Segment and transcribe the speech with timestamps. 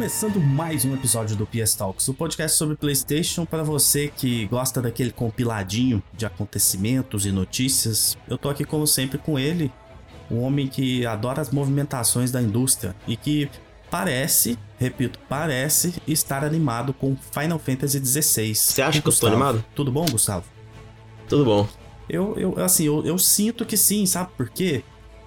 [0.00, 4.80] começando mais um episódio do PS Talks, o podcast sobre PlayStation para você que gosta
[4.80, 8.16] daquele compiladinho de acontecimentos e notícias.
[8.26, 9.70] Eu tô aqui como sempre com ele,
[10.30, 13.50] um homem que adora as movimentações da indústria e que
[13.90, 18.54] parece, repito, parece estar animado com Final Fantasy XVI.
[18.54, 19.62] Você acha que eu estou animado?
[19.74, 20.46] Tudo bom, Gustavo?
[21.28, 21.68] Tudo bom.
[22.08, 24.82] Eu, eu assim, eu, eu sinto que sim, sabe por quê?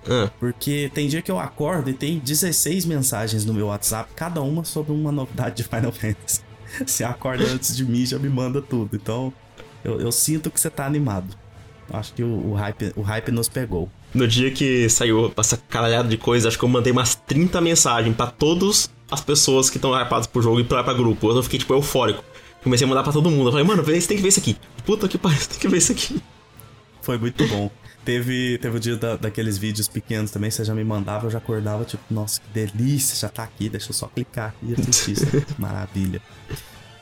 [0.09, 4.41] Ah, Porque tem dia que eu acordo e tem 16 mensagens no meu WhatsApp, cada
[4.41, 6.41] uma sobre uma novidade de Final Fantasy.
[6.85, 8.95] Você acorda antes de mim já me manda tudo.
[8.95, 9.31] Então,
[9.84, 11.35] eu, eu sinto que você tá animado.
[11.91, 13.89] Acho que o, o hype, o hype nos pegou.
[14.13, 18.15] no dia que saiu essa caralhada de coisa, acho que eu mandei umas 30 mensagens
[18.15, 21.29] pra todas as pessoas que estão hypadas pro jogo e pra, pra grupo.
[21.29, 22.23] Eu fiquei, tipo, eufórico.
[22.63, 23.49] Comecei a mandar pra todo mundo.
[23.49, 24.57] Eu falei, mano, você tem que ver isso aqui.
[24.85, 26.20] Puta que pariu, você tem que ver isso aqui.
[27.01, 27.70] Foi muito bom.
[28.05, 31.37] Teve, teve o dia da- daqueles vídeos pequenos também, você já me mandava, eu já
[31.37, 35.12] acordava, tipo, nossa, que delícia, já tá aqui, deixa eu só clicar aqui e assistir.
[35.13, 35.26] isso.
[35.57, 36.21] Maravilha.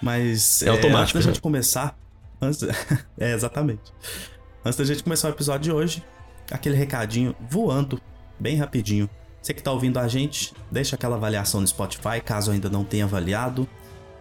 [0.01, 1.33] Mas É automático, antes da né?
[1.33, 1.97] gente começar.
[2.39, 2.61] Antes,
[3.17, 3.81] é, exatamente.
[4.63, 6.03] Antes da gente começar o episódio de hoje,
[6.51, 7.99] aquele recadinho voando,
[8.39, 9.09] bem rapidinho.
[9.41, 13.05] Você que tá ouvindo a gente, deixa aquela avaliação no Spotify, caso ainda não tenha
[13.05, 13.67] avaliado.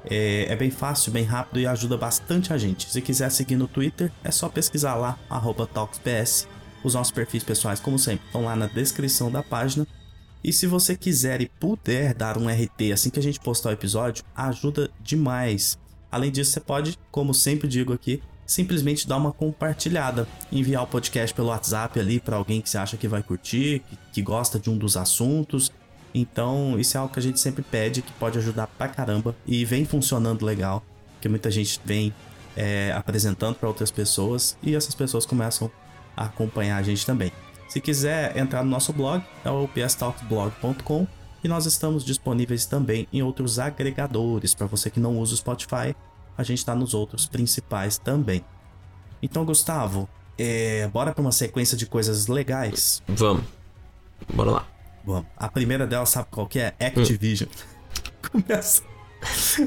[0.09, 2.91] É, é bem fácil, bem rápido e ajuda bastante a gente.
[2.91, 6.49] Se quiser seguir no Twitter, é só pesquisar lá, arroba TalksPS.
[6.83, 9.87] Os nossos perfis pessoais, como sempre, estão lá na descrição da página.
[10.43, 13.73] E se você quiser e puder dar um RT assim que a gente postar o
[13.73, 15.79] episódio, ajuda demais.
[16.11, 21.35] Além disso, você pode, como sempre digo aqui, simplesmente dar uma compartilhada, enviar o podcast
[21.35, 24.69] pelo WhatsApp ali para alguém que você acha que vai curtir, que, que gosta de
[24.69, 25.71] um dos assuntos.
[26.13, 29.65] Então, isso é algo que a gente sempre pede, que pode ajudar pra caramba e
[29.65, 30.83] vem funcionando legal,
[31.21, 32.13] que muita gente vem
[32.57, 35.71] é, apresentando para outras pessoas e essas pessoas começam
[36.27, 37.33] acompanhar a gente também.
[37.69, 41.07] Se quiser entrar no nosso blog, é o pstalkblog.com
[41.43, 44.55] e nós estamos disponíveis também em outros agregadores.
[44.55, 45.95] Para você que não usa o Spotify,
[46.37, 48.45] a gente está nos outros principais também.
[49.23, 50.09] Então, Gustavo,
[50.39, 53.03] é, bora para uma sequência de coisas legais.
[53.07, 53.45] Vamos.
[54.33, 54.67] Bora lá.
[55.05, 56.75] Bom, a primeira delas, sabe qual que é?
[56.81, 57.49] Activision.
[58.31, 58.83] Começa.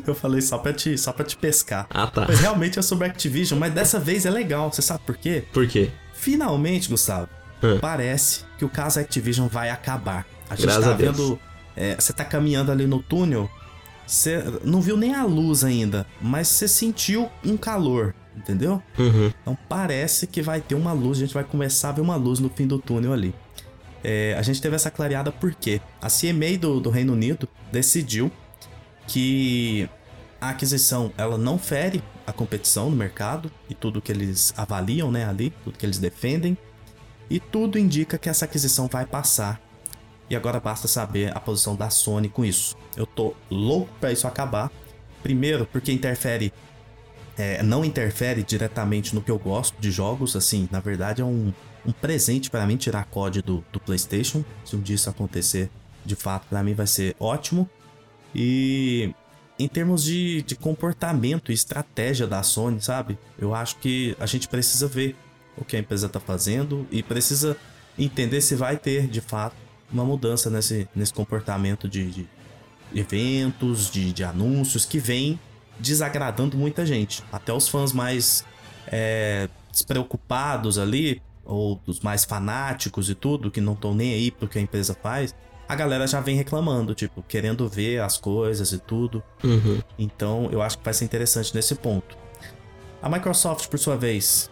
[0.05, 1.87] Eu falei só pra, te, só pra te pescar.
[1.89, 2.25] Ah, tá.
[2.27, 4.71] Mas realmente é sobre Activision, mas dessa vez é legal.
[4.71, 5.45] Você sabe por quê?
[5.53, 5.91] Por quê?
[6.23, 7.27] Finalmente, Gustavo,
[7.61, 7.79] Hum.
[7.81, 10.25] parece que o caso Activision vai acabar.
[10.49, 11.39] A gente Graças tá vendo.
[11.75, 13.49] é, Você tá caminhando ali no túnel,
[14.07, 18.81] você não viu nem a luz ainda, mas você sentiu um calor, entendeu?
[18.97, 19.31] Uhum.
[19.41, 22.39] Então parece que vai ter uma luz, a gente vai começar a ver uma luz
[22.39, 23.33] no fim do túnel ali.
[24.03, 28.29] É, a gente teve essa clareada porque a CMA do, do Reino Unido decidiu
[29.07, 29.89] que
[30.41, 35.25] a aquisição ela não fere a competição no mercado e tudo que eles avaliam né,
[35.25, 36.57] ali, tudo que eles defendem.
[37.29, 39.61] E tudo indica que essa aquisição vai passar.
[40.29, 42.75] E agora basta saber a posição da Sony com isso.
[42.95, 44.71] Eu tô louco pra isso acabar.
[45.21, 46.51] Primeiro, porque interfere
[47.37, 51.51] é, não interfere diretamente no que eu gosto de jogos, assim, na verdade é um,
[51.85, 54.43] um presente pra mim tirar COD do, do PlayStation.
[54.63, 55.69] Se um dia isso acontecer,
[56.05, 57.69] de fato, pra mim vai ser ótimo.
[58.35, 59.13] E
[59.63, 63.17] em termos de, de comportamento e estratégia da Sony, sabe?
[63.39, 65.15] Eu acho que a gente precisa ver
[65.55, 67.55] o que a empresa tá fazendo e precisa
[67.97, 69.55] entender se vai ter, de fato,
[69.91, 72.27] uma mudança nesse, nesse comportamento de, de
[72.93, 75.39] eventos, de, de anúncios que vem
[75.79, 77.23] desagradando muita gente.
[77.31, 78.43] Até os fãs mais
[78.87, 84.47] é, despreocupados ali, ou os mais fanáticos e tudo, que não estão nem aí pro
[84.47, 85.33] que a empresa faz,
[85.67, 89.23] a galera já vem reclamando, tipo, querendo ver as coisas e tudo.
[89.43, 89.81] Uhum.
[89.97, 92.17] Então eu acho que vai ser interessante nesse ponto.
[93.01, 94.49] A Microsoft, por sua vez,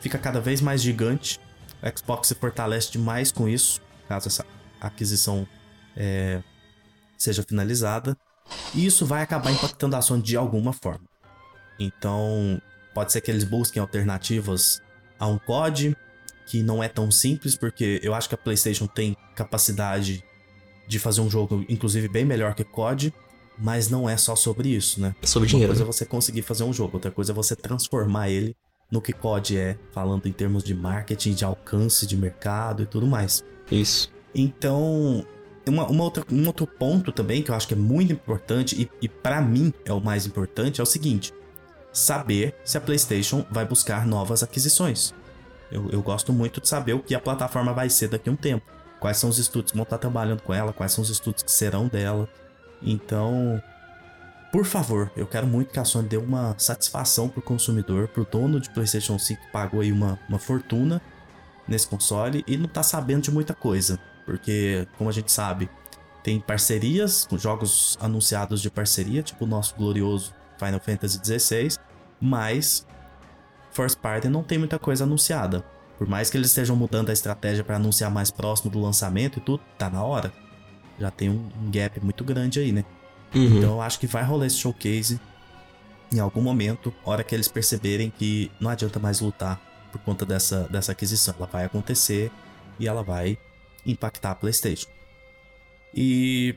[0.00, 1.40] fica cada vez mais gigante.
[1.82, 4.44] O Xbox se fortalece demais com isso, caso essa
[4.80, 5.46] aquisição
[5.96, 6.42] é,
[7.16, 8.16] seja finalizada.
[8.74, 11.06] E isso vai acabar impactando a Sony de alguma forma.
[11.78, 12.60] Então,
[12.94, 14.80] pode ser que eles busquem alternativas
[15.18, 15.96] a um COD,
[16.46, 20.24] que não é tão simples, porque eu acho que a PlayStation tem capacidade
[20.88, 23.12] de fazer um jogo, inclusive, bem melhor que COD,
[23.58, 25.14] mas não é só sobre isso, né?
[25.20, 25.70] É sobre Uma dinheiro.
[25.70, 25.92] coisa é né?
[25.92, 28.56] você conseguir fazer um jogo, outra coisa é você transformar ele
[28.90, 33.06] no que COD é, falando em termos de marketing, de alcance de mercado e tudo
[33.06, 33.44] mais.
[33.70, 34.10] Isso.
[34.34, 35.24] Então,
[35.66, 38.90] uma, uma outra, um outro ponto também que eu acho que é muito importante e,
[39.02, 41.34] e para mim é o mais importante é o seguinte:
[41.92, 45.14] saber se a PlayStation vai buscar novas aquisições.
[45.70, 48.36] Eu, eu gosto muito de saber o que a plataforma vai ser daqui a um
[48.36, 48.64] tempo.
[49.00, 51.52] Quais são os estudos que vão estar trabalhando com ela, quais são os estudos que
[51.52, 52.28] serão dela.
[52.82, 53.62] Então,
[54.50, 58.58] por favor, eu quero muito que a Sony dê uma satisfação pro consumidor, pro dono
[58.58, 61.02] de PlayStation 5 que pagou aí uma, uma fortuna
[61.66, 63.98] nesse console e não tá sabendo de muita coisa.
[64.24, 65.68] Porque, como a gente sabe,
[66.22, 71.78] tem parcerias, jogos anunciados de parceria, tipo o nosso glorioso Final Fantasy XVI,
[72.20, 72.86] mas
[73.70, 75.64] First Party não tem muita coisa anunciada.
[75.98, 79.42] Por mais que eles estejam mudando a estratégia para anunciar mais próximo do lançamento e
[79.42, 80.32] tudo, tá na hora.
[80.98, 82.84] Já tem um, um gap muito grande aí, né?
[83.34, 83.58] Uhum.
[83.58, 85.20] Então eu acho que vai rolar esse showcase
[86.12, 89.60] em algum momento, hora que eles perceberem que não adianta mais lutar
[89.92, 91.34] por conta dessa, dessa aquisição.
[91.36, 92.30] Ela vai acontecer
[92.78, 93.36] e ela vai
[93.84, 94.88] impactar a PlayStation.
[95.94, 96.54] E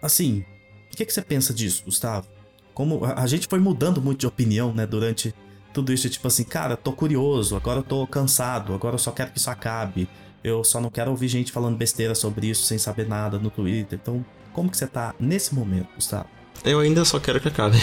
[0.00, 0.44] assim,
[0.92, 2.28] o que, que você pensa disso, Gustavo?
[2.72, 5.34] Como a, a gente foi mudando muito de opinião, né, durante
[5.72, 9.38] tudo isso, tipo assim, cara, tô curioso, agora tô cansado, agora eu só quero que
[9.38, 10.08] isso acabe.
[10.42, 13.98] Eu só não quero ouvir gente falando besteira sobre isso sem saber nada no Twitter.
[14.00, 16.26] Então, como que você tá nesse momento, Gustavo?
[16.64, 17.76] Eu ainda só quero que acabe.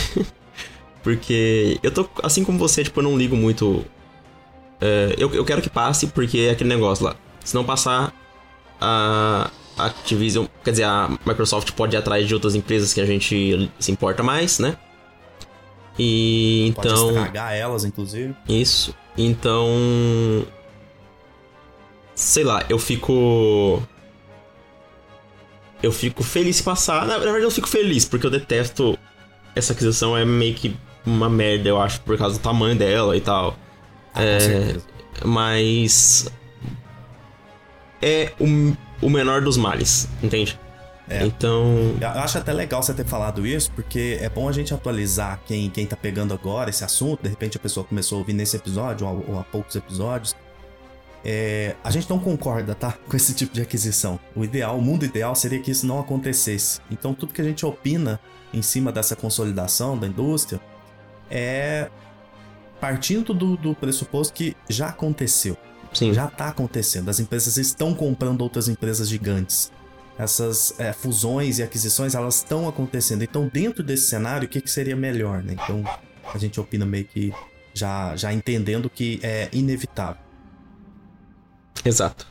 [1.04, 3.86] porque eu tô, assim como você, tipo, eu não ligo muito.
[4.81, 7.16] É, eu, eu quero que passe, porque é aquele negócio lá.
[7.44, 8.13] Se não passar,
[8.81, 13.72] a Activision, quer dizer, a Microsoft pode ir atrás de outras empresas que a gente
[13.80, 14.75] se importa mais, né?
[15.99, 17.07] E Pode então.
[17.09, 18.35] estragar elas, inclusive.
[18.47, 18.95] Isso.
[19.17, 19.67] Então.
[22.15, 23.81] Sei lá, eu fico.
[25.81, 27.05] Eu fico feliz passar.
[27.05, 28.97] Na, na verdade, eu fico feliz, porque eu detesto
[29.55, 30.17] essa aquisição.
[30.17, 33.55] É meio que uma merda, eu acho, por causa do tamanho dela e tal.
[34.13, 34.75] Ah, É.
[35.23, 36.27] Mas.
[38.01, 38.45] É o,
[39.01, 40.59] o menor dos males, entende?
[41.09, 41.25] É.
[41.25, 41.95] Então.
[42.00, 45.69] Eu acho até legal você ter falado isso, porque é bom a gente atualizar quem,
[45.69, 47.24] quem tá pegando agora esse assunto.
[47.24, 50.36] De repente a pessoa começou a ouvir nesse episódio ou, ou há poucos episódios.
[51.24, 52.94] É, a gente não concorda, tá?
[53.07, 54.19] Com esse tipo de aquisição.
[54.36, 56.80] O ideal, o mundo ideal seria que isso não acontecesse.
[56.92, 58.19] Então tudo que a gente opina
[58.54, 60.59] em cima dessa consolidação da indústria
[61.30, 61.89] é
[62.80, 65.57] partindo do, do pressuposto que já aconteceu.
[65.94, 66.13] Sim.
[66.13, 67.09] Já tá acontecendo.
[67.09, 69.71] As empresas estão comprando outras empresas gigantes.
[70.18, 73.24] Essas é, fusões e aquisições, elas estão acontecendo.
[73.24, 75.54] Então, dentro desse cenário, o que, que seria melhor, né?
[75.54, 75.84] Então,
[76.34, 77.31] a gente opina meio que
[77.74, 80.22] já, já entendendo que é inevitável.
[81.86, 82.25] Exato.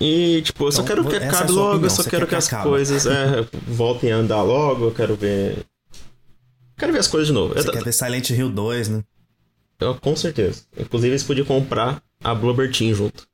[0.00, 2.26] E, tipo, eu só Então, quero que é acabe sua logo, opinião, eu só quero
[2.26, 5.64] quer que que as coisas é, voltem a andar logo, eu quero ver.
[6.76, 7.54] Quero ver as coisas de novo.
[7.54, 9.04] Eu, Você quer ver Silent Hill 2, né?
[9.78, 10.62] eu- com certeza.
[10.76, 13.28] Inclusive, eles podiam comprar a Bluebird Team junto.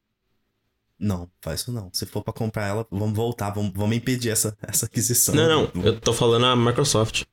[0.98, 1.90] Não, faz isso não.
[1.92, 5.34] Se for pra comprar ela, vamos voltar, vamos, vamos impedir essa, essa aquisição.
[5.34, 7.24] Não, não, eu tô falando a Microsoft.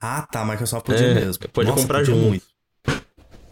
[0.00, 1.48] Ah, tá, a Microsoft podia É, mesmo.
[1.48, 2.18] pode Nossa, comprar junto.
[2.20, 2.46] muito.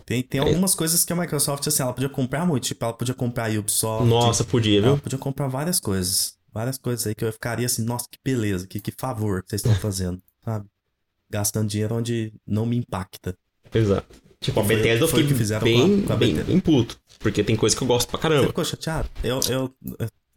[0.05, 0.45] Tem, tem É.
[0.45, 2.65] algumas coisas que a Microsoft, assim, ela podia comprar muito.
[2.65, 4.07] Tipo, ela podia comprar a Ubisoft.
[4.09, 4.99] Nossa, podia, Ela viu?
[4.99, 6.37] podia comprar várias coisas.
[6.53, 9.61] Várias coisas aí que eu ficaria assim, nossa, que beleza, que, que favor que vocês
[9.61, 10.67] estão fazendo, sabe?
[11.31, 13.37] Gastando dinheiro onde não me impacta.
[13.73, 14.07] Exato.
[14.41, 16.97] Tipo, a Bethesda eu fiquei bem, com a- com a bem, bem puto.
[17.19, 18.47] Porque tem coisa que eu gosto pra Você caramba.
[18.47, 19.09] ficou chateado?
[19.25, 19.75] Eu, eu,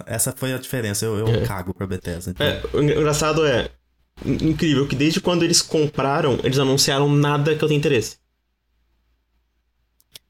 [0.07, 1.05] essa foi a diferença.
[1.05, 1.45] Eu, eu É.
[1.45, 2.31] cago pra Bethesda.
[2.31, 3.69] Então, É, o engraçado é.
[4.25, 8.17] in- Incrível que desde quando eles compraram, eles anunciaram nada que eu tenho interesse.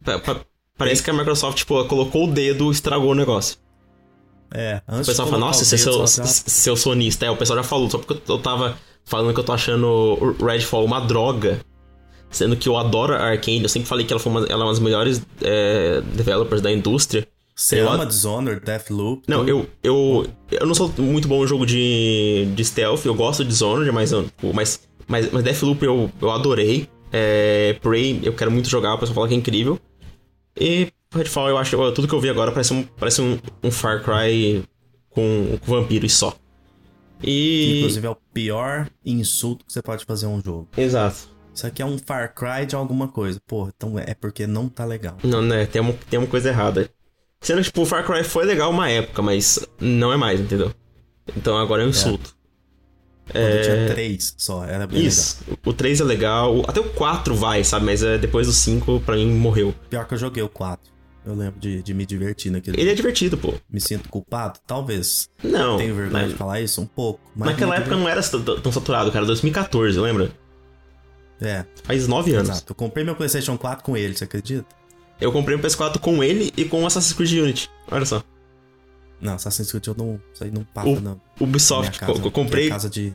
[0.04, 0.42] Pa- pa-
[0.78, 3.58] Parece que a Microsoft, tipo, colocou o dedo e estragou o negócio.
[4.54, 7.26] é, antes O pessoal fala, nossa, você é seu, seu sonista.
[7.26, 10.46] É, o pessoal já falou, só porque eu tava falando que eu tô achando o
[10.46, 11.62] Redfall uma droga.
[12.32, 14.66] Sendo que eu adoro a Arkane, eu sempre falei que ela, foi uma, ela é
[14.66, 17.28] uma das melhores é, developers da indústria.
[17.54, 19.24] Você eu- ama Dishonored, Deathloop?
[19.28, 23.44] Não, eu, eu, eu não sou muito bom no jogo de, de stealth, eu gosto
[23.44, 24.12] de Dishonored, mas,
[24.54, 26.88] mas, mas, mas Deathloop eu, eu adorei.
[27.12, 29.78] É, Prey eu quero muito jogar, o pessoal fala que é incrível.
[30.58, 34.02] E Redfall eu acho, tudo que eu vi agora parece um, parece um, um Far
[34.02, 34.64] Cry
[35.10, 36.34] com, com vampiro e só.
[37.22, 37.80] E...
[37.80, 40.70] inclusive é o pior insulto que você pode fazer a um jogo.
[40.78, 41.30] Exato.
[41.54, 43.42] Isso aqui é um Far Cry de alguma coisa.
[43.46, 45.18] Porra, então é porque não tá legal.
[45.24, 46.90] Não, né, tem uma, tem uma coisa errada.
[47.42, 50.74] Sendo que, tipo, o Far Cry foi legal uma época, mas não é mais, entendeu?
[51.36, 52.36] Então agora é um insulto.
[53.32, 55.40] Quando tinha três só, era bem Isso.
[55.66, 56.64] O 3 é legal.
[56.68, 57.86] Até o 4 vai, sabe?
[57.86, 59.68] Mas é, depois do 5, pra mim, morreu.
[59.68, 59.82] legal.
[59.90, 60.92] Pior que eu joguei o 4.
[61.26, 62.82] Eu lembro de, de me divertir naquele.
[62.82, 63.54] Ele é divertido, pô.
[63.70, 64.60] Me sinto culpado?
[64.66, 65.30] Talvez.
[65.44, 65.78] Não.
[65.78, 66.82] Tenho vergonha mas de falar isso?
[66.82, 67.20] Um pouco.
[67.36, 69.26] Naquela época não era tão tão saturado, cara.
[69.26, 70.32] 2014, lembra?
[71.42, 72.50] É, Faz 9 anos.
[72.50, 72.72] exato.
[72.72, 74.66] Eu comprei meu PlayStation 4 com ele, você acredita?
[75.20, 77.70] Eu comprei um PS4 com ele e com o Assassin's Creed Unity.
[77.90, 78.24] Olha só.
[79.20, 80.22] Não, Assassin's Creed eu não.
[80.34, 81.20] Isso aí não passa, O- não.
[81.40, 82.00] Ubisoft.
[82.00, 83.14] Casa, co- eu comprei, minha casa de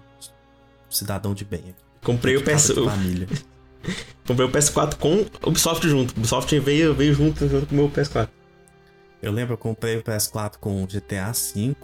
[0.91, 1.75] cidadão de bem.
[2.03, 3.29] comprei o Casa PS, família.
[4.27, 6.15] comprei o PS4 com o Ubisoft junto.
[6.15, 8.29] O Ubisoft veio, veio junto, junto com o meu PS4.
[9.23, 11.75] Eu lembro, eu comprei o PS4 com o GTA V,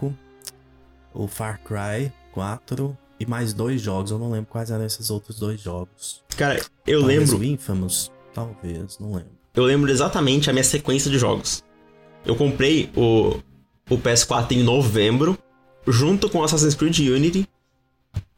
[1.14, 4.10] o Far Cry 4 e mais dois jogos.
[4.12, 6.21] Eu não lembro quais eram esses outros dois jogos.
[6.34, 7.38] Cara, eu Talvez lembro.
[7.38, 8.10] o Infamous?
[8.34, 9.32] Talvez, não lembro.
[9.54, 11.62] Eu lembro exatamente a minha sequência de jogos.
[12.24, 13.36] Eu comprei o,
[13.90, 15.36] o PS4 em novembro.
[15.86, 17.46] junto com Assassin's Creed Unity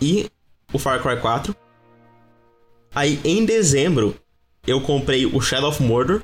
[0.00, 0.28] e
[0.72, 1.54] o Far Cry 4.
[2.94, 4.16] Aí em dezembro
[4.66, 6.22] eu comprei o Shadow of Mordor.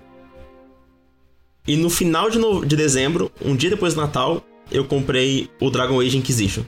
[1.66, 2.64] E no final de, no...
[2.64, 6.64] de dezembro, um dia depois do Natal, eu comprei o Dragon Age Inquisition.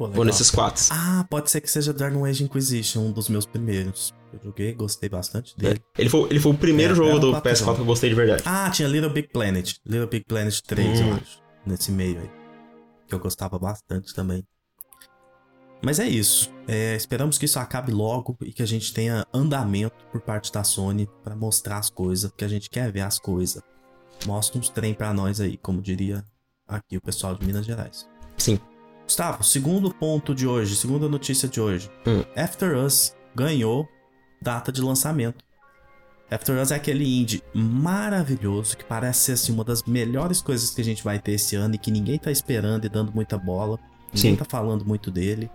[0.00, 0.82] Pô, Vou nesses quatro.
[0.88, 4.14] Ah, pode ser que seja Dragon Age Inquisition, um dos meus primeiros.
[4.32, 5.62] Eu joguei, gostei bastante É.
[5.62, 5.82] dele.
[5.98, 8.08] Ele, foi, ele foi o primeiro É, jogo um do quatro PS4 que eu gostei
[8.08, 8.42] de verdade.
[8.46, 9.76] Ah, tinha Little Big Planet.
[9.84, 11.08] Little Big Planet 3, Hum.
[11.10, 11.42] eu acho.
[11.66, 12.30] Nesse meio aí.
[13.06, 14.42] Que eu gostava bastante também.
[15.82, 16.50] Mas é isso.
[16.66, 20.64] É, esperamos que isso acabe logo e que a gente tenha andamento por parte da
[20.64, 23.62] Sony pra mostrar as coisas, porque a gente quer ver as coisas.
[24.26, 26.24] Mostra uns trem pra nós aí, como diria
[26.66, 28.08] aqui o pessoal de Minas Gerais.
[28.38, 28.58] Sim.
[29.10, 31.90] Gustavo, segundo ponto de hoje, segunda notícia de hoje.
[32.06, 32.22] Hum.
[32.36, 33.88] After Us ganhou
[34.40, 35.44] data de lançamento.
[36.30, 40.80] After Us é aquele indie maravilhoso que parece ser assim, uma das melhores coisas que
[40.80, 43.80] a gente vai ter esse ano e que ninguém tá esperando e dando muita bola.
[44.14, 44.36] Ninguém Sim.
[44.36, 45.50] tá falando muito dele.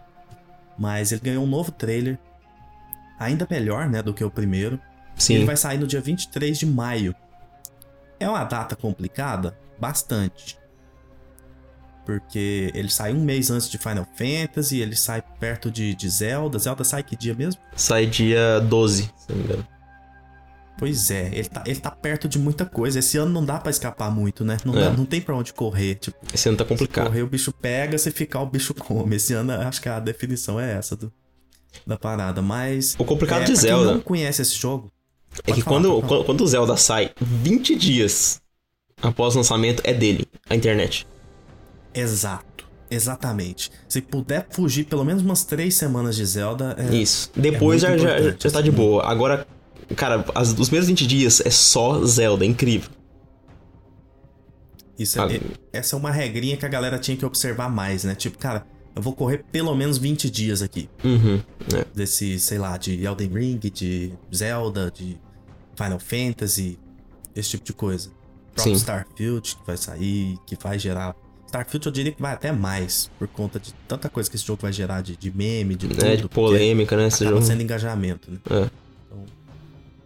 [0.78, 2.20] Mas ele ganhou um novo trailer.
[3.18, 4.78] Ainda melhor, né, do que o primeiro.
[5.16, 5.36] Sim.
[5.36, 7.16] Ele vai sair no dia 23 de maio.
[8.20, 9.58] É uma data complicada?
[9.80, 10.60] Bastante.
[12.06, 16.60] Porque ele sai um mês antes de Final Fantasy, ele sai perto de, de Zelda.
[16.60, 17.60] Zelda sai que dia mesmo?
[17.76, 19.68] Sai dia 12, se não me engano.
[20.78, 23.00] Pois é, ele tá, ele tá perto de muita coisa.
[23.00, 24.58] Esse ano não dá pra escapar muito, né?
[24.66, 24.82] Não, É.
[24.82, 25.96] dá- não tem pra onde correr.
[25.96, 27.06] Tipo, Esse ano tá complicado.
[27.08, 29.16] correr o bicho pega, se ficar o bicho come.
[29.16, 31.12] Esse ano acho que a definição é essa do,
[31.88, 32.42] da parada.
[32.42, 32.94] Mas.
[33.00, 34.92] O complicado é, de pra quem Zelda não conhece esse jogo.
[35.48, 38.42] é que falar, quando, quando, quando o Zelda sai 20 dias
[39.02, 41.08] após o lançamento, é dele, a internet.
[41.96, 42.66] Exato.
[42.92, 43.72] Exatamente.
[43.90, 47.32] Se puder fugir pelo menos umas três semanas de Zelda, é, Isso.
[47.36, 48.72] Depois muito já, já, já tá de assim.
[48.78, 49.04] boa.
[49.06, 49.48] Agora,
[49.96, 52.90] cara, as, os primeiros 20 dias é só Zelda, é incrível.
[54.98, 55.34] isso é- Ah.
[55.34, 55.42] é-
[55.80, 58.16] essa é uma regrinha que a galera tinha que observar mais, né?
[58.16, 60.90] Tipo, cara, eu vou correr pelo menos 20 dias aqui.
[61.04, 61.42] Uhum.
[61.76, 61.86] É.
[61.94, 65.20] Desse, sei lá, de Elden Ring, de Zelda, de
[65.76, 66.80] Final Fantasy,
[67.36, 68.10] esse tipo de coisa.
[68.54, 68.76] Próprio.
[68.78, 71.14] Starfield que vai sair, que vai gerar.
[71.56, 74.62] Starfield eu diria que vai até mais, por conta de tanta coisa que esse jogo
[74.62, 76.06] vai gerar de, de meme, de tudo.
[76.06, 77.08] É, de polêmica, né?
[77.08, 77.48] Esse acaba jogo.
[77.48, 78.38] sendo engajamento, né?
[78.50, 78.70] É.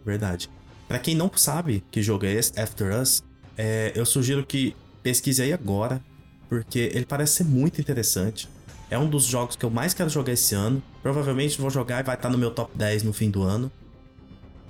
[0.04, 0.48] Verdade.
[0.86, 3.22] Pra quem não sabe que jogo é esse, After Us,
[3.56, 6.02] é, eu sugiro que pesquise aí agora,
[6.48, 8.48] porque ele parece ser muito interessante.
[8.90, 10.82] É um dos jogos que eu mais quero jogar esse ano.
[11.02, 13.70] Provavelmente vou jogar e vai estar no meu top 10 no fim do ano.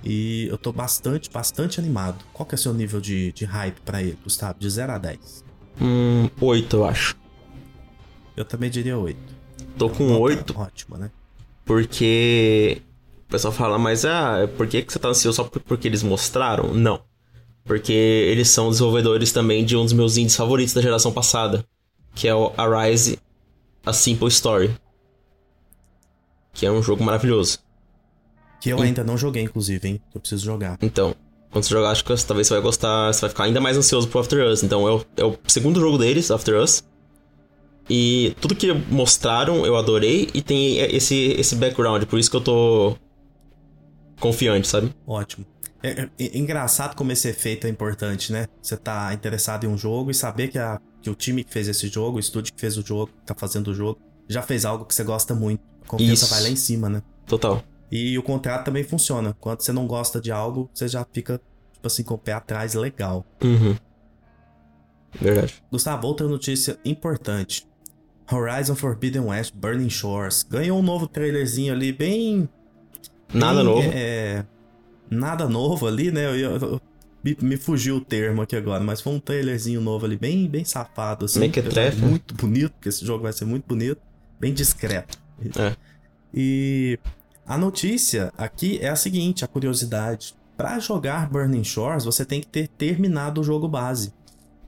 [0.03, 2.23] E eu tô bastante, bastante animado.
[2.33, 4.59] Qual que é o seu nível de, de hype pra ele, Gustavo?
[4.59, 5.50] De 0 a 10.
[5.81, 7.15] Hum, 8, eu acho.
[8.37, 9.17] Eu também diria 8.
[9.77, 11.11] Tô com Nota 8 Ótima, né?
[11.65, 12.81] porque.
[13.27, 16.03] O pessoal fala, mas ah, por que, que você tá ansioso só por- porque eles
[16.03, 16.73] mostraram?
[16.73, 17.01] Não.
[17.63, 21.63] Porque eles são desenvolvedores também de um dos meus indies favoritos da geração passada,
[22.13, 23.17] que é o Arise
[23.85, 24.75] A Simple Story.
[26.51, 27.59] Que é um jogo maravilhoso.
[28.59, 30.01] Que eu ainda não joguei, inclusive, hein?
[30.13, 30.77] Eu preciso jogar.
[30.81, 31.15] Então,
[31.51, 34.07] quando você jogar, acho que talvez você vai gostar, você vai ficar ainda mais ansioso
[34.07, 34.63] pro After Us.
[34.63, 36.83] Então, é o, é o segundo jogo deles, After Us.
[37.89, 42.41] E tudo que mostraram eu adorei e tem esse, esse background, por isso que eu
[42.41, 42.95] tô
[44.19, 44.93] confiante, sabe?
[45.05, 45.45] Ótimo.
[45.83, 48.47] É, é- é engraçado como esse efeito é importante, né?
[48.61, 51.67] Você tá interessado em um jogo e saber que, a- que o time que fez
[51.67, 54.63] esse jogo, o estúdio que fez o jogo, que tá fazendo o jogo, já fez
[54.63, 55.61] algo que você gosta muito.
[55.83, 56.33] A confiança Isso.
[56.33, 57.01] vai lá em cima, né?
[57.25, 57.63] Total.
[57.91, 59.35] E o contrário também funciona.
[59.39, 61.41] Quando você não gosta de algo, você já fica,
[61.73, 63.25] tipo assim, com o pé atrás, legal.
[63.43, 63.75] Uhum.
[65.19, 65.61] Verdade.
[65.69, 67.67] Gustavo, outra notícia importante.
[68.31, 72.47] Horizon Forbidden West Burning Shores ganhou um novo trailerzinho ali, bem
[73.33, 73.89] Nada Bem, novo.
[73.93, 74.45] É,
[75.09, 76.25] nada novo ali, né?
[76.27, 76.81] Eu, eu- eu-
[77.23, 80.65] me, me fugiu o termo aqui agora, mas foi um trailerzinho novo ali, bem, bem
[80.65, 81.39] safado, assim.
[81.39, 84.01] Mequetrefe, apesar de Muito bonito, porque esse jogo vai ser muito bonito.
[84.39, 85.17] Bem discreto.
[85.59, 85.75] É.
[86.33, 86.97] E
[87.53, 90.33] a notícia aqui é a seguinte, a curiosidade.
[90.57, 94.13] Pra jogar Burning Shores, você tem que ter terminado o jogo base.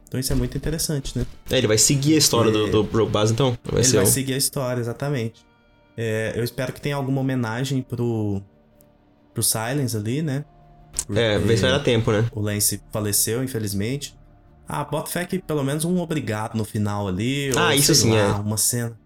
[0.08, 1.26] Então isso é muito interessante, né?
[1.50, 2.52] É, ele vai seguir a história É.
[2.52, 3.58] do, do jogo base, então?
[3.64, 5.46] Vai Ele vai o- seguir a história, exatamente.
[5.96, 8.42] É, eu espero que tenha alguma homenagem pro,
[9.34, 10.44] pro Silence ali, né?
[11.14, 12.26] É, Porque vê se vai dar tempo, né?
[12.34, 14.16] O Lance faleceu, infelizmente.
[14.68, 17.52] Ah, bota fé que pelo menos um obrigado no final ali.
[17.56, 18.28] Ah, ou, isso sim, lá, é.
[18.34, 18.98] Uma cena.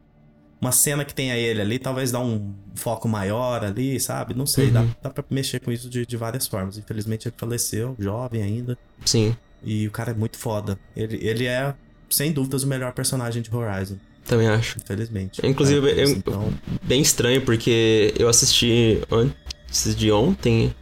[0.60, 4.34] Uma cena que tenha ele ali, talvez dá um foco maior ali, sabe?
[4.34, 4.90] Não sei, dá, Uhum.
[5.04, 6.78] dá pra mexer com isso de, de várias formas.
[6.80, 8.78] Infelizmente ele faleceu, jovem ainda.
[9.06, 10.80] Sim, E o cara é muito foda.
[10.96, 11.76] Ele, ele é,
[12.10, 13.98] sem dúvidas, o melhor personagem de Horizon.
[14.26, 14.78] também acho.
[14.80, 15.46] Infelizmente.
[15.46, 20.74] Inclusive, É, eu- então, Bem estranho, porque eu assisti antes de ontem.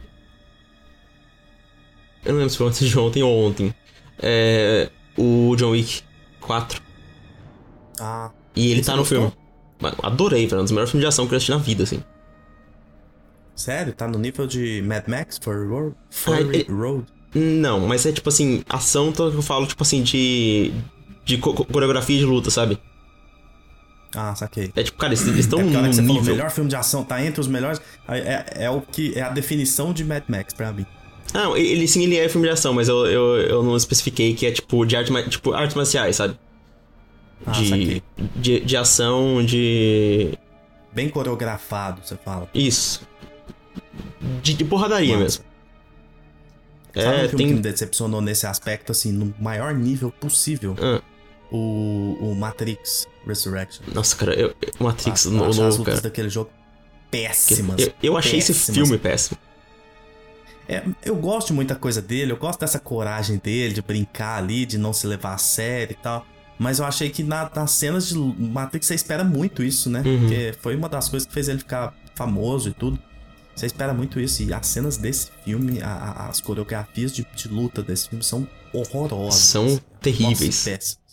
[2.24, 3.74] Eu não lembro se foi antes de ontem ou ontem.
[4.18, 6.02] É, o John Wick
[6.40, 6.82] 4.
[8.00, 8.30] Ah.
[8.54, 9.18] E ele tá no gostou?
[9.30, 9.45] filme.
[9.80, 10.60] Mano, adorei, velho.
[10.60, 12.02] Um dos melhores filmes de ação que eu assisti na vida, assim.
[13.54, 13.92] Sério?
[13.92, 15.94] Tá no nível de Mad Max Fury Road?
[16.10, 17.04] Fury ele- Road?
[17.34, 20.72] Não, mas é tipo assim, ação, então eu falo, tipo assim, de.
[21.24, 22.78] de co- co- coreografia de luta, sabe?
[24.14, 24.70] Ah, saquei.
[24.74, 26.34] É tipo, cara, eles estão é num que você falou, nível.
[26.36, 27.80] melhor filme de ação, tá entre os melhores.
[28.08, 30.86] É, é, é o que é a definição de Mad Max pra mim.
[31.34, 34.46] Não, ele sim, ele é filme de ação, mas eu, eu, eu não especifiquei que
[34.46, 36.38] é tipo de arte, tipo, artes marciais, sabe?
[37.44, 38.02] Ah, de,
[38.36, 40.38] de, de ação, de.
[40.92, 42.48] Bem coreografado, você fala.
[42.54, 43.06] Isso.
[44.42, 45.44] De, de porradaria mesmo.
[46.94, 47.72] Sabe um É, filme que me tem.
[47.72, 50.74] decepcionou nesse aspecto, assim, no maior nível possível?
[50.80, 51.02] Ah,
[51.50, 53.82] O, o Matrix Resurrection.
[53.94, 56.00] nossa, cara, eu, Matrix Ah, no, acho as novo, lutas cara.
[56.00, 56.50] daquele jogo
[57.10, 57.80] péssimas.
[57.82, 58.76] Eu, eu achei esse péssimas.
[58.88, 59.38] filme péssimo.
[60.68, 64.66] É, eu gosto de muita coisa dele, eu gosto dessa coragem dele de brincar ali,
[64.66, 66.26] de não se levar a sério e tal.
[66.58, 70.02] Mas eu achei que na- nas cenas de Matrix você espera muito isso, né?
[70.04, 70.20] Uhum.
[70.20, 72.98] Porque foi uma das coisas que fez ele ficar famoso e tudo.
[73.54, 74.42] Você espera muito isso.
[74.42, 78.46] E as cenas desse filme, a- a- as coreografias de, de luta desse filme são
[78.72, 79.34] horrorosas.
[79.40, 80.40] São terríveis.
[80.56, 81.06] Nossa, péssimas.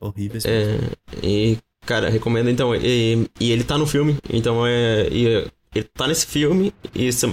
[0.00, 0.44] Horríveis.
[0.44, 0.78] É,
[1.22, 2.74] e, cara, recomendo então.
[2.74, 5.08] E, e ele tá no filme, então é.
[5.10, 7.26] e, ele tá nesse filme, e esse-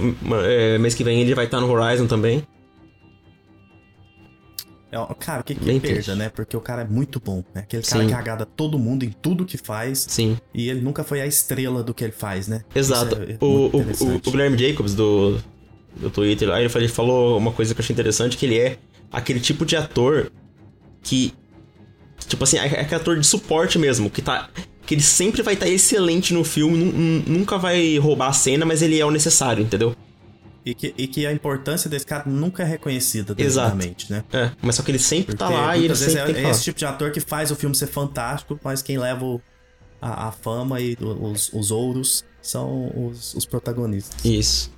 [0.46, 2.46] é, mês que vem ele vai estar no Horizon também.
[4.94, 6.14] É, cara, que, que Bem perda, triste.
[6.14, 6.28] né?
[6.28, 7.42] Porque o cara é muito bom.
[7.54, 8.08] É aquele cara Sim.
[8.08, 10.06] que agrada todo mundo em tudo que faz.
[10.08, 12.62] Sim, E ele nunca foi a estrela do que ele faz, né?
[12.74, 13.16] exato.
[13.16, 15.38] É- o, o, o, o Guilherme Jacobs do,
[15.96, 18.58] do Twitter lá, ele falou- ele falou uma coisa que eu achei interessante, que ele
[18.58, 18.78] é
[19.10, 20.30] aquele tipo de ator
[21.02, 21.32] que.
[22.28, 24.48] Tipo assim, é é aquele ator de suporte mesmo, que tá.
[24.86, 28.64] Que ele sempre vai estar excelente no filme, nu- nu- nunca vai roubar a cena,
[28.66, 29.96] mas ele é o necessário, entendeu?
[30.64, 34.24] E que, e que a importância desse cara nunca é reconhecida devidamente, né?
[34.32, 36.46] É, mas só que ele sempre tá Porque lá e ele sempre tem é, que
[36.46, 39.42] é esse tipo de ator que faz o filme ser fantástico, mas quem leva o-
[40.00, 44.24] a, a fama e os, os ouros são os, os protagonistas.
[44.24, 44.72] Isso.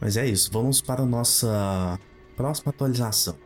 [0.00, 1.98] Mas é isso, vamos para a nossa
[2.36, 3.36] próxima atualização.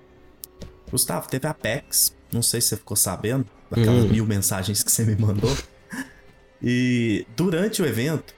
[0.90, 4.08] Gustavo, teve a Apex, não sei se você ficou sabendo, daquelas Hum.
[4.08, 5.54] mil mensagens que você me mandou.
[6.64, 8.32] E durante o evento,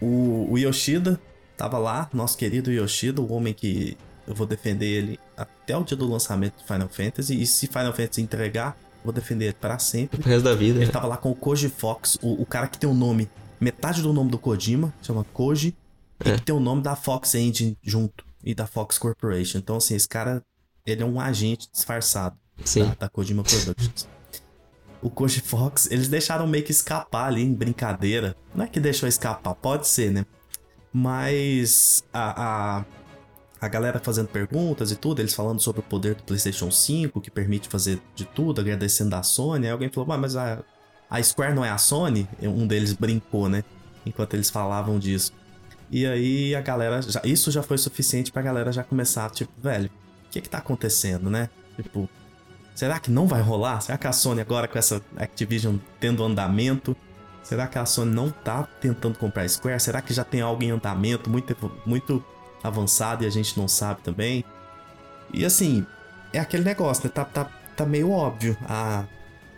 [0.00, 1.20] o, o Yoshida
[1.56, 5.96] tava lá, nosso querido Yoshida, o homem que eu vou defender ele até o dia
[5.96, 7.40] do lançamento de Final Fantasy.
[7.40, 10.20] E se Final Fantasy entregar, vou defender ele para sempre.
[10.20, 10.80] O resto da vida.
[10.82, 13.28] Ele tava lá com o Koji Fox, o, o cara que tem o nome,
[13.60, 15.74] metade do nome do Kojima, chama Koji,
[16.24, 16.34] e É.
[16.36, 19.58] que tem o nome da Fox Engine junto, e da Fox Corporation.
[19.58, 20.42] Então, assim, esse cara,
[20.84, 22.84] ele é um agente disfarçado Sim.
[22.84, 24.08] da, da Kojima Productions.
[25.02, 28.34] O Koji Fox, eles deixaram meio que escapar ali em brincadeira.
[28.54, 30.24] Não é que deixou escapar, pode ser, né?
[30.98, 32.84] Mas a, a,
[33.60, 37.30] a galera fazendo perguntas e tudo, eles falando sobre o poder do PlayStation 5, que
[37.30, 39.66] permite fazer de tudo, agradecendo a Sony.
[39.66, 40.64] Aí alguém falou, "Ah, mas a,
[41.10, 42.26] a Square não é a Sony?
[42.40, 43.62] Um deles brincou, né?
[44.06, 45.34] Enquanto eles falavam disso.
[45.90, 47.02] E aí a galera.
[47.02, 49.90] Já, isso já foi suficiente pra galera já começar, tipo, velho,
[50.28, 51.50] o que que tá acontecendo, né?
[51.76, 52.08] Tipo,
[52.74, 53.82] será que não vai rolar?
[53.82, 56.96] Será que a Sony agora com essa Activision tendo andamento?
[57.46, 59.78] Será que a Sony não tá tentando comprar a Square?
[59.78, 61.56] Será que já tem algo em andamento muito,
[61.86, 62.24] muito
[62.60, 64.44] avançado e a gente não sabe também?
[65.32, 65.86] E assim,
[66.32, 67.10] é aquele negócio, né?
[67.14, 67.44] Tá, tá,
[67.76, 68.56] tá meio óbvio.
[68.68, 69.04] A,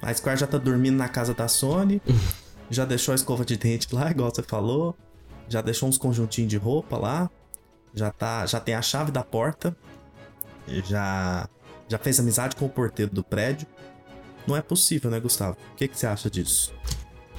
[0.02, 2.02] a Square já tá dormindo na casa da Sony,
[2.68, 4.94] já deixou a escova de dente lá, igual você falou,
[5.48, 7.30] já deixou uns conjuntinhos de roupa lá,
[7.94, 9.74] já, tá, já tem a chave da porta,
[10.84, 11.48] já,
[11.88, 13.66] já fez amizade com o porteiro do prédio.
[14.46, 15.56] Não é possível, né, Gustavo?
[15.72, 16.74] O que, que você acha disso?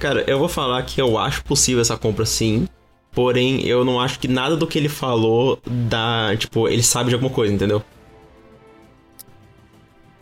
[0.00, 2.66] Cara, eu vou falar que eu acho possível essa compra sim.
[3.12, 6.34] Porém, eu não acho que nada do que ele falou dá.
[6.38, 7.82] Tipo, ele sabe de alguma coisa, entendeu?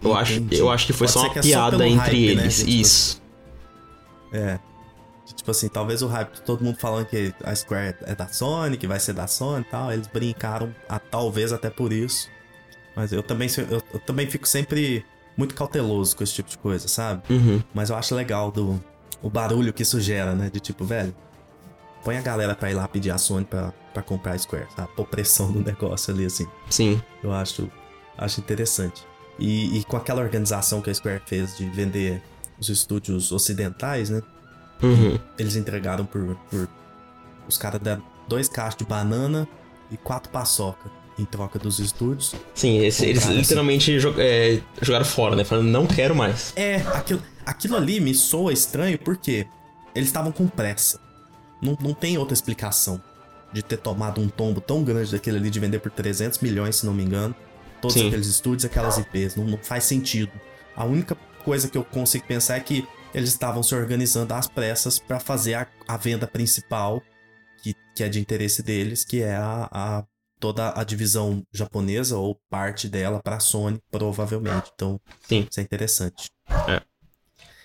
[0.03, 2.35] Eu acho, eu acho que foi Pode só uma é só piada pelo entre hype,
[2.37, 2.59] né, eles.
[2.59, 2.81] gente?
[2.81, 3.23] Isso.
[4.33, 4.59] É.
[5.37, 8.77] Tipo assim, talvez o hype de todo mundo falando que a Square é da Sony,
[8.77, 9.93] que vai ser da Sony e tal.
[9.93, 12.29] Eles brincaram, a, talvez até por isso.
[12.97, 15.05] Mas eu também, eu, eu também fico sempre
[15.37, 17.23] muito cauteloso com esse tipo de coisa, sabe?
[17.31, 17.63] Uhum.
[17.73, 18.83] Mas eu acho legal do,
[19.23, 20.51] o barulho que isso gera, né?
[20.53, 21.15] De tipo, velho,
[22.05, 24.89] põe a galera pra ir lá pedir a Sony pra, pra comprar a Square, sabe?
[24.97, 26.47] Pôr pressão no negócio ali, assim.
[26.71, 27.01] Sim.
[27.23, 27.71] Eu acho,
[28.17, 29.03] acho interessante.
[29.39, 32.23] E, e com aquela organização que a Square fez de vender
[32.59, 34.23] os estúdios ocidentais, né?
[34.83, 35.19] Uhum.
[35.39, 36.37] Eles entregaram por.
[36.51, 36.69] por
[37.49, 39.49] os caras deram dois caixas de banana
[39.91, 42.35] e quatro paçoca em troca dos estúdios.
[42.55, 45.45] Sim, esse- eles Compraram, literalmente jo- é, jogaram fora, né?
[45.45, 46.53] Falando, não quero mais.
[46.55, 49.47] É, aquilo, aquilo ali me soa estranho porque
[49.95, 51.01] eles estavam com pressa.
[51.63, 53.03] Não, não tem outra explicação
[53.53, 56.87] de ter tomado um tombo tão grande daquele ali de vender por 300 milhões, se
[56.87, 57.35] não me engano.
[57.81, 58.09] Todos Sim.
[58.09, 59.35] aqueles estúdios, aquelas IPs.
[59.35, 60.31] Não, não faz sentido.
[60.77, 64.99] A única coisa que eu consigo pensar é que eles estavam se organizando às pressas
[64.99, 67.03] para fazer a, a, venda principal,
[67.63, 70.05] que, que é de interesse deles, que é a, a
[70.39, 74.71] toda a divisão japonesa ou parte dela para a Sony, provavelmente.
[74.75, 75.47] Então, Sim.
[75.51, 76.31] isso é interessante.
[76.69, 76.83] É.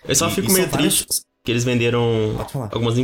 [0.06, 1.26] Eu só e, fico meio triste várias...
[1.44, 2.36] que eles venderam
[2.72, 2.96] algumas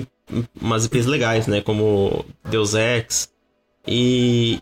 [0.62, 1.62] umas IPs legais, né?
[1.62, 3.30] Como Deus Ex.
[3.88, 4.62] E.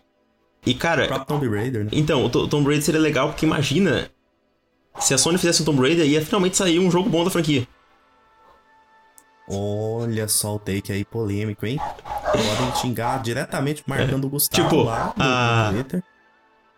[0.64, 1.04] E, cara.
[1.04, 1.90] O próprio Tomb Raider, né?
[1.92, 4.10] Então, o Tomb Raider seria legal porque imagina.
[4.98, 7.66] Se a Sony fizesse um Tomb Raider, ia finalmente sair um jogo bom da franquia.
[9.50, 11.78] Olha só o take aí polêmico, hein?
[12.32, 14.26] Podem xingar diretamente marcando é.
[14.26, 15.70] o Gustavo tipo, lá a...
[15.72, 16.02] Twitter.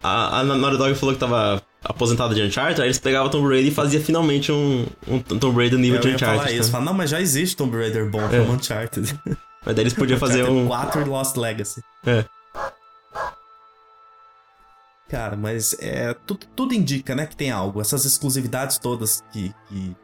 [0.02, 3.70] A, a Naughty Dog falou que tava aposentado de Uncharted, aí eles pegavam Tomb Raider
[3.70, 6.38] e fazia finalmente um, um Tomb Raider nível eu de Uncharted.
[6.38, 6.70] Falar isso.
[6.70, 8.38] Fala, não, mas já existe Tomb Raider bom é.
[8.38, 9.18] como Uncharted.
[9.62, 10.66] Mas daí eles podiam fazer um...
[10.66, 11.84] 4 Lost Legacy.
[12.06, 12.24] É.
[15.06, 17.78] Cara, mas é, tudo, tudo indica, né, que tem algo.
[17.78, 19.94] Essas exclusividades todas que, que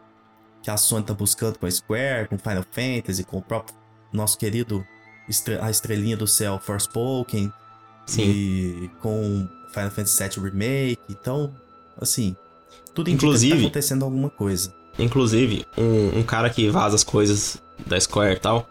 [0.67, 3.77] que a Sony tá buscando com a Square, com Final Fantasy, com o próprio
[4.13, 4.85] nosso querido
[5.63, 7.53] a estrelinha do céu Forspoken.
[8.05, 8.23] Sim.
[8.23, 11.01] E com Final Fantasy VII Remake.
[11.09, 11.55] Então,
[12.01, 12.37] assim,
[12.95, 14.75] tudo indica inclusive, tá acontecendo alguma coisa.
[14.99, 18.69] Inclusive, um, um cara que vaza as coisas da Square e tal,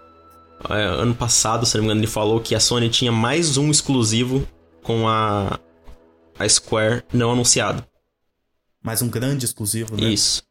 [0.69, 3.69] é, ano passado, se não me engano, ele falou que a Sony tinha mais um
[3.69, 4.47] exclusivo
[4.81, 5.59] com a,
[6.39, 7.83] a Square não anunciado.
[8.81, 10.09] Mais um grande exclusivo, né?
[10.09, 10.43] Isso.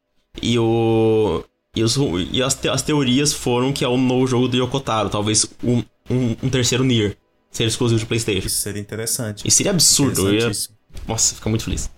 [0.43, 1.45] E o.
[1.77, 1.97] E, os,
[2.33, 5.83] e as, te, as teorias foram que é o novo jogo do Yokotaro, talvez um,
[6.09, 7.17] um, um terceiro Nier
[7.51, 8.47] ser exclusivo de PlayStation.
[8.47, 9.47] Isso seria interessante.
[9.47, 10.29] Isso seria absurdo.
[10.29, 10.53] Eu ia...
[11.07, 11.91] Nossa, fica muito feliz.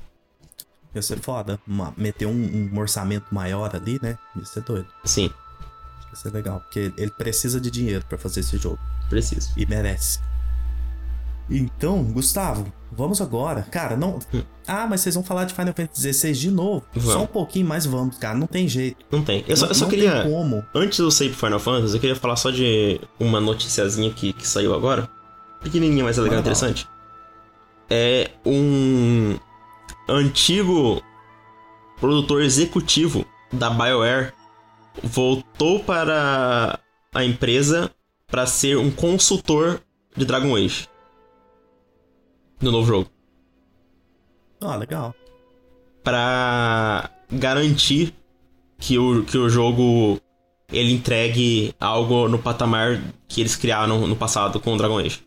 [0.96, 1.60] Ia ser foda.
[1.66, 2.32] Uma, meter um,
[2.72, 4.18] um, orçamento maior ali, né?
[4.34, 4.86] Ia ser doido.
[5.04, 5.30] Sim.
[6.10, 8.78] Ia ser legal, porque ele precisa de dinheiro para fazer esse jogo.
[9.10, 9.50] Precisa.
[9.58, 10.18] E merece.
[11.50, 13.62] Então, Gustavo, vamos agora.
[13.70, 14.18] Cara, não.
[14.32, 14.42] Hum.
[14.66, 16.82] Ah, mas vocês vão falar de Final Fantasy XVI de novo?
[16.94, 17.12] Vamos.
[17.12, 18.36] Só um pouquinho, mas vamos, cara.
[18.36, 19.04] Não tem jeito.
[19.10, 19.44] Não tem.
[19.46, 20.22] Eu só, não, eu só queria.
[20.22, 20.64] como.
[20.74, 24.32] Antes de eu sair pro Final Fantasy, eu queria falar só de uma noticiazinha que,
[24.32, 25.08] que saiu agora.
[25.62, 26.88] Pequenininha, mas é legal, interessante.
[27.88, 29.36] É um
[30.08, 31.02] antigo
[31.98, 34.32] produtor executivo da BioWare
[35.02, 36.78] voltou para
[37.14, 37.90] a empresa
[38.26, 39.80] para ser um consultor
[40.16, 40.88] de Dragon Age
[42.60, 43.10] no novo jogo.
[44.60, 45.14] Ah, legal.
[46.02, 48.14] Pra garantir
[48.78, 50.20] que o, que o jogo
[50.72, 55.25] ele entregue algo no patamar que eles criaram no passado com o Dragon Age.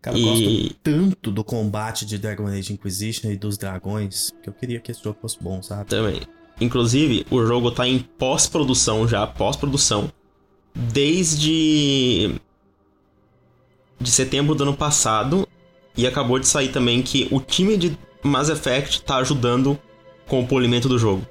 [0.00, 0.24] Cara, eu e...
[0.24, 4.90] gosto tanto do combate de Dragon Age Inquisition e dos dragões que eu queria que
[4.90, 5.90] esse jogo fosse bom, sabe?
[5.90, 6.20] Também.
[6.60, 10.12] Inclusive, o jogo tá em pós-produção já, pós-produção.
[10.74, 12.38] Desde
[14.00, 15.46] de setembro do ano passado.
[15.96, 19.78] E acabou de sair também que o time de Mass Effect tá ajudando
[20.28, 21.26] com o polimento do jogo.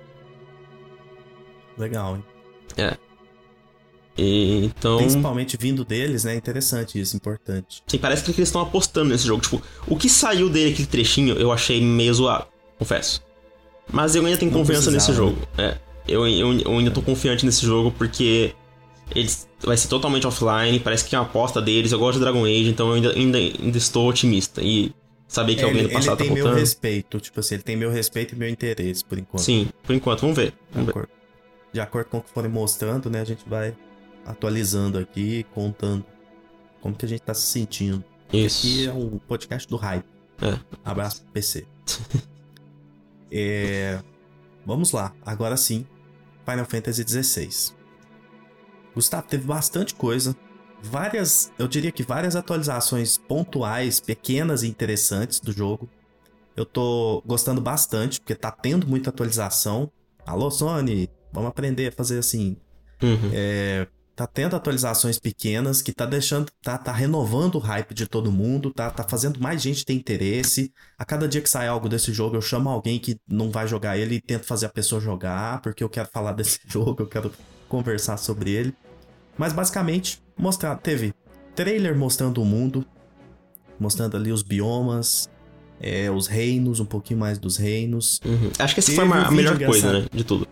[1.78, 2.24] Legal, hein?
[2.76, 2.98] É.
[4.18, 4.98] E, então.
[4.98, 6.36] Principalmente vindo deles, né?
[6.36, 7.84] Interessante isso, importante.
[7.86, 9.42] Sim, parece que eles estão apostando nesse jogo.
[9.42, 12.48] Tipo, o que saiu dele, aquele trechinho, eu achei meio zoado,
[12.80, 13.24] confesso.
[13.92, 15.38] Mas eu ainda tenho Não confiança nesse jogo.
[15.58, 15.78] É.
[16.08, 18.54] Eu, eu, eu ainda tô confiante nesse jogo porque
[19.16, 21.92] eles vai ser totalmente offline, parece que é uma aposta deles.
[21.92, 24.62] Eu gosto de Dragon Age, então eu ainda, ainda, ainda estou otimista.
[24.62, 24.94] E
[25.28, 27.76] saber que é, alguém do passado ele tá tem meu respeito, tipo assim, ele tem
[27.76, 29.44] meu respeito e meu interesse, por enquanto.
[29.44, 30.54] Sim, por enquanto, vamos ver.
[30.72, 31.10] Vamos de, acordo,
[31.74, 33.76] de acordo com o que forem mostrando, né, a gente vai
[34.28, 36.06] atualizando aqui, contando
[36.82, 38.04] como que a gente tá se sentindo.
[38.32, 38.68] Isso.
[38.68, 40.06] Aqui é o podcast do hype.
[40.42, 40.60] É.
[40.84, 41.66] Abraço, PC.
[43.32, 44.00] é...
[44.66, 45.88] Vamos lá, agora sim,
[46.46, 47.74] Final Fantasy XVI.
[48.94, 50.36] Gustavo, teve bastante coisa.
[50.84, 55.90] Várias, eu diria que várias atualizações pontuais, pequenas e interessantes do jogo.
[56.56, 59.92] Eu tô gostando bastante, porque tá tendo muita atualização.
[60.26, 62.58] Alô, Sony, vamos aprender a fazer assim.
[63.02, 63.32] Uhum.
[63.32, 63.88] É,
[64.18, 68.74] tá tendo atualizações pequenas que tá deixando, tá, tá renovando o hype de todo mundo,
[68.74, 70.74] tá, tá fazendo mais gente ter interesse.
[70.98, 73.96] A cada dia que sai algo desse jogo, eu chamo alguém que não vai jogar
[73.96, 77.32] ele e tento fazer a pessoa jogar, porque eu quero falar desse jogo, eu quero
[77.70, 78.74] conversar sobre ele.
[79.38, 81.14] Mas basicamente, mostrar, teve
[81.54, 82.84] trailer mostrando o mundo,
[83.80, 85.30] mostrando ali os biomas,
[85.80, 88.20] é, os reinos, um pouquinho mais dos reinos.
[88.26, 88.50] Uhum.
[88.58, 90.08] Acho que essa foi a, melhor coisa, né?
[90.12, 90.48] De tudo.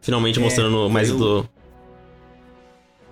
[0.00, 1.18] Finalmente é, mostrando mais eu...
[1.18, 1.55] do.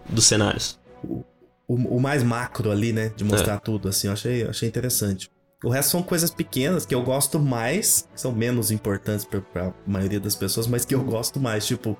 [0.08, 0.78] Dos cenários.
[1.02, 1.24] O,
[1.66, 3.12] o, o, mais macro ali, né?
[3.16, 3.58] De mostrar é.
[3.58, 5.30] tudo, assim, eu achei, achei interessante.
[5.62, 9.72] O resto são coisas pequenas que eu gosto mais, que são menos importantes pra, pra
[9.86, 11.66] maioria das pessoas, mas que eu gosto mais.
[11.66, 11.96] Tipo,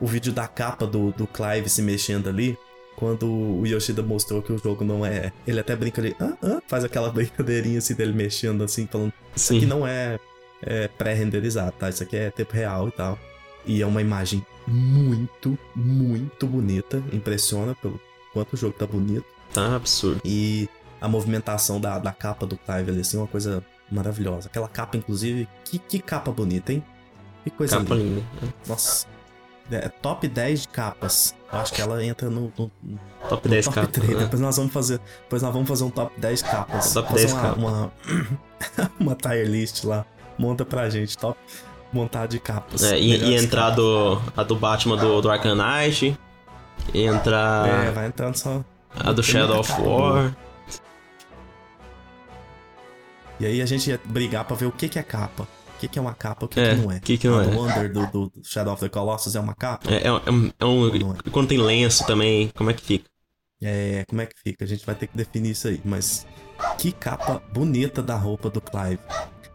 [0.00, 2.56] o vídeo da capa do, do Clive se mexendo ali,
[2.96, 5.32] quando o Yoshida mostrou que o jogo não é.
[5.46, 9.12] Ele até brinca ali, ah, ah, faz aquela brincadeirinha assim dele mexendo assim, falando.
[9.34, 10.18] Isso aqui não é.
[10.62, 11.88] é pré-renderizado, tá?
[11.88, 13.18] Isso aqui é tempo real e tal.
[13.68, 17.00] E é uma imagem muito, muito bonita.
[17.12, 18.00] Impressiona pelo
[18.32, 19.26] quanto o jogo tá bonito.
[19.52, 20.20] Tá absurdo.
[20.24, 20.68] E
[21.00, 24.48] a movimentação da, da capa do Clive ali, assim, é uma coisa maravilhosa.
[24.48, 26.82] Aquela capa, inclusive, que, que capa bonita, hein?
[27.44, 28.22] Que coisa Capa linda.
[28.40, 28.54] linda.
[28.66, 29.06] Nossa.
[29.70, 31.34] É, top 10 de capas.
[31.52, 33.92] Eu acho que ela entra no, no, no Top 10 top capas.
[33.92, 34.08] 3.
[34.08, 34.24] né?
[34.24, 34.98] Depois nós vamos fazer.
[35.22, 36.92] Depois nós vamos fazer um top 10 capas.
[36.94, 37.58] Top fazer 10 uma, capas.
[37.58, 37.92] Uma,
[38.98, 40.06] uma tier list lá.
[40.38, 41.38] Monta pra gente, top.
[41.92, 42.82] Montar de capas.
[42.82, 46.16] É, e, e entrar do, a do Batman do, do Arkham Knight.
[46.94, 47.86] Entrar.
[47.86, 48.62] É, vai entrando só.
[48.94, 50.34] a do Shadow of War.
[53.40, 55.44] E aí a gente ia brigar pra ver o que, que é capa.
[55.44, 56.96] O que, que é uma capa, o que, É, que não é.
[56.96, 57.46] o que que não a é.
[57.46, 59.88] Wonder do, do Shadow of the Colossus é uma capa?
[59.94, 60.98] É, é, um- é um.
[60.98, 61.30] Não é.
[61.30, 63.08] Quando tem lenço também, como é que fica?
[63.62, 64.64] É, como é que fica?
[64.64, 65.80] A gente vai ter que definir isso aí.
[65.84, 66.26] Mas
[66.78, 68.98] que capa bonita da roupa do Clive.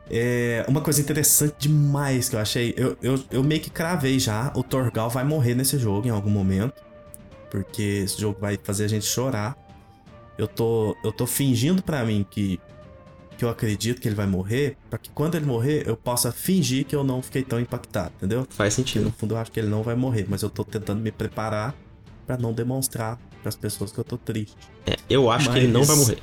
[0.09, 2.73] É uma coisa interessante demais que eu achei.
[2.77, 4.51] Eu, eu, eu meio que cravei já.
[4.55, 6.81] O Torgal vai morrer nesse jogo em algum momento.
[7.49, 9.55] Porque esse jogo vai fazer a gente chorar.
[10.37, 12.59] Eu tô, eu tô fingindo pra mim que,
[13.37, 14.75] que eu acredito que ele vai morrer.
[14.89, 18.45] Pra que quando ele morrer eu possa fingir que eu não fiquei tão impactado, entendeu?
[18.49, 19.13] Faz Que no sentido.
[19.17, 20.25] fundo eu acho que ele não vai morrer.
[20.27, 21.73] Mas eu tô tentando me preparar
[22.25, 24.55] pra não demonstrar pras pessoas que eu tô triste.
[24.87, 26.17] É, eu acho que ele não Mas- vai morrer.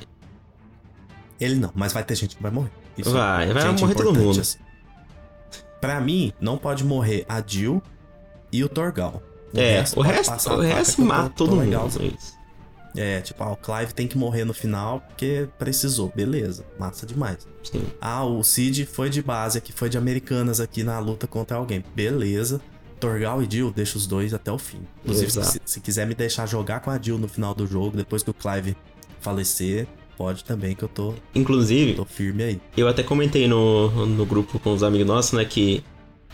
[1.39, 2.69] Ele não, mas vai ter gente que vai morrer.
[2.97, 4.39] Isso Vai, é vai gente morrer todo mundo.
[4.41, 4.57] assim.
[5.79, 7.81] Pra mim, não pode morrer a Jill
[8.51, 9.21] e o Torgal.
[9.55, 11.61] é, o resto, o resto tô- mata todo mundo.
[11.61, 11.89] legal.
[11.99, 12.39] é isso.
[12.95, 16.11] É, tipo, ah, o Clive tem que morrer no final porque precisou.
[16.13, 17.47] Beleza, massa demais.
[17.63, 17.85] Sim.
[18.01, 21.83] Ah, o Cid foi de base aqui, foi de Americanas aqui na luta contra alguém.
[21.95, 22.59] Beleza.
[22.99, 24.81] Torgal e Jill, deixa os dois até o fim.
[25.03, 28.21] Inclusive, se, se quiser me deixar jogar com a Jill no final do jogo, depois
[28.21, 28.75] que o Clive
[29.21, 32.61] falecer, pode também, que eu tô, Inclusive, tô firme aí.
[32.77, 35.83] eu até comentei no, no grupo com os amigos nossos, né, que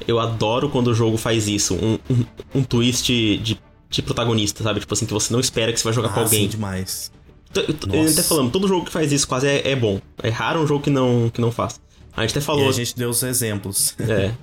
[0.08, 1.74] eu adoro quando o jogo faz isso.
[1.76, 2.26] Um, um,
[2.60, 3.58] um twist de,
[3.90, 4.80] de protagonista, sabe?
[4.80, 6.42] Tipo assim, que você não espera que você vai jogar com Ah, alguém.
[6.44, 7.12] sim, demais.
[7.54, 8.12] T- Nossa.
[8.12, 10.00] Até falando, todo jogo que faz isso quase é, é bom.
[10.22, 11.80] É raro um jogo que não, que não faz.
[12.16, 13.96] A gente até E falou a gente deu os exemplos.
[14.02, 14.34] é,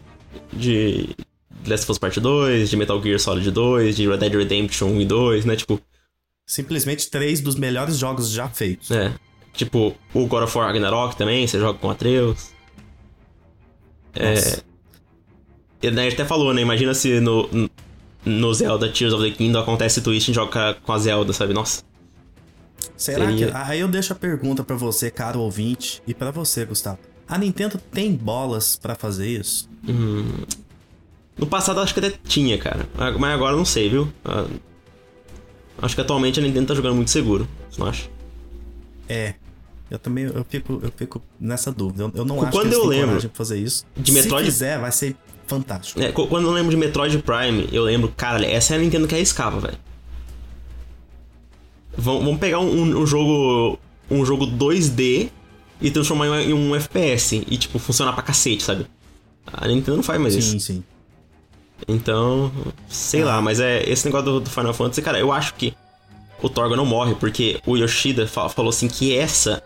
[0.52, 1.10] de
[1.66, 5.00] Last of Us Part 2, de Metal Gear Solid 2, de Red Dead Redemption 1
[5.02, 5.54] e 2, né?
[5.56, 5.80] Tipo,
[6.46, 8.90] Simplesmente três dos melhores jogos já feitos.
[8.90, 9.14] é.
[9.54, 12.50] Tipo, o God of War Ragnarok também, você joga com Atreus.
[14.14, 14.34] É.
[14.34, 14.64] Nossa.
[15.82, 16.60] E, né, a gente até falou, né?
[16.60, 17.48] Imagina se no,
[18.24, 21.52] no Zelda Tears of the Kingdom acontece twist e joga com a Zelda, sabe?
[21.52, 21.82] Nossa.
[22.96, 23.56] Será Seria- que.
[23.56, 26.98] Aí eu deixo a pergunta pra você, caro ouvinte, e pra você, Gustavo.
[27.28, 29.68] A Nintendo tem bolas pra fazer isso?
[31.36, 32.86] No passado acho que até tinha, cara.
[33.18, 34.12] Mas agora não sei, viu?
[34.24, 34.46] Ah,
[35.82, 37.48] Acho que atualmente a Nintendo tá jogando muito seguro.
[37.70, 38.08] Você não acha?
[39.08, 39.34] É.
[39.94, 42.04] Eu também eu fico, eu fico nessa dúvida.
[42.04, 43.84] Eu, eu não Quando acho que eles eu têm lembro pra fazer isso.
[43.96, 45.14] de Se Metroid- fizer, vai ser
[45.46, 46.00] fantástico.
[46.00, 49.06] É, qu- quando eu lembro de Metroid Prime, eu lembro, cara, essa é a Nintendo
[49.06, 49.78] que arriscava, velho.
[51.96, 53.78] Vamos, pegar um, um- jogo.
[54.10, 55.30] Um jogo 2D
[55.80, 57.42] e transformar em um FPS.
[57.48, 58.86] E, tipo, funcionar pra cacete, sabe?
[59.50, 60.50] A Nintendo não faz mais isso.
[60.52, 60.84] Sim, sim.
[61.88, 62.52] Então,
[62.88, 63.26] sei Ah.
[63.26, 65.72] lá, mas é esse negócio do, do Final Fantasy, cara, eu acho que
[66.42, 69.62] o Torgo não morre, porque o Yoshida fa- falou assim que essa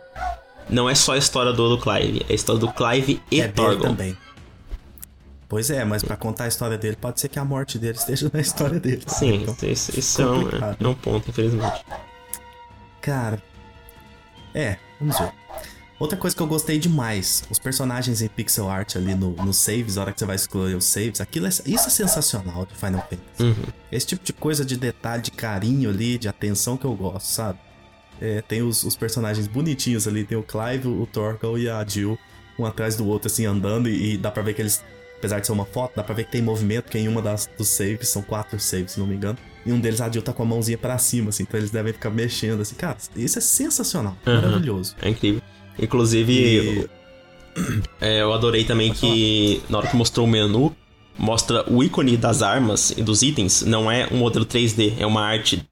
[0.68, 3.48] não é só a história do, do Clive, é a história do Clive e é
[3.48, 3.88] Torgon.
[3.88, 4.16] também.
[5.48, 8.30] Pois é, mas pra contar a história dele, pode ser que a morte dele esteja
[8.32, 9.02] na história dele.
[9.06, 10.48] Sim, Então, isso, isso é, um,
[10.80, 11.84] é um ponto, infelizmente.
[13.00, 13.42] Cara.
[14.54, 15.32] É, vamos ver.
[15.98, 19.98] Outra coisa que eu gostei demais, os personagens em pixel art ali no, no saves,
[19.98, 23.00] a hora que você vai escolher os saves, aquilo é, isso é sensacional de Final
[23.00, 23.42] Fantasy.
[23.42, 23.64] Uhum.
[23.90, 27.58] Esse tipo de coisa de detalhe, de carinho ali, de atenção que eu gosto, sabe?
[28.20, 32.18] É, tem os, os personagens bonitinhos ali, tem o Clive, o Torgal e a Jill,
[32.58, 34.82] um atrás do outro, assim, andando, e, e dá pra ver que eles,
[35.18, 37.48] apesar de ser uma foto, dá pra ver que tem movimento, porque em uma das,
[37.56, 40.32] dos saves, são quatro saves, se não me engano, e um deles a Jill tá
[40.32, 43.42] com a mãozinha pra cima, assim, então eles devem ficar mexendo, assim, cara, isso é
[43.42, 44.34] sensacional, Uhum.
[44.42, 44.96] maravilhoso.
[45.00, 45.40] É incrível.
[45.78, 46.88] Inclusive, E-
[48.00, 50.74] é, eu adorei também que na hora que mostrou o menu,
[51.16, 55.22] mostra o ícone das armas e dos itens, não é um modelo 3D, é uma
[55.24, 55.62] arte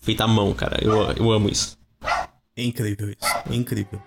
[0.00, 0.78] feita à mão, cara.
[0.82, 1.76] Eu, eu amo isso.
[2.56, 3.34] É incrível isso.
[3.50, 4.00] É incrível.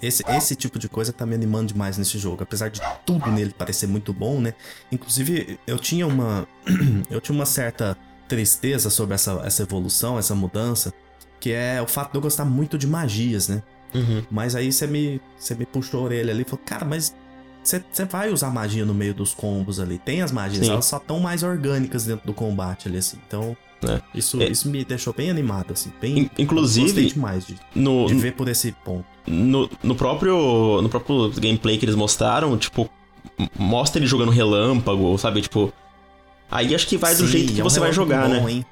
[0.00, 2.42] Esse, esse tipo de coisa tá me animando demais nesse jogo.
[2.42, 4.54] Apesar de tudo nele parecer muito bom, né?
[4.90, 6.46] Inclusive, eu tinha uma.
[7.10, 7.96] eu tinha uma certa
[8.28, 10.92] tristeza sobre essa, essa evolução, essa mudança.
[11.38, 13.62] Que é o fato de eu gostar muito de magias, né?
[13.94, 14.24] Uhum.
[14.30, 17.14] Mas aí você me, você me puxou a orelha ali e falou, cara, mas
[17.62, 19.98] você vai usar magia no meio dos combos ali.
[19.98, 20.72] Tem as magias, Sim.
[20.72, 23.18] elas só estão mais orgânicas dentro do combate ali, assim.
[23.26, 23.56] Então,
[23.88, 24.00] É.
[24.14, 24.48] isso, É.
[24.48, 25.92] isso me deixou bem animado, assim.
[26.00, 29.04] Bem, In- inclusive- Gostei demais de, No, de ver por esse ponto.
[29.26, 32.88] no, no próprio no próprio gameplay que eles mostraram, tipo,
[33.58, 35.40] mostra ele jogando relâmpago, sabe?
[35.42, 35.72] Tipo.
[36.50, 38.52] Aí acho que vai do Sim, jeito que é um você vai jogar, bom, né?
[38.52, 38.66] hein?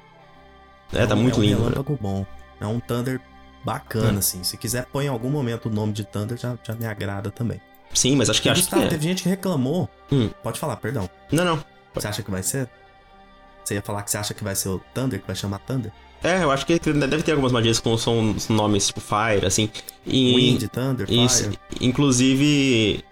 [0.93, 1.57] É, tá um- muito é um lindo.
[1.57, 1.63] né?
[1.69, 2.25] relâmpago bom.
[2.59, 3.19] É um Thunder
[3.65, 4.43] bacana, assim.
[4.43, 7.59] Se quiser, põe em algum momento o nome de Thunder, já, já me agrada também.
[7.93, 8.87] Sim, mas acho que E, acho que é.
[8.87, 9.89] teve gente que reclamou.
[10.11, 10.29] Hum.
[10.43, 11.09] Pode falar, perdão.
[11.31, 11.63] Não, não.
[11.93, 12.69] Você acha que vai ser?
[13.63, 15.91] Você ia falar que você acha que vai ser o Thunder, que vai chamar Thunder?
[16.23, 19.69] É, eu acho que deve ter algumas magias com são nomes tipo Fire, assim.
[20.05, 21.45] E, Wind, Thunder, Isso.
[21.45, 21.59] Fire.
[21.79, 23.03] Inclusive,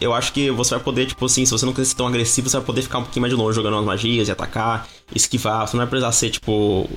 [0.00, 2.48] eu acho que você vai poder, tipo assim, se você não quiser ser tão agressivo,
[2.48, 5.66] você vai poder ficar um pouquinho mais de longe jogando umas magias e atacar, esquivar.
[5.66, 6.88] Você não vai precisar ser, tipo.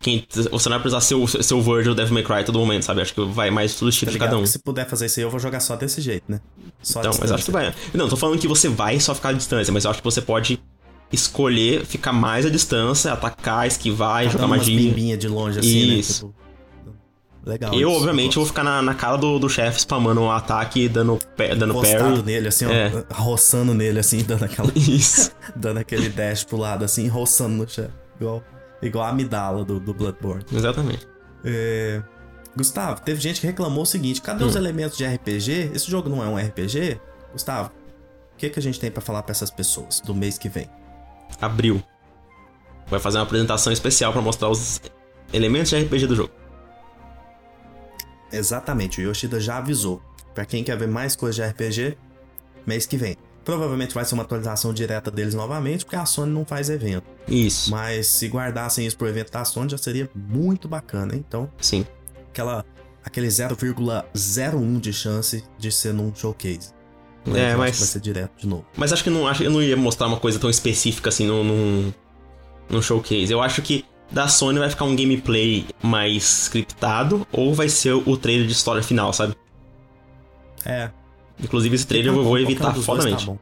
[0.00, 2.84] Quem, você não vai precisar ser o, ser o Virgil Devil May Cry todo momento,
[2.84, 3.02] sabe?
[3.02, 4.46] Acho que vai mais do estilo Tá de cada um.
[4.46, 6.40] Se puder fazer isso aí, eu vou jogar só desse jeito, né?
[6.82, 7.74] Só Então, mas acho que vai.
[7.92, 10.22] Não, tô falando que você vai só ficar à distância, mas eu acho que você
[10.22, 10.62] pode
[11.14, 14.76] escolher ficar mais à distância, atacar, esquivar e jogar umas magia.
[14.76, 16.26] bimbinhas de longe assim, Isso.
[16.26, 16.32] né?
[16.32, 16.44] Tipo,
[17.50, 17.74] legal.
[17.74, 18.52] Eu, obviamente, vou gosto.
[18.52, 22.22] ficar na, na cara do, do chefe spamando um ataque, dando, pe- dando parry.
[22.22, 22.90] nele, assim, É.
[23.10, 24.70] ó, roçando nele, assim, dando aquela.
[24.76, 25.30] Isso.
[25.54, 27.88] dando aquele dash pro lado, assim, roçando no chão.
[28.20, 28.42] Igual,
[28.82, 30.44] igual a amidala do, do Bloodborne.
[30.52, 31.06] Exatamente.
[31.44, 32.02] É,
[32.56, 34.46] Gustavo, teve gente que reclamou o seguinte: cadê Hum.
[34.46, 35.70] os elementos de RPG?
[35.74, 36.98] Esse jogo não é um RPG?
[37.32, 37.70] Gustavo,
[38.32, 40.68] o que, que a gente tem pra falar pra essas pessoas do mês que vem?
[41.40, 41.82] Abril.
[42.86, 44.80] Vai fazer uma apresentação especial pra mostrar os
[45.32, 46.30] elementos de RPG do jogo.
[48.32, 50.02] Exatamente, o Yoshida já avisou.
[50.34, 51.96] Pra quem quer ver mais coisas de RPG,
[52.66, 53.16] mês que vem.
[53.44, 57.04] Provavelmente vai ser uma atualização direta deles novamente, porque a Sony não faz evento.
[57.28, 57.70] Isso.
[57.70, 61.14] Mas se guardassem isso pro evento da Sony, já seria muito bacana?
[61.14, 61.86] Então, Sim.
[62.30, 62.64] aquela,
[63.04, 66.72] aquele 0,01 de chance de ser num showcase.
[67.26, 68.66] É, eu acho mas- vai ser direto de novo.
[68.76, 71.42] Mas acho que não, acho, eu não ia mostrar uma coisa tão específica assim num,
[71.44, 71.92] num,
[72.68, 73.32] num showcase.
[73.32, 78.16] Eu acho que da Sony vai ficar um gameplay mais scriptado ou vai ser o
[78.16, 79.34] trailer de história final, sabe?
[80.64, 80.90] É,
[81.42, 83.26] Inclusive esse trailer Tá eu vou evitar fodamente.
[83.26, 83.32] tá.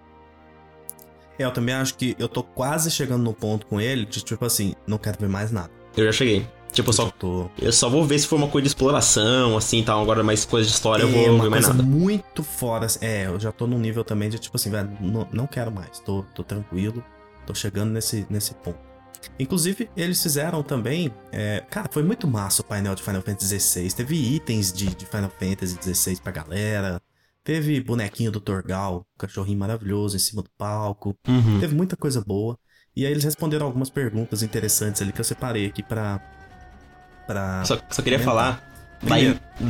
[1.38, 4.44] É, eu também acho que eu tô quase chegando no ponto com ele de tipo
[4.44, 5.70] assim, não quero ver mais nada.
[5.96, 6.46] Eu já cheguei.
[6.72, 7.50] Tipo, eu Eu só, tô.
[7.58, 10.00] eu só vou ver se for uma coisa de exploração, assim e tal.
[10.02, 11.82] Agora mais coisa de história eu é vou não uma ver mais coisa nada.
[11.82, 12.86] muito fora.
[12.86, 15.70] assim, É, eu já tô num nível também de tipo assim, velho, não, não quero
[15.70, 15.98] mais.
[16.00, 17.04] Tô, tô tranquilo,
[17.46, 18.78] tô chegando nesse, nesse ponto.
[19.38, 21.12] Inclusive, eles fizeram também.
[21.30, 23.92] é, cara, foi muito massa o painel de Final Fantasy XVI.
[23.92, 27.00] Teve itens de, de Final Fantasy XVI pra galera.
[27.44, 31.16] Teve bonequinho do Torgal, cachorrinho maravilhoso em cima do palco.
[31.26, 31.58] Uhum.
[31.60, 32.58] Teve muita coisa boa.
[32.94, 36.20] E aí eles responderam algumas perguntas interessantes ali que eu separei aqui pra.
[37.32, 37.64] Pra...
[37.64, 38.56] Só, só queria Comentar.
[38.56, 39.16] falar da,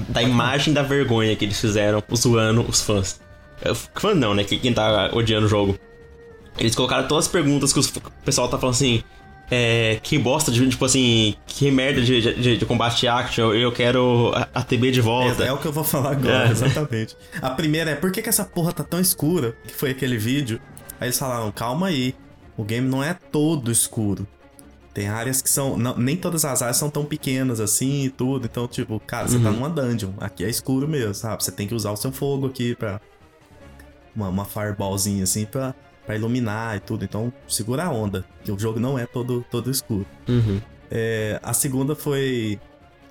[0.09, 3.21] da imagem da vergonha que eles fizeram zoando os fãs.
[3.95, 4.45] Fã não, né?
[4.45, 5.79] Que quem tá odiando o jogo.
[6.59, 9.03] Eles colocaram todas as perguntas que os- o pessoal tá falando assim.
[9.55, 14.33] É, que bosta de, tipo assim, que merda de, de, de combate action, eu quero
[14.35, 15.45] a, a TB de volta.
[15.45, 16.51] É, é o que eu vou falar agora, É.
[16.51, 17.15] exatamente.
[17.41, 19.55] A primeira é por que, que essa porra tá tão escura?
[19.67, 20.59] Que foi aquele vídeo.
[20.99, 22.15] Aí eles falaram, calma aí.
[22.57, 24.27] O game não é todo escuro.
[24.95, 25.77] Tem áreas que são.
[25.77, 28.45] não- nem todas as áreas são tão pequenas assim e tudo.
[28.47, 29.57] Então, tipo, cara, você tá Uhum.
[29.57, 30.11] numa dungeon.
[30.21, 31.43] Aqui é escuro mesmo, sabe?
[31.43, 33.01] Você tem que usar o seu fogo aqui pra.
[34.15, 35.75] Uma, uma fireballzinha assim pra,
[36.05, 37.05] pra iluminar e tudo.
[37.05, 38.25] Então, segura a onda.
[38.45, 40.07] Que o jogo não é todo, todo escuro.
[40.29, 40.61] Uhum.
[40.91, 42.61] É, a segunda foi.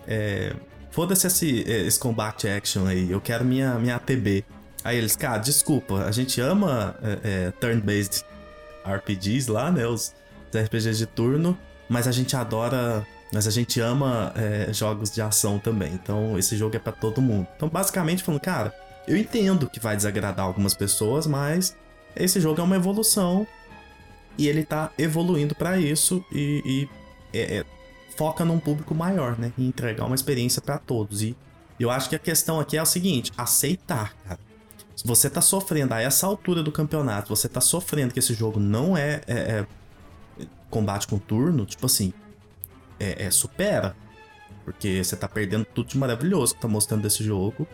[0.07, 0.53] É,
[0.91, 4.43] Foda-se esse, esse combate action aí, eu quero minha, minha ATB.
[4.83, 8.25] Aí eles, cara, desculpa, a gente ama é, é, turn-based
[8.85, 9.87] RPGs lá, né?
[9.87, 10.13] Os
[10.53, 11.57] RPGs de turno,
[11.91, 13.05] mas a gente adora.
[13.33, 15.93] Mas a gente ama é, jogos de ação também.
[15.93, 17.47] Então esse jogo é pra todo mundo.
[17.55, 18.73] Então, basicamente, falando, cara,
[19.07, 21.77] eu entendo que vai desagradar algumas pessoas, mas
[22.13, 23.47] esse jogo é uma evolução
[24.37, 26.89] e ele tá evoluindo pra isso e, e
[27.37, 27.65] é- é,
[28.17, 29.53] foca num público maior, né?
[29.57, 31.21] E entregar uma experiência pra todos.
[31.21, 31.33] E
[31.79, 34.39] eu acho que a questão aqui é o seguinte: aceitar, cara.
[34.93, 38.59] Se você tá sofrendo a essa altura do campeonato, você tá sofrendo que esse jogo
[38.59, 39.65] não é, é- é
[40.71, 42.13] combate com turno, tipo assim,
[42.99, 43.95] é, é supera.
[44.63, 47.67] Porque você tá perdendo tudo de maravilhoso que tá mostrando desse jogo.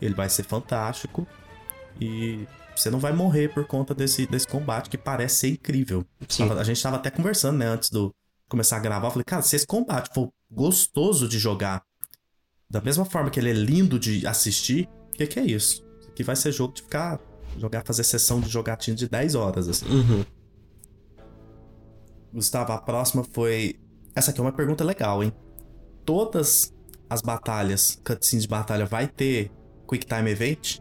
[0.00, 1.26] Ele vai ser fantástico.
[2.00, 6.04] E você não vai morrer por conta desse, desse combate que parece ser incrível.
[6.28, 6.50] Sim.
[6.50, 8.14] A gente tava até conversando, né, antes do
[8.48, 9.08] começar a gravar.
[9.08, 11.82] Eu falei, cara, se esse combate for gostoso de jogar,
[12.68, 15.84] da mesma forma que ele é lindo de assistir, o que, que é isso?
[16.00, 17.20] Isso aqui vai ser jogo de ficar.
[17.58, 19.86] Jogar, fazer sessão de jogatina de 10 horas, assim.
[19.86, 20.24] Uhum.
[22.32, 23.80] Gustavo, a próxima foi.
[24.14, 25.32] Essa aqui é uma pergunta legal, hein?
[26.04, 26.72] Todas
[27.08, 29.50] as batalhas, cutscenes de batalha, vai ter
[29.88, 30.78] Quick Time Event?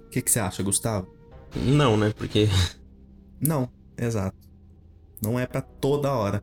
[0.00, 1.08] O que, que você acha, Gustavo?
[1.56, 2.12] Não, né?
[2.16, 2.48] Porque
[3.40, 4.36] Não, exato.
[5.22, 6.42] Não é pra toda hora.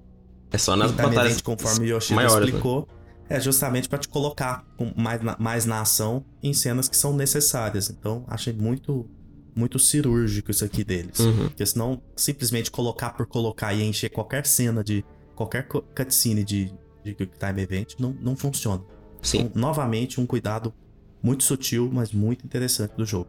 [0.52, 2.46] é só nas Quick batalhas Event, conforme o Yoshida maiores, né?
[2.46, 2.88] explicou,
[3.30, 7.90] é justamente pra te colocar mais na, mais na ação em cenas que são necessárias.
[7.90, 9.10] Então, achei muito
[9.56, 11.20] muito cirúrgico isso aqui deles.
[11.20, 11.48] Uhum.
[11.50, 15.04] Porque senão, simplesmente colocar por colocar e encher qualquer cena de.
[15.36, 16.74] qualquer cu- cutscene de,
[17.04, 18.84] de Quick Time Event não, não funciona.
[19.22, 19.42] Sim.
[19.42, 20.74] Então, novamente, um cuidado
[21.22, 23.28] muito sutil, mas muito interessante do jogo.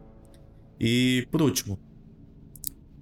[0.81, 1.79] E por último,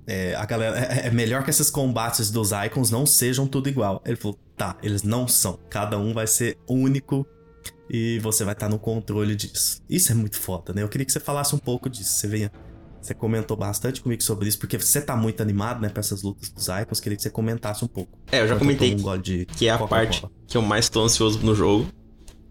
[0.06, 0.78] é, a galera.
[0.78, 4.02] É, é melhor que esses combates dos icons não sejam tudo igual.
[4.04, 5.58] Ele falou, tá, eles não são.
[5.68, 7.26] Cada um vai ser único
[7.88, 9.80] e você vai estar no controle disso.
[9.88, 10.82] Isso é muito foda, né?
[10.82, 12.12] Eu queria que você falasse um pouco disso.
[12.14, 12.50] Você venha.
[13.00, 16.50] Você comentou bastante comigo sobre isso, porque você tá muito animado, né, pra essas lutas
[16.50, 17.00] dos icons.
[17.00, 18.18] Queria que você comentasse um pouco.
[18.30, 21.40] É, eu já comentei um de que é a parte que eu mais tô ansioso
[21.40, 21.86] no jogo.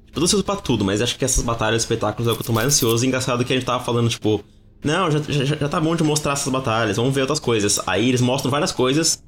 [0.05, 2.45] Tipo, tô ansioso pra tudo, mas acho que essas batalhas, espetáculos é o que eu
[2.45, 3.05] tô mais ansioso.
[3.05, 4.43] E engraçado que a gente tava falando, tipo,
[4.83, 7.79] não, já, já, já tá bom de mostrar essas batalhas, vamos ver outras coisas.
[7.85, 9.23] Aí eles mostram várias coisas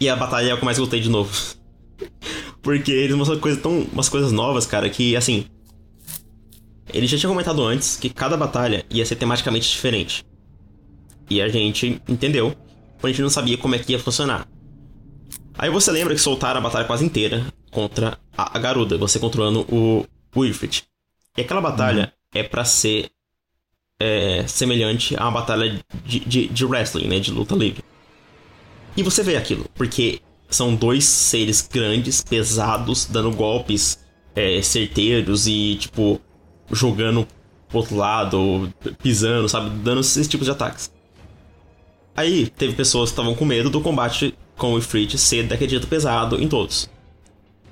[0.00, 1.30] e a batalha é o que eu mais gostei de novo.
[2.62, 5.46] Porque eles mostram coisa tão, umas coisas novas, cara, que assim.
[6.92, 10.24] Ele já tinha comentado antes que cada batalha ia ser tematicamente diferente.
[11.28, 12.54] E a gente entendeu,
[12.98, 14.46] porém a gente não sabia como é que ia funcionar.
[15.56, 19.60] Aí você lembra que soltaram a batalha quase inteira contra a, a Garuda, você controlando
[19.72, 20.04] o
[20.36, 20.84] Wilfred.
[21.36, 23.10] E aquela batalha é pra ser
[23.98, 27.18] é, semelhante a uma batalha de, de, de wrestling, né?
[27.20, 27.82] De luta livre.
[28.96, 33.98] E você vê aquilo, porque são dois seres grandes, pesados, dando golpes
[34.34, 36.20] é, certeiros e, tipo,
[36.70, 37.26] jogando
[37.68, 38.72] pro outro lado,
[39.02, 39.70] pisando, sabe?
[39.78, 40.92] Dando esses tipos de ataques.
[42.16, 45.86] Aí teve pessoas que estavam com medo do combate com o Ifrit ser daquele jeito
[45.86, 46.88] pesado em todos.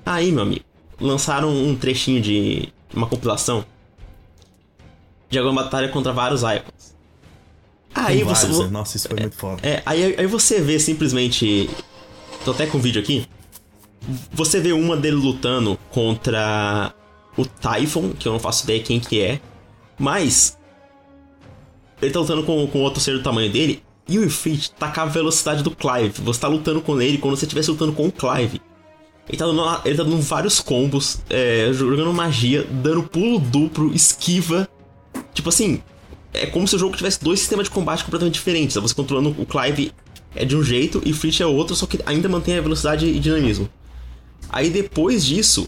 [0.04, 0.64] Aí, meu amigo,
[1.00, 3.64] lançaram um trechinho de uma compilação
[5.30, 6.94] de alguma batalha contra vários icons.
[7.94, 8.46] Aí você.
[8.46, 8.68] né?
[8.70, 9.66] Nossa, isso foi muito foda.
[9.66, 11.70] É, aí, aí você vê simplesmente.
[12.44, 13.26] Tô até com o vídeo aqui.
[14.32, 16.92] Você vê uma dele lutando contra
[17.36, 19.40] o Typhon, que eu não faço ideia quem que é.
[19.98, 20.58] Mas.
[22.00, 23.82] Ele tá lutando com, com outro ser do tamanho dele.
[24.12, 26.20] E o Ifrit tá com a velocidade do Clive.
[26.20, 28.60] Você tá lutando com ele se você estivesse lutando com o Clive.
[29.26, 34.68] Ele tá dando, ele tá dando vários combos, é, jogando magia, dando pulo duplo, esquiva.
[35.32, 35.82] Tipo assim,
[36.34, 38.76] é como se o jogo tivesse dois sistemas de combate completamente diferentes.
[38.76, 39.94] Você controlando o Clive
[40.34, 43.06] é de um jeito e o Fritz é outro, só que ainda mantém a velocidade
[43.06, 43.66] e dinamismo.
[44.50, 45.66] Aí depois disso,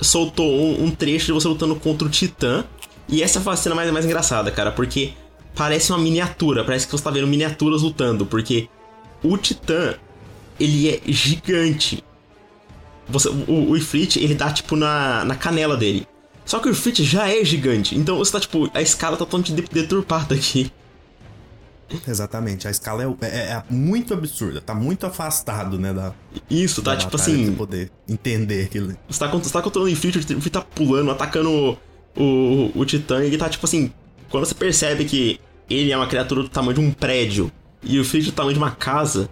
[0.00, 2.64] soltou um, um trecho de você lutando contra o Titã.
[3.06, 5.12] E essa foi a cena mais, mais engraçada, cara, porque
[5.58, 8.68] parece uma miniatura, parece que você tá vendo miniaturas lutando, porque
[9.22, 9.94] o Titã,
[10.58, 12.02] ele é gigante.
[13.08, 16.06] Você, o, o Ifrit, ele dá tipo na, na canela dele.
[16.46, 19.52] Só que o Ifrit já é gigante, então você tá tipo, a escala tá totalmente
[19.52, 20.70] de- deturpada aqui.
[22.06, 22.68] Exatamente.
[22.68, 24.60] A escala é, é- é muito absurda.
[24.60, 25.92] Tá muito afastado, né?
[25.92, 26.12] Da,
[26.50, 27.52] Isso, tá da tipo assim.
[27.54, 28.94] poder entender aquilo.
[29.08, 32.84] Você tá, você tá controlando o Ifrit, o Ifrit tá pulando, atacando o, o, o
[32.84, 33.90] Titã, e ele tá tipo assim.
[34.28, 37.50] Quando você percebe que ele é uma criatura do tamanho de um prédio
[37.82, 39.28] e o Ifrit do tamanho de uma casa,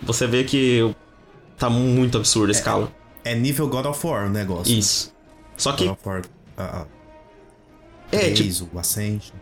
[0.00, 0.94] você vê que
[1.58, 2.92] tá muito absurdo a escala.
[3.24, 4.76] É nível God of War o negócio.
[4.76, 5.12] Isso.
[5.56, 6.22] Só que, God of War.
[6.56, 6.86] ah, ah,
[8.12, 9.36] é, tipo, o Ascension.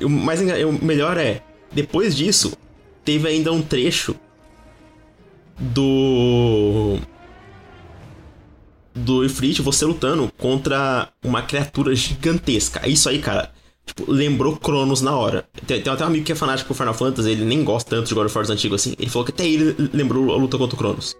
[0.00, 2.52] o, mais, o melhor é, depois disso,
[3.04, 4.14] teve ainda um trecho
[5.58, 6.98] do.
[8.92, 12.86] Do Ifrit, você lutando contra uma criatura gigantesca.
[12.88, 13.52] Isso aí, cara,
[13.94, 15.48] tipo, lembrou Cronos na hora.
[15.66, 18.08] Tem, tem até um amigo que é fanático por Final Fantasy, ele nem gosta tanto
[18.08, 18.94] de God of War antigos assim.
[18.98, 21.16] Ele falou que até ele lembrou a luta contra o Cronos.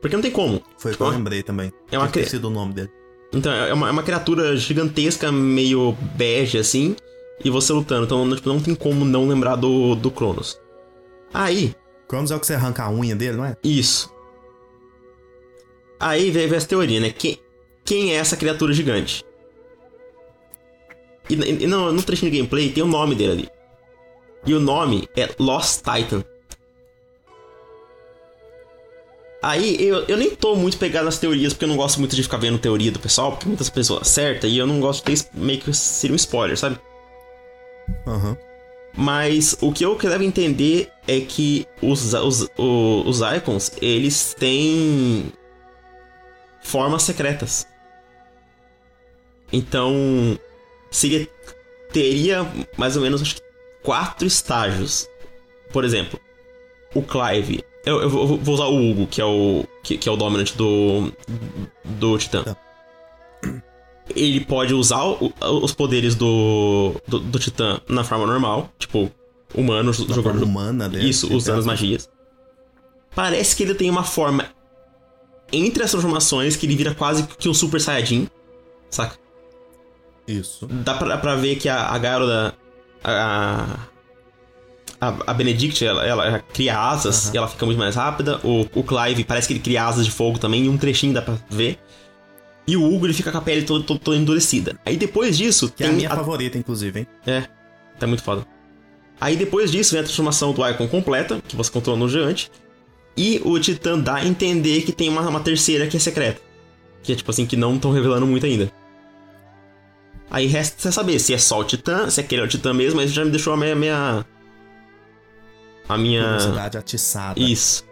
[0.00, 0.60] Porque não tem como.
[0.78, 1.72] Foi o Tipo, que eu lembrei também.
[1.90, 2.90] é uma cri- o nome dele.
[3.32, 6.94] Então, é uma, é uma criatura gigantesca, meio bege, assim,
[7.44, 8.04] e você lutando.
[8.04, 10.60] Então, não, tipo, não tem como não lembrar do, do Cronos.
[11.32, 11.74] Aí,
[12.06, 13.56] Cronos é o que você arranca a unha dele, não é?
[13.64, 14.12] isso.
[15.98, 17.10] Aí vem vem essa teoria, né?
[17.10, 17.38] Quem,
[17.84, 19.24] quem é essa criatura gigante?
[21.28, 23.48] E, e no, no trechinho de gameplay tem o nome dele ali.
[24.46, 26.22] E o nome é Lost Titan.
[29.42, 32.22] Aí eu, eu nem tô muito pegado nas teorias, porque eu não gosto muito de
[32.22, 35.28] ficar vendo teoria do pessoal, porque muitas pessoas acertam e eu não gosto de ter
[35.34, 36.78] meio que seria um spoiler, sabe?
[38.06, 38.36] Aham.
[38.96, 45.30] Mas o que eu quero entender é que os, os, o- os icons, eles têm
[46.62, 47.66] formas secretas.
[49.52, 50.38] Então,
[50.96, 51.28] seria
[51.92, 53.42] teria mais ou menos acho que,
[53.82, 55.08] quatro estágios.
[55.72, 56.18] Por exemplo,
[56.94, 57.62] o Clive.
[57.84, 61.12] Eu, eu vou usar o Hugo, que é o que, que é o dominant do
[61.84, 62.42] do Titã.
[62.42, 62.56] Tá.
[64.14, 65.32] Ele pode usar o-
[65.62, 69.10] os poderes do, do, do Titã na forma normal, tipo,
[69.54, 71.08] humano, Da jogando forma humana dele.
[71.08, 72.08] isso, usando as magias.
[73.14, 74.46] Parece que ele tem uma forma
[75.52, 78.28] entre as transformações que ele vira quase que um Super Saiyajin,
[78.90, 79.16] saca?
[80.26, 80.66] Isso.
[80.66, 82.54] Dá pra, pra ver que a, a garota.
[83.02, 83.76] A,
[85.00, 88.40] a, a Benedict, ela, ela cria asas e ela fica muito mais rápida.
[88.42, 91.20] O, o Clive parece que ele cria asas de fogo também, e um trechinho dá
[91.22, 91.78] pra ver.
[92.66, 94.78] E o Hugo ele fica com a pele toda, toda, toda endurecida.
[94.86, 97.06] Aí depois disso, Que é a minha a- favorita, inclusive, hein?
[97.26, 97.44] É,
[97.98, 98.46] tá muito foda.
[99.20, 102.50] Aí depois disso vem a transformação do Icon completa, que você controla no gigante.
[103.16, 106.40] E o Titã dá a entender que tem uma, uma terceira que é secreta.
[107.02, 108.72] Que é tipo assim, que não estão revelando muito ainda.
[110.34, 112.96] Aí resta você saber se é só o Titã, se aquele é o Titã mesmo,
[113.00, 113.76] mas já me deixou a minha.
[113.76, 114.26] minha-
[115.88, 116.24] A minha.
[116.24, 117.38] Curiosidade atiçada.
[117.38, 117.84] Isso.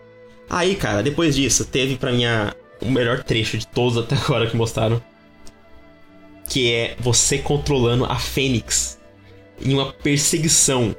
[0.50, 4.48] Aí, cara, depois disso, teve pra mim a- o melhor trecho de todos até agora
[4.50, 5.00] que mostraram.
[6.48, 8.98] Que é você controlando a Fênix
[9.64, 10.96] em uma perseguição.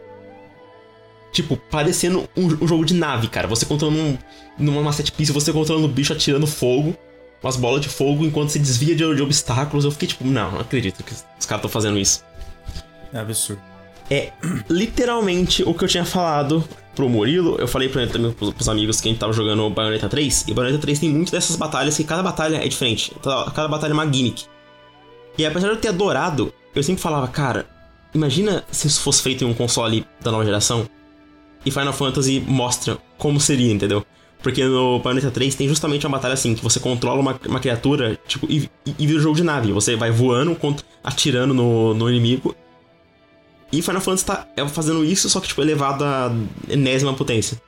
[1.34, 3.48] Tipo, parecendo um, um jogo de nave, cara.
[3.48, 4.18] Você controlando um,
[4.58, 6.96] numa set piece, você controlando o bicho atirando fogo,
[7.44, 9.84] umas bolas de fogo, enquanto se desvia de, de obstáculos.
[9.84, 12.24] Eu fiquei tipo, não, não acredito que os caras estão fazendo isso.
[13.14, 13.62] É absurdo.
[14.10, 14.32] É
[14.70, 16.64] literalmente o que eu tinha falado
[16.96, 17.56] pro Murilo.
[17.60, 20.46] Eu falei pra ele também pros, pros amigos que a gente tava jogando Bayonetta 3.
[20.48, 23.14] E Bayonetta 3 tem muito dessas batalhas que cada batalha é diferente.
[23.22, 24.46] Cada, cada batalha é uma gimmick.
[25.38, 27.66] E apesar de eu ter adorado, eu sempre falava, cara,
[28.14, 30.88] imagina se isso fosse feito em um console da nova geração.
[31.66, 34.06] E Final Fantasy mostra como seria, entendeu?
[34.44, 38.20] Porque no Bayonetta 3 tem justamente uma batalha assim, que você controla uma, uma criatura,
[38.28, 39.72] tipo, e, e, e vira um jogo de nave.
[39.72, 42.54] Você vai voando, contra- atirando no, no inimigo,
[43.72, 46.30] e Final Fantasy tá é, fazendo isso, só que, tipo, elevado à
[46.70, 47.60] enésima potência.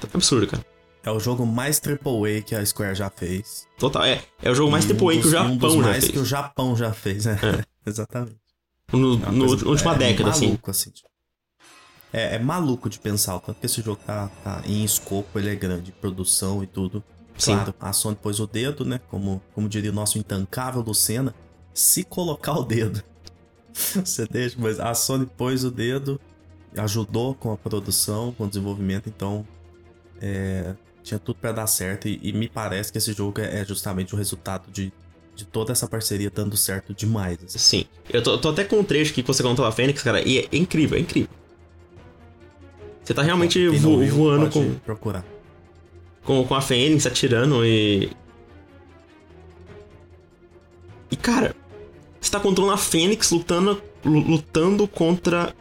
[0.00, 0.64] Tá absurdo, cara.
[1.04, 3.66] É o jogo mais AAA que a Square já fez.
[3.78, 4.04] Total.
[4.04, 5.88] É, é o jogo mais E um aí que o e um dos Japão já
[5.88, 6.12] mais fez.
[6.12, 7.38] que o Japão já fez, né?
[7.86, 8.36] Exatamente.
[8.92, 10.46] No, É no- última é década, assim.
[10.46, 10.90] maluco, assim.
[12.12, 15.50] É, é maluco de pensar o tanto que esse jogo tá, tá em escopo, ele
[15.50, 17.02] é grande, produção e tudo.
[17.36, 17.54] Sim.
[17.54, 19.00] Claro, a Sony pôs o dedo, né?
[19.08, 21.34] Como, como diria o nosso intancável Lucena,
[21.72, 23.02] se colocar o dedo.
[23.72, 26.20] Você deixa, mas a Sony pôs o dedo,
[26.76, 29.46] ajudou com a produção, com o desenvolvimento, então
[30.20, 32.08] é, tinha tudo pra dar certo.
[32.08, 34.92] E, e me parece que esse jogo é, é justamente o resultado de,
[35.36, 37.38] de toda essa parceria dando certo demais.
[37.44, 37.58] assim.
[37.58, 37.86] Sim.
[38.10, 40.38] Eu tô, tô até com um trecho aqui que você contou a Fênix, cara, e
[40.38, 41.37] é incrível, é incrível.
[43.08, 45.24] Você tá realmente vo- voando com, procurar.
[46.22, 48.10] com, com a Fênix, atirando e.
[51.10, 51.56] E cara,
[52.20, 55.54] você tá controlando a Fênix lutando, lu- lutando contra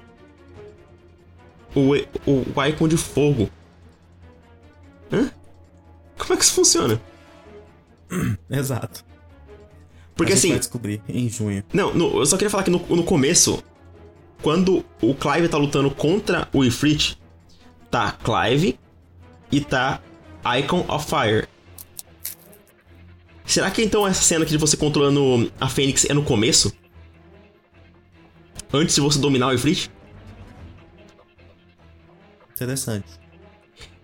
[1.73, 3.49] o, E- o Icon de Fogo.
[5.09, 5.31] Hã?
[6.17, 7.01] Como é que isso funciona?
[8.51, 9.05] Exato.
[10.17, 10.49] Porque a gente assim.
[10.49, 11.63] vai descobrir em junho.
[11.71, 13.63] Não, no- eu só queria falar que no, no começo,
[14.41, 17.17] quando o Clive tá lutando contra o Ifrit,
[17.89, 18.79] tá Clive
[19.51, 20.01] e tá
[20.59, 21.47] Icon of Fire.
[23.45, 26.73] Será que então essa cena aqui de você controlando a Fênix é no começo?
[28.73, 29.89] Antes de você dominar o Ifrit?
[32.53, 33.07] Interessante.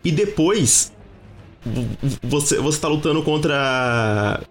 [0.04, 0.94] E depois
[2.22, 4.42] você, você tá lutando contra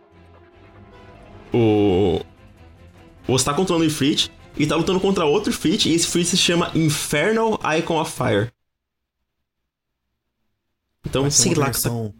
[1.53, 2.20] o
[3.26, 6.37] você tá controlando o Ifrit e tá lutando contra outro Ifrit e esse Ifrit se
[6.37, 8.51] chama Infernal Icon of Fire.
[11.07, 11.88] Então, sei lá que tá...
[11.88, 12.14] versão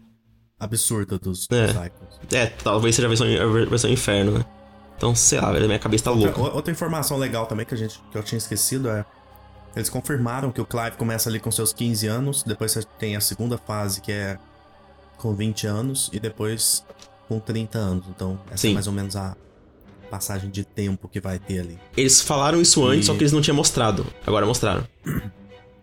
[0.59, 1.67] absurda dos, É.
[1.67, 2.33] dos.
[2.33, 4.45] É, talvez seja a versão, a ver- versão Inferno, né?
[4.97, 6.39] Então, sei lá, minha cabeça tá louca.
[6.39, 9.05] Outra, outra informação legal também que, a gente, que eu tinha esquecido é.
[9.75, 13.21] Eles confirmaram que o Clive começa ali com seus 15 anos, depois você tem a
[13.21, 14.37] segunda fase que é
[15.17, 16.85] com 20 anos e depois
[17.27, 18.05] com 30 anos.
[18.07, 18.71] Então, essa Sim.
[18.71, 19.35] é mais ou menos a
[20.11, 21.79] passagem de tempo que vai ter ali.
[21.97, 24.05] Eles falaram isso antes, E- só que eles não tinham mostrado.
[24.27, 24.87] Agora mostraram.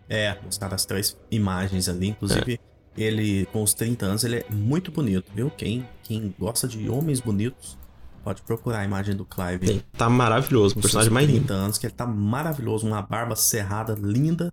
[0.09, 2.09] É, mostraram as três imagens ali.
[2.11, 2.61] Inclusive,
[2.97, 5.51] ele, com os 30 anos, ele é muito bonito, viu?
[5.51, 7.79] Quem, quem gosta de homens bonitos,
[8.23, 9.67] pode procurar a imagem do Clive.
[9.67, 11.53] Sim, tá maravilhoso, com personagem mais 30 lindo.
[11.55, 14.53] anos, que ele tá maravilhoso, uma barba cerrada, linda,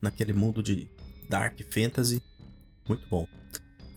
[0.00, 0.88] naquele mundo de
[1.28, 2.22] Dark Fantasy.
[2.88, 3.26] Muito bom.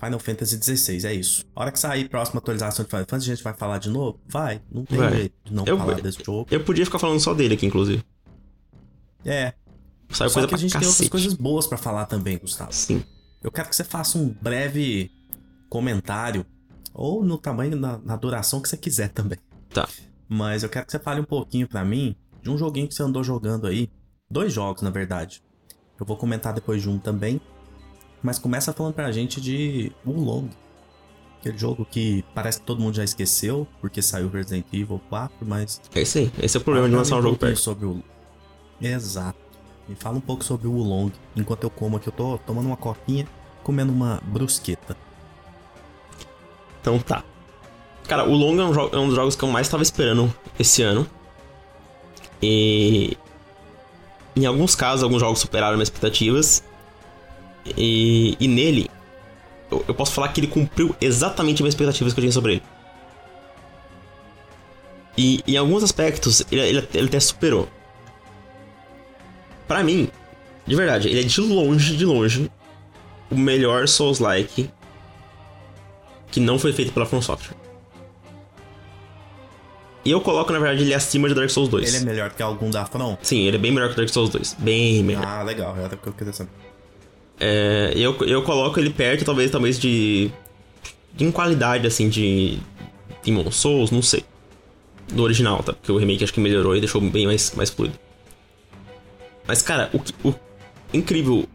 [0.04, 1.46] Final Fantasy XVI, é isso.
[1.56, 4.20] A hora que sair próxima atualização de Final Fantasy, a gente vai falar de novo?
[4.28, 5.12] Vai, não tem Vai.
[5.16, 6.48] jeito de não Eu- falar desse jogo.
[6.52, 8.04] Eu podia ficar falando só dele aqui, inclusive.
[9.26, 9.54] É,
[10.10, 11.10] Saiu só coisa que a gente tem outras cacete.
[11.10, 12.74] coisas boas pra falar também, Gustavo.
[12.74, 13.04] Sim.
[13.44, 15.12] Eu quero que você faça um breve
[15.70, 16.46] comentário,
[16.94, 19.38] ou no tamanho, na, na duração que você quiser também.
[19.70, 19.88] Tá.
[20.30, 23.04] Mas eu quero que você fale um pouquinho pra mim de um joguinho que você
[23.04, 23.90] andou jogando aí.
[24.30, 25.44] Dois jogos, na verdade.
[26.00, 27.42] Eu vou comentar depois de um também.
[28.22, 30.50] Mas começa falando pra gente de Wulong.
[31.40, 35.82] Aquele jogo que parece que todo mundo já esqueceu, porque saiu Resident Evil 4, mas.
[35.94, 36.32] É isso aí.
[36.42, 37.58] Esse é o problema de lançar um jogo perto.
[37.58, 38.02] sobre o.
[38.80, 39.43] Exato.
[39.88, 41.12] Me fala um pouco sobre o Wulong.
[41.36, 43.28] Enquanto eu como aqui, eu tô tomando uma coquinha,
[43.64, 44.96] comendo uma brusqueta.
[46.82, 47.24] Então tá.
[48.08, 50.82] Cara, o Long é um, é um dos jogos que eu mais tava esperando esse
[50.82, 51.08] ano.
[52.42, 53.18] E.
[54.36, 56.64] Em alguns casos, alguns jogos superaram minhas expectativas.
[57.78, 58.90] E, e nele,
[59.72, 62.54] eu, eu posso falar que ele cumpriu exatamente as minhas expectativas que eu tinha sobre
[62.54, 62.64] ele.
[65.18, 67.70] E em alguns aspectos, ele, ele, ele até superou.
[69.68, 70.10] Para mim,
[70.66, 72.52] de verdade, ele é de longe, de longe,
[73.30, 74.70] o melhor Souls-like
[76.32, 77.56] que não foi feito pela From Software.
[80.06, 81.88] E eu coloco, na verdade, ele acima de Dark Souls 2.
[81.88, 83.18] Ele é melhor que algum da From?
[83.22, 84.58] Sim, ele é bem melhor que Dark Souls 2.
[84.60, 85.24] Bem melhor.
[85.26, 85.76] Ah, legal.
[85.86, 86.50] Até porque eu queria saber.
[87.40, 90.30] É, eu, eu coloco ele perto, talvez, talvez de.
[91.14, 92.58] de qualidade, assim, de.
[93.24, 94.26] Demon Souls, não sei.
[95.14, 95.72] Do original, tá?
[95.72, 97.98] Porque o remake acho que melhorou e deixou bem mais, mais fluido.
[99.48, 100.36] Mas, cara, o, o
[100.94, 101.48] incrível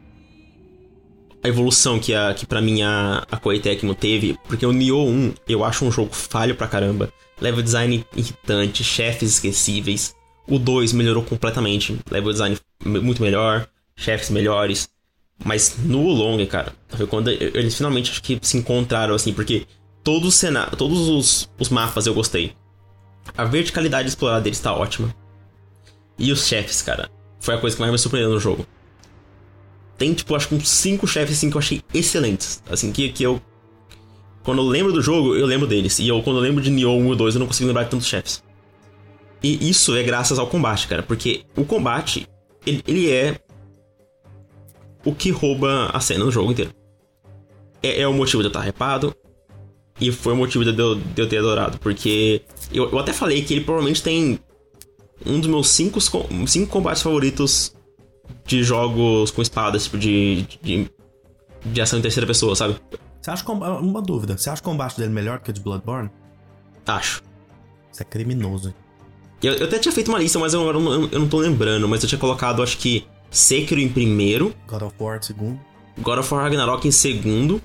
[1.43, 5.09] a evolução que, a, que pra mim a, a Koei Tecmo teve, porque o Nioh
[5.09, 10.15] 1 eu acho um jogo falho pra caramba, level design irritante, chefes esquecíveis.
[10.47, 14.89] O 2 melhorou completamente, level design muito melhor, chefes melhores.
[15.45, 19.67] Mas no Long, cara, foi quando eles finalmente acho que se encontraram assim, porque
[20.03, 22.57] todos os cenários, todos os, os mapas eu gostei.
[23.37, 25.15] A verticalidade explorada deles tá ótima.
[26.19, 27.09] E os chefes, cara,
[27.41, 28.67] foi a coisa que mais me surpreendeu no jogo.
[29.97, 32.63] Tem, tipo, acho que uns 5 chefes assim, que eu achei excelentes.
[32.71, 33.43] Assim, que, que eu.
[34.45, 35.99] Quando eu lembro do jogo, eu lembro deles.
[35.99, 37.91] E eu, quando eu lembro de Nioh 1 e 2, eu não consigo lembrar de
[37.91, 38.43] tantos chefes.
[39.43, 41.03] E isso é graças ao combate, cara.
[41.03, 42.27] Porque o combate,
[42.65, 43.39] ele, ele é.
[45.05, 46.73] O que rouba a cena no jogo inteiro.
[47.83, 49.15] É, é o motivo de eu estar repado.
[50.01, 51.79] E foi o motivo de eu, de eu ter adorado.
[51.79, 54.39] Porque eu, eu até falei que ele provavelmente tem
[55.27, 56.01] um dos meus cinco,
[56.47, 57.75] cinco combates favoritos
[58.45, 60.91] de jogos com espadas, tipo de, de,
[61.65, 62.77] de ação em terceira pessoa, sabe?
[63.21, 64.37] Você acha uma dúvida?
[64.37, 66.11] Você acha o combate dele melhor que o de Bloodborne?
[66.87, 67.23] Acho.
[67.93, 68.75] Isso é criminoso.
[69.43, 71.87] Eu, eu até tinha feito uma lista, mas eu, eu, não, eu não tô lembrando.
[71.89, 74.55] Mas eu tinha colocado, acho que Sekiro em primeiro.
[74.67, 75.61] God of War em segundo.
[75.99, 77.61] God of War Ragnarok em segundo.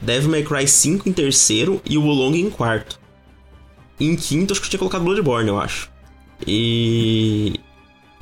[0.00, 3.00] Devil May Cry 5 em terceiro e o Wulong em quarto.
[3.98, 5.90] Em quinto, acho que eu tinha colocado Bloodborne, eu acho.
[6.44, 7.60] E.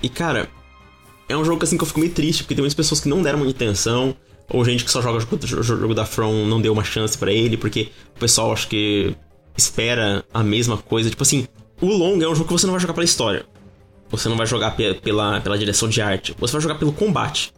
[0.02, 0.50] E cara,
[1.28, 3.22] é um jogo assim, que eu fico meio triste, porque tem muitas pessoas que não
[3.22, 4.14] deram muita atenção,
[4.50, 7.56] ou gente que só joga o jogo da From não deu uma chance para ele,
[7.56, 9.16] porque o pessoal acho que
[9.56, 11.08] espera a mesma coisa.
[11.08, 11.48] Tipo assim,
[11.80, 13.46] o Long é um jogo que você não vai jogar pela história.
[14.10, 16.34] Você não vai jogar pela, pela direção de arte.
[16.38, 17.52] Você vai jogar pelo combate.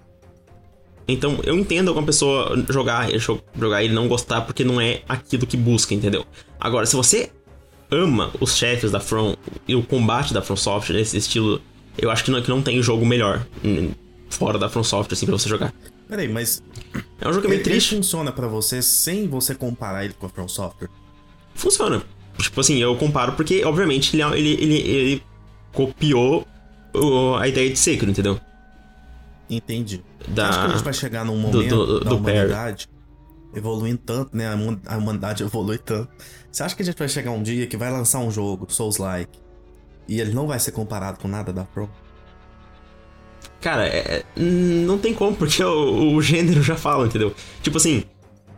[1.08, 3.08] Então, eu entendo alguma pessoa jogar,
[3.58, 6.24] jogar ele não gostar porque não é aquilo que busca, entendeu?
[6.58, 7.30] Agora, se você
[7.90, 11.60] ama os chefes da From e o combate da From Software nesse estilo
[11.98, 13.92] eu acho que não, que não tem jogo melhor hum,
[14.28, 15.72] fora da From Software, assim, pra você jogar.
[16.08, 16.62] Peraí, mas.
[17.20, 17.94] É um jogo meio triste.
[17.94, 20.88] Ele funciona para você sem você comparar ele com a From Software?
[21.54, 22.02] Funciona.
[22.38, 25.22] Tipo assim, eu comparo porque, obviamente, ele, é ele, ele, ele
[25.72, 26.46] copiou
[27.40, 28.38] a ideia de Sekiro, entendeu?
[29.48, 30.02] Entendi.
[30.28, 30.48] Da...
[30.48, 32.88] Acho que a gente vai chegar num momento do, do, da do humanidade
[33.54, 34.48] evoluindo tanto, né?
[34.86, 36.10] A humanidade evolui tanto.
[36.56, 39.38] Você acha que a gente vai chegar um dia que vai lançar um jogo, Souls-like,
[40.08, 41.86] e ele não vai ser comparado com nada da Pro?
[43.60, 47.34] Cara, é, não tem como, porque o, o, gênero já fala, entendeu?
[47.62, 48.04] Tipo assim,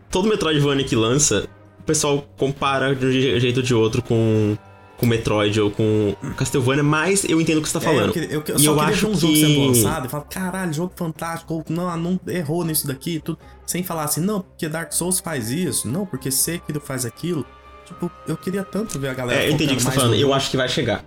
[0.09, 4.57] todo Metroidvania que lança, o pessoal compara de um jeito ou de outro com,
[4.95, 8.17] com Metroid ou com Castlevania, mas eu entendo o que você tá falando.
[8.17, 9.19] É, eu, eu, eu e só eu acho um que...
[9.19, 13.37] jogo sendo lançado e falo, caralho, jogo fantástico, ou não, não errou nisso daqui, tudo.
[13.65, 17.45] Sem falar assim, não, porque Dark Souls faz isso, não, porque Sekiro faz aquilo.
[17.89, 19.41] Tipo, eu queria tanto ver a galera.
[19.41, 21.03] É, eu entendi o que você tá falando, eu acho que vai chegar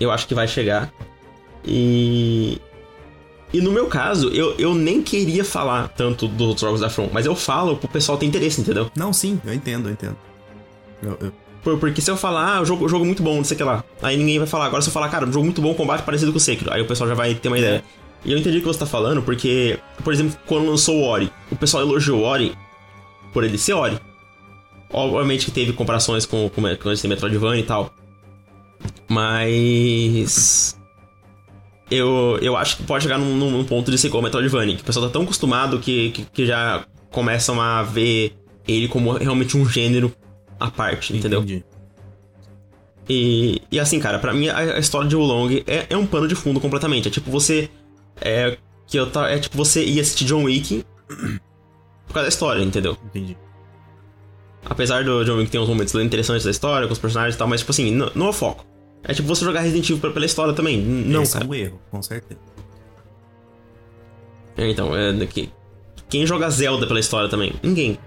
[0.00, 0.92] eu acho que vai chegar.
[1.64, 2.60] E.
[3.52, 7.24] E no meu caso, eu, eu nem queria falar tanto dos jogos da From, mas
[7.24, 8.90] eu falo pro pessoal ter interesse, entendeu?
[8.94, 10.16] Não, sim, eu entendo, eu entendo.
[11.00, 11.32] Eu,
[11.64, 11.78] eu...
[11.78, 13.64] porque se eu falar, ah, o jogo, jogo é muito bom, não sei o que
[13.64, 13.84] lá.
[14.02, 14.66] Aí ninguém vai falar.
[14.66, 16.72] Agora se eu falar, cara, um jogo muito bom, combate parecido com o Sekiro.
[16.72, 17.84] Aí o pessoal já vai ter uma ideia.
[18.24, 21.30] E eu entendi o que você tá falando, porque, por exemplo, quando lançou o Ori,
[21.50, 22.52] o pessoal elogiou o Ori
[23.32, 23.98] por ele ser Ori.
[24.96, 27.94] Obviamente que teve comparações com, com, com esse Metroidvania e tal.
[29.06, 30.74] Mas.
[31.90, 34.84] Eu, eu acho que pode chegar num, num ponto de ser igual Metroidvania, que o
[34.84, 38.32] pessoal tá tão acostumado que, que, que, já começam a ver
[38.66, 40.12] ele como realmente um gênero
[40.58, 41.42] à parte, entendeu?
[41.42, 41.64] Entendi.
[43.08, 46.26] E, e assim, cara, pra mim a, a história de Wulong é, é um pano
[46.26, 47.06] de fundo completamente.
[47.06, 47.68] É tipo você.
[48.18, 52.62] É, que eu tá, é tipo você ir assistir John Wick por causa da história,
[52.62, 52.96] entendeu?
[53.04, 53.36] Entendi.
[54.68, 57.46] Apesar do John Wick ter uns momentos interessantes da história, com os personagens e tal,
[57.46, 58.66] mas tipo assim, não, não é o foco.
[59.04, 60.80] É tipo você jogar Resident Evil pela história também.
[60.82, 61.44] Não, Esse cara.
[61.44, 62.40] é um erro, com certeza.
[64.56, 65.50] É, então, é que
[66.08, 67.52] quem joga Zelda pela história também?
[67.62, 67.98] Ninguém.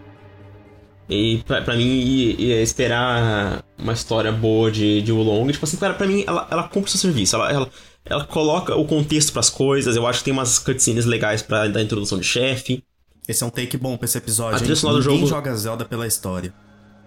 [1.10, 5.78] E pra, pra mim, ia, ia esperar uma história boa de, de Wulong, tipo assim,
[5.78, 7.36] cara, pra mim, ela, ela cumpre o seu serviço.
[7.36, 7.70] Ela, ela,
[8.06, 9.96] ela coloca o contexto pras coisas.
[9.96, 12.84] Eu acho que tem umas cutscenes legais pra dar introdução de chefe.
[13.30, 14.56] Esse é um take bom pra esse episódio.
[14.56, 16.52] A trilha sonora do jogo- joga Zelda pela história.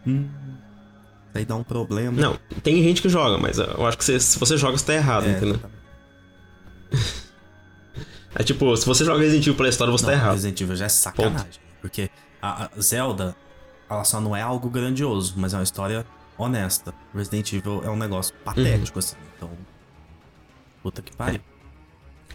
[0.06, 0.28] Hum.
[1.34, 2.12] Aí dá um problema.
[2.20, 4.94] Não, tem gente que joga, mas eu acho que você- se você joga, você tá
[4.94, 5.58] errado, É, entendeu?
[5.58, 5.68] tá-
[8.34, 10.32] É tipo, se você joga Resident Evil pela história, você não, tá errado.
[10.34, 11.60] Resident Evil já é sacanagem.
[11.80, 12.08] Porque
[12.40, 13.36] a, a Zelda,
[13.90, 16.06] ela só não é algo grandioso, mas é uma história
[16.38, 16.94] honesta.
[17.14, 19.16] Resident Evil é um negócio patético, assim.
[19.36, 19.50] Então.
[20.82, 21.40] Puta que pariu.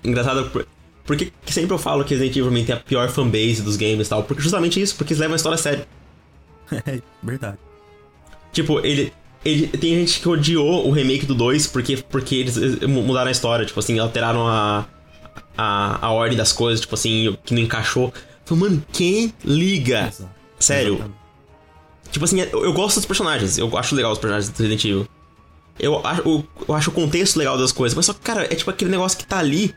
[0.03, 0.51] Engraçado,
[1.07, 3.75] por, que que sempre eu falo que Resident Evil mim tem a pior fanbase dos
[3.77, 4.23] games e tal?
[4.23, 5.85] Porque justamente isso, porque eles levam a história a sério.
[6.71, 7.57] É, verdade.
[8.51, 9.11] Tipo, ele.
[9.45, 13.31] Ele, tem gente que odiou o remake do 2 porque, porque eles mu- mudaram a
[13.31, 14.85] história, tipo assim, alteraram a,
[15.57, 18.11] a, a ordem das coisas, tipo assim, que não encaixou.
[18.43, 20.07] Falei, mano, quem liga?
[20.07, 20.29] Exato.
[20.59, 20.95] Sério.
[20.95, 21.17] Exatamente.
[22.11, 25.07] Tipo assim, eu, eu gosto dos personagens, eu acho legal os personagens do Resident Evil.
[25.79, 28.55] Eu acho, eu, eu acho o contexto legal das coisas, mas só que, cara, é
[28.55, 29.73] tipo aquele negócio que tá ali.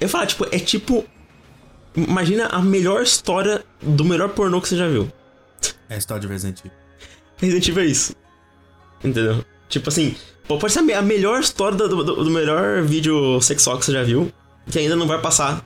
[0.00, 1.04] Eu falo, tipo, é tipo.
[1.96, 5.10] Imagina a melhor história do melhor pornô que você já viu.
[5.88, 6.72] É a história de Resident Evil.
[7.38, 8.14] Resident Evil é isso.
[9.02, 9.44] Entendeu?
[9.68, 10.14] Tipo assim,
[10.46, 13.92] pode ser a me- a melhor história do, do- do melhor vídeo sexual que você
[13.92, 14.30] já viu,
[14.70, 15.64] que ainda não vai passar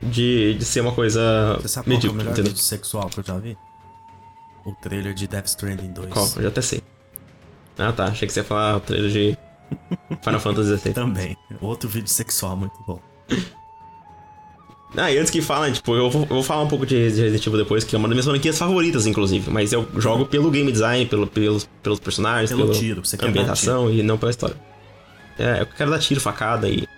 [0.00, 2.52] de, de ser uma coisa Você sabe qual que é o medíocre, melhor entendeu?
[2.52, 3.56] vídeo sexual que eu já vi?
[4.64, 6.08] O trailer de Death Stranding 2.
[6.12, 6.26] Qual?
[6.36, 6.82] Eu já até sei.
[7.76, 9.36] Ah tá, achei que você ia falar o trailer de
[10.22, 10.92] Final Fantasy XVI.
[10.94, 11.36] Também.
[11.60, 13.00] Outro vídeo sexual muito bom.
[14.96, 17.46] Ah, e antes que falem, tipo, eu vou, eu vou falar um pouco de Resident
[17.46, 19.50] Evil depois, que é uma das minhas franquias favoritas, inclusive.
[19.50, 23.28] Mas eu jogo pelo game design, pelo, pelos, pelos personagens, Pelo pela tiro, você quer
[23.28, 24.56] ambientação e não pela história.
[25.38, 26.88] É, eu quero dar tiro, facada e.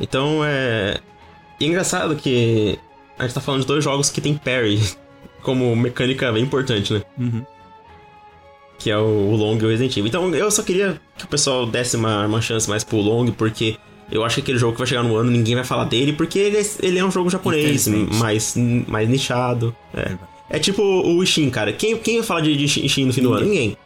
[0.00, 0.98] Então é.
[1.58, 2.78] E é engraçado que
[3.18, 4.80] a gente tá falando de dois jogos que tem parry
[5.42, 7.02] como mecânica bem importante, né?
[7.18, 7.44] Uhum.
[8.78, 10.06] Que é o Long e o Resident Evil.
[10.06, 13.76] Então eu só queria que o pessoal desse uma, uma chance mais pro Long, porque
[14.10, 16.38] eu acho que aquele jogo que vai chegar no ano ninguém vai falar dele, porque
[16.38, 18.54] ele é, ele é um jogo japonês, mais,
[18.86, 19.74] mais nichado.
[19.94, 20.16] É.
[20.48, 21.72] É tipo o Ishin, cara.
[21.72, 23.46] Quem, quem vai falar de, de Ishin no fim do ano?
[23.46, 23.76] Ninguém.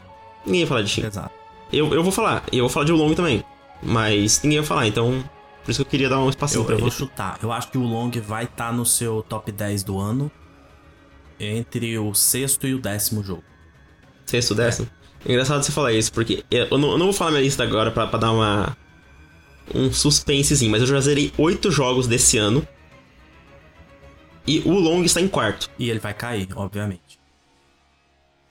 [0.45, 1.07] Ninguém vai falar de Ishin.
[1.07, 1.31] Exato.
[1.73, 3.43] Eu, eu vou falar, e eu vou falar de Long também.
[3.83, 5.25] Mas ninguém vai falar, então.
[5.65, 6.95] Por isso que eu queria dar um espacinho Eu, pra eu vou ele.
[6.97, 7.39] chutar.
[7.43, 10.31] Eu acho que o Long vai estar no seu top 10 do ano.
[11.39, 13.43] Entre o sexto e o décimo jogo.
[14.27, 14.89] Sexto, décimo.
[15.25, 15.33] É.
[15.33, 18.07] Engraçado você falar isso, porque eu não, eu não vou falar minha lista agora pra,
[18.07, 18.77] pra dar uma.
[19.75, 22.67] Um suspensezinho, mas eu já zerei oito jogos desse ano.
[24.47, 27.21] E o Long está em quarto, E ele vai cair, obviamente.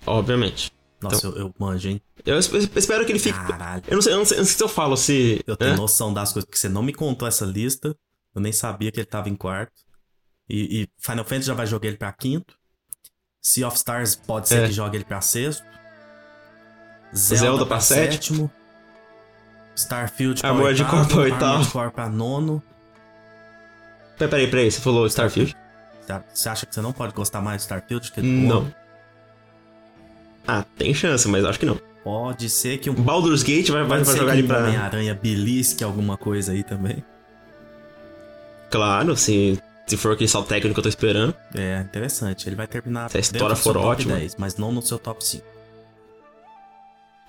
[0.06, 0.72] obviamente.
[1.02, 2.02] Nossa, eu, eu manjo, hein?
[2.26, 3.38] Eu es- eu espero que ele fique.
[3.38, 3.84] Caralho.
[3.88, 5.42] Eu não sei, eu não sei, eu não sei se eu falo se.
[5.48, 5.78] Eu tenho Hã?
[5.78, 7.96] noção das coisas, porque você não me contou essa lista.
[8.36, 9.74] Eu nem sabia que ele tava em quarto.
[10.50, 12.54] E, e Final Fantasy já vai jogar ele pra quinto.
[13.42, 14.68] Sea of Stars pode ser É.
[14.68, 15.64] que jogue ele pra sexto.
[17.16, 18.52] Zelda, Zelda pra pra sétimo.
[19.80, 21.08] Starfield pra Armored oitavo.
[21.08, 21.64] Pra oitavo.
[21.64, 22.64] Armored pra nono.
[24.18, 25.56] Peraí, peraí, peraí, você falou Starfield?
[26.06, 28.12] Você- Você acha que você não pode gostar mais de Starfield?
[28.12, 28.74] Que Não.
[30.48, 31.80] Ah, tem chance, mas acho que não.
[32.04, 34.60] Pode ser que um Baldur's Gate vai, vai, jogar um pra.
[34.60, 37.04] Homem-Aranha belisque alguma coisa aí também.
[38.72, 41.36] Claro, se, se for aquele salto técnico que eu tô esperando.
[41.54, 42.48] É, interessante.
[42.50, 44.16] Ele vai terminar Se a história do for ótima.
[44.16, 45.46] 10, mas não no seu top 5.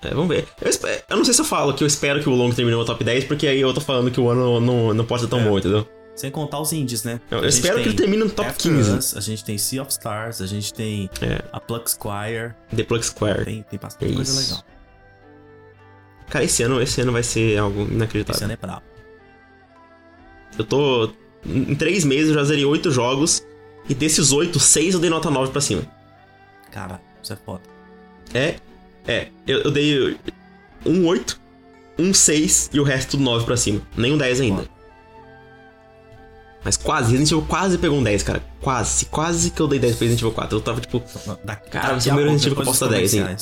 [0.03, 0.47] É, vamos ver.
[0.59, 2.75] Eu, espe- eu não sei se eu falo que eu espero que o Long termine
[2.75, 5.27] no top 10, porque aí eu tô falando que o ano não, não pode ser
[5.27, 5.43] tão É.
[5.43, 5.87] bom, entendeu?
[6.15, 7.21] Sem contar os indies, né?
[7.31, 8.91] Eu, eu espero que ele termine no top After 15.
[8.97, 12.83] Us, a gente tem Sea of Stars, a gente tem É, a Plug Squire, The
[12.83, 13.45] Plug Square.
[13.45, 14.63] tem, tem bastante É coisa legal.
[16.29, 18.37] Cara, esse ano, esse ano vai ser algo inacreditável.
[18.37, 18.83] Esse ano é brabo.
[20.57, 21.11] Eu tô.
[21.45, 23.43] Em três meses eu já zerei oito jogos.
[23.89, 25.81] E desses oito, seis eu dei nota 9 pra cima.
[26.71, 27.61] Cara, isso é foda.
[28.33, 28.55] É.
[29.07, 29.27] É.
[29.47, 30.17] Eu, eu dei
[30.85, 31.39] um 8,
[31.97, 33.81] um 6 e o resto tudo 9 pra cima.
[33.95, 34.65] Nem um 10 ainda.
[36.63, 38.43] Mas quase, Resident Evil quase pegou um 10, cara.
[38.61, 40.57] Quase, quase que eu dei 10 pra Resident Evil 4.
[40.57, 41.01] Eu tava tipo.
[41.43, 43.37] Da, Cara, a primeiro Resident Evil que eu dos posto 10, hein?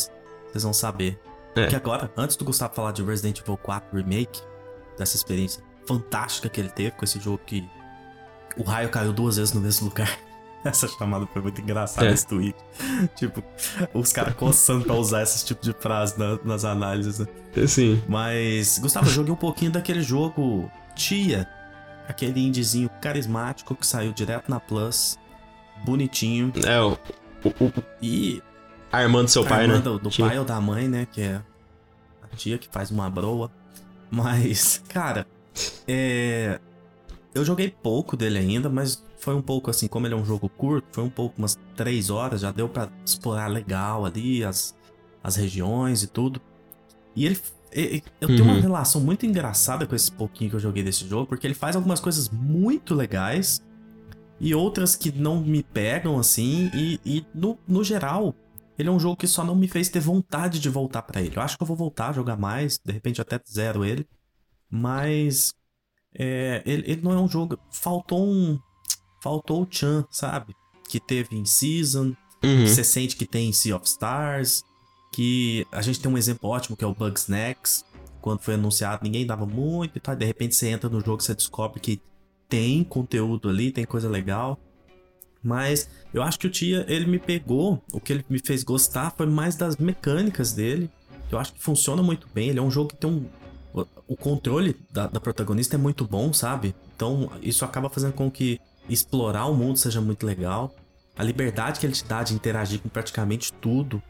[0.52, 1.20] Vocês vão saber.
[1.56, 1.68] É.
[1.68, 4.42] Que agora, antes do Gustavo falar de Resident Evil 4 Remake,
[4.98, 7.68] dessa experiência fantástica que ele teve com esse jogo que
[8.58, 10.18] o raio caiu duas vezes no mesmo lugar.
[10.66, 12.12] Essa chamada foi muito engraçada, É.
[12.14, 12.56] esse tweet.
[13.16, 13.42] tipo,
[13.94, 17.28] os caras coçando pra usar esse tipo de frase na- nas análises, né?
[17.64, 18.02] Assim.
[18.08, 21.48] Mas, Gustavo, eu joguei um pouquinho daquele jogo Tia,
[22.08, 25.18] aquele indiezinho carismático que saiu direto na Plus,
[25.86, 26.52] bonitinho.
[26.68, 26.92] É, o.
[27.44, 28.42] o, o E
[28.92, 29.82] a irmã do seu a pai, irmã né?
[29.82, 31.08] do, do pai ou da mãe, né?
[31.10, 31.42] Que é
[32.22, 33.50] a tia que faz uma broa.
[34.12, 35.26] Mas, cara,
[35.88, 36.60] é.
[37.34, 40.50] Eu joguei pouco dele ainda, mas foi um pouco assim, como ele é um jogo
[40.50, 44.76] curto, foi um pouco umas três horas, já deu para explorar legal ali as,
[45.24, 46.42] as regiões e tudo.
[47.16, 47.40] E ele.
[48.20, 48.54] Eu tenho uhum.
[48.54, 51.76] uma relação muito engraçada com esse pouquinho que eu joguei desse jogo, porque ele faz
[51.76, 53.64] algumas coisas muito legais
[54.40, 58.34] e outras que não me pegam assim, e, e no, no geral,
[58.78, 61.36] ele é um jogo que só não me fez ter vontade de voltar para ele.
[61.36, 64.08] Eu acho que eu vou voltar a jogar mais, de repente até zero ele,
[64.68, 65.54] mas
[66.14, 67.60] é, ele, ele não é um jogo.
[67.72, 68.58] Faltou um.
[69.20, 70.56] Faltou o Chan, sabe?
[70.88, 72.64] Que teve em Season, uhum.
[72.64, 74.64] que você sente que tem em Sea of Stars,
[75.12, 77.86] que a gente tem um exemplo ótimo que é o Bugsnax.
[78.22, 80.16] Quando foi anunciado, ninguém dava muito e tal.
[80.16, 82.02] De repente você entra no jogo e você descobre que
[82.48, 84.60] tem conteúdo ali, tem coisa legal.
[85.42, 89.14] Mas eu acho que o Tia, ele me pegou, o que ele me fez gostar
[89.16, 90.90] foi mais das mecânicas dele.
[91.32, 92.50] Eu acho que funciona muito bem.
[92.50, 93.26] Ele é um jogo que tem um.
[94.08, 96.76] O controle da, da protagonista é muito bom, sabe?
[96.96, 98.60] Então isso acaba fazendo com que
[98.90, 100.74] explorar o mundo seja muito legal.
[101.18, 104.02] A liberdade que ele te dá de interagir com praticamente tudo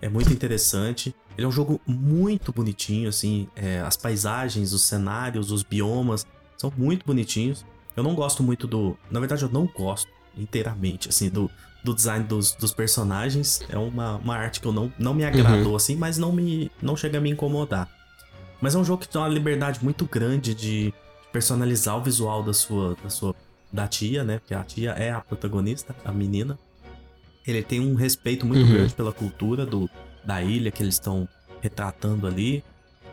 [0.00, 1.14] é muito interessante.
[1.36, 6.26] Ele é um jogo muito bonitinho, assim, é, as paisagens, os cenários, os biomas
[6.56, 7.64] são muito bonitinhos.
[7.96, 8.96] Eu não gosto muito do.
[9.10, 11.50] Na verdade, eu não gosto inteiramente, assim, do,
[11.82, 13.60] do design dos, dos personagens.
[13.68, 15.76] É uma, uma arte que eu não, não me agradou, uhum.
[15.76, 17.88] assim, mas não me não chega a me incomodar.
[18.60, 20.92] Mas é um jogo que tem uma liberdade muito grande de
[21.32, 23.34] personalizar o visual da sua, da sua
[23.72, 24.38] da tia, né?
[24.38, 26.58] Porque a tia é a protagonista, a menina.
[27.46, 28.72] Ele tem um respeito muito uhum.
[28.72, 29.88] grande pela cultura do,
[30.24, 31.28] da ilha que eles estão
[31.60, 32.62] retratando ali.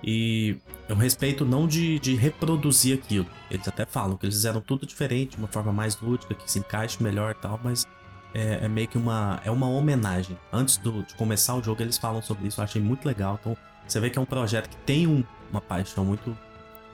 [0.03, 3.25] E é um respeito não de, de reproduzir aquilo.
[3.49, 6.59] Eles até falam que eles fizeram tudo diferente, de uma forma mais lúdica, que se
[6.59, 7.87] encaixe melhor e tal, mas
[8.33, 10.37] é, é, meio que uma, é uma homenagem.
[10.51, 13.39] Antes do, de começar o jogo, eles falam sobre isso, eu achei muito legal.
[13.39, 16.37] Então, você vê que é um projeto que tem um, uma paixão muito,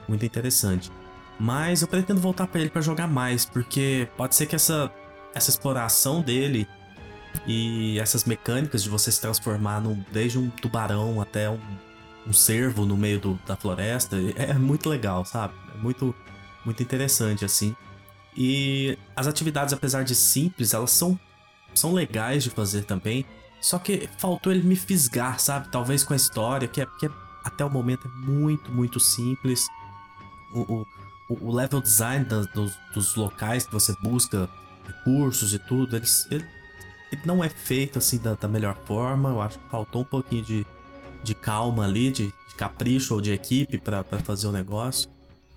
[0.07, 0.91] muito interessante.
[1.41, 4.91] Mas eu pretendo voltar para ele para jogar mais, porque pode ser que essa,
[5.33, 6.67] essa exploração dele
[7.47, 11.59] e essas mecânicas de você se transformar num, desde um tubarão até um,
[12.27, 15.55] um cervo no meio do, da floresta é, é muito legal, sabe?
[15.73, 16.13] É muito,
[16.63, 17.75] muito interessante, assim.
[18.37, 21.19] E as atividades, apesar de simples, elas são,
[21.73, 23.25] são legais de fazer também.
[23.59, 25.69] Só que faltou ele me fisgar, sabe?
[25.71, 27.09] Talvez com a história, que, é, que é,
[27.43, 29.65] até o momento é muito, muito simples.
[30.53, 30.85] O, o,
[31.39, 34.49] o level design da, dos, dos, locais que você busca
[34.85, 36.45] recursos e tudo, eles, ele,
[37.11, 39.29] ele não é feito assim da, da, melhor forma.
[39.29, 40.65] Eu acho que faltou um pouquinho de,
[41.23, 45.09] de calma ali, de, de capricho ou de equipe para fazer o negócio.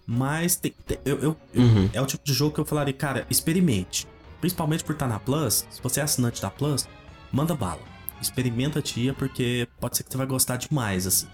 [0.07, 1.89] Mas tem, tem, eu, eu, uhum.
[1.93, 4.07] é o tipo de jogo que eu falaria, cara, experimente.
[4.41, 6.87] Principalmente por estar na Plus, se você é assinante da Plus,
[7.33, 7.81] manda bala.
[8.21, 11.27] Experimenta a tia, porque pode ser que você vai gostar demais, assim.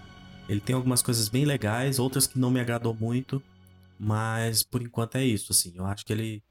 [0.47, 3.41] Ele tem algumas coisas bem legais, outras que não me agradou muito.
[4.03, 5.73] Mas por enquanto é isso, assim.
[5.75, 6.43] Eu acho que ele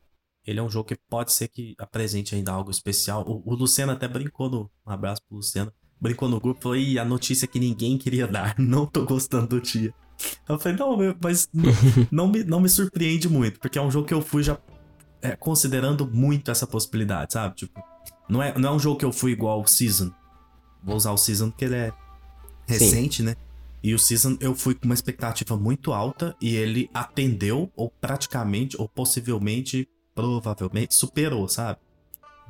[0.46, 3.24] ele é um jogo que pode ser que apresente ainda algo especial.
[3.26, 4.70] O, o Luciano até brincou no.
[4.86, 5.72] Um abraço pro Luciano.
[6.00, 8.54] Brincou no grupo falou: Ih, a notícia que ninguém queria dar.
[8.58, 9.92] Não tô gostando do dia.
[10.48, 11.72] Eu falei, não, mas não,
[12.10, 14.58] não, me, não me surpreende muito, porque é um jogo que eu fui já
[15.22, 17.54] é, considerando muito essa possibilidade, sabe?
[17.56, 17.82] Tipo,
[18.28, 20.12] não é, não é um jogo que eu fui igual o Season.
[20.84, 21.92] Vou usar o Season porque ele é
[22.66, 23.22] recente, Sim.
[23.22, 23.36] né?
[23.82, 28.76] E o Season eu fui com uma expectativa muito alta e ele atendeu, ou praticamente,
[28.78, 31.78] ou possivelmente provavelmente superou, sabe?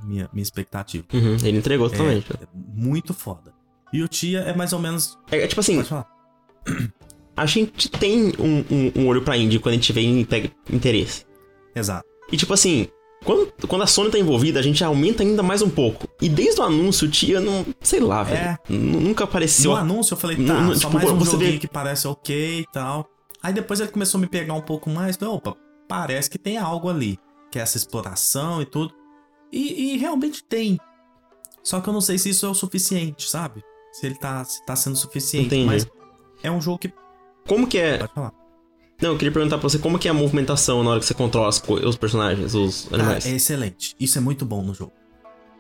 [0.03, 1.07] Minha, minha expectativa.
[1.13, 2.33] Uhum, ele entregou é, totalmente.
[2.33, 3.53] É muito foda.
[3.93, 5.19] E o Tia é mais ou menos.
[5.31, 5.83] É, é tipo assim.
[7.37, 10.51] A gente tem um, um, um olho pra indie quando a gente vem e pega
[10.71, 11.25] interesse.
[11.75, 12.07] Exato.
[12.31, 12.87] E tipo assim,
[13.25, 16.09] quando, quando a Sony tá envolvida, a gente aumenta ainda mais um pouco.
[16.21, 17.67] E desde o anúncio, Tia não.
[17.81, 18.39] Sei lá, velho.
[18.39, 18.59] É.
[18.69, 19.73] Nunca apareceu.
[19.73, 21.59] No anúncio eu falei, tá, no, só tipo, mais um joguinho vê...
[21.59, 23.07] que parece ok e tal.
[23.43, 25.21] Aí depois ele começou a me pegar um pouco mais.
[25.21, 25.55] Opa,
[25.89, 27.19] parece que tem algo ali
[27.51, 28.95] que é essa exploração e tudo.
[29.53, 30.79] E, e, realmente tem.
[31.63, 33.63] Só que eu não sei se isso é o suficiente, sabe?
[33.93, 35.47] Se ele tá, se tá sendo suficiente.
[35.47, 35.67] Entendi.
[35.67, 35.87] Mas
[36.43, 36.93] é um jogo que.
[37.49, 37.99] Como que é?
[37.99, 38.33] Pode falar.
[39.01, 41.15] Não, eu queria perguntar pra você como que é a movimentação na hora que você
[41.15, 43.27] controla as, os personagens, os animais.
[43.27, 43.97] é excelente.
[43.99, 44.93] Isso é muito bom no jogo.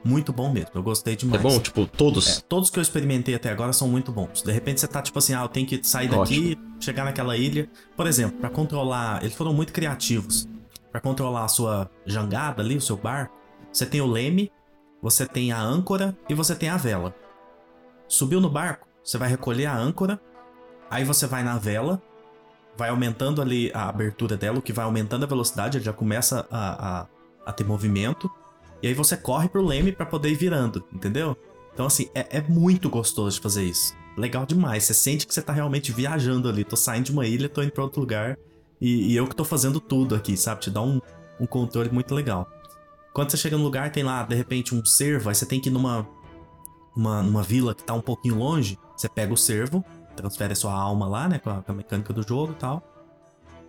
[0.05, 0.70] Muito bom mesmo.
[0.74, 1.41] Eu gostei demais.
[1.41, 1.59] É bom?
[1.59, 2.38] Tipo, todos?
[2.38, 4.43] É, todos que eu experimentei até agora são muito bons.
[4.43, 6.76] De repente você tá tipo assim, ah, eu tenho que sair daqui, Ótimo.
[6.80, 7.68] chegar naquela ilha.
[7.97, 9.22] Por exemplo, para controlar.
[9.22, 10.49] Eles foram muito criativos
[10.91, 13.34] para controlar a sua jangada ali, o seu barco,
[13.72, 14.51] você tem o leme,
[15.01, 17.14] você tem a âncora e você tem a vela.
[18.09, 20.20] Subiu no barco, você vai recolher a âncora,
[20.91, 22.03] aí você vai na vela,
[22.81, 26.47] vai aumentando ali a abertura dela, o que vai aumentando a velocidade, ele já começa
[26.51, 27.07] a, a,
[27.45, 28.31] a ter movimento,
[28.83, 31.37] e aí você corre pro leme para poder ir virando, entendeu?
[31.74, 33.95] Então, assim, é, é, muito gostoso de fazer isso.
[34.16, 34.85] Legal demais.
[34.85, 36.64] Você sente que você tá realmente viajando ali.
[36.64, 38.37] Tô saindo de uma ilha, tô indo pra outro lugar.
[38.81, 40.62] E, e, eu que tô fazendo tudo aqui, sabe?
[40.62, 41.01] Te dá um,
[41.39, 42.51] um controle muito legal.
[43.12, 45.68] Quando você chega no lugar, tem lá, de repente, um cervo, aí você tem que
[45.68, 46.09] ir numa,
[46.97, 49.85] uma, numa vila que tá um pouquinho longe, você pega o cervo,
[50.21, 52.83] transfere a sua alma lá, né, com a, com a mecânica do jogo e tal.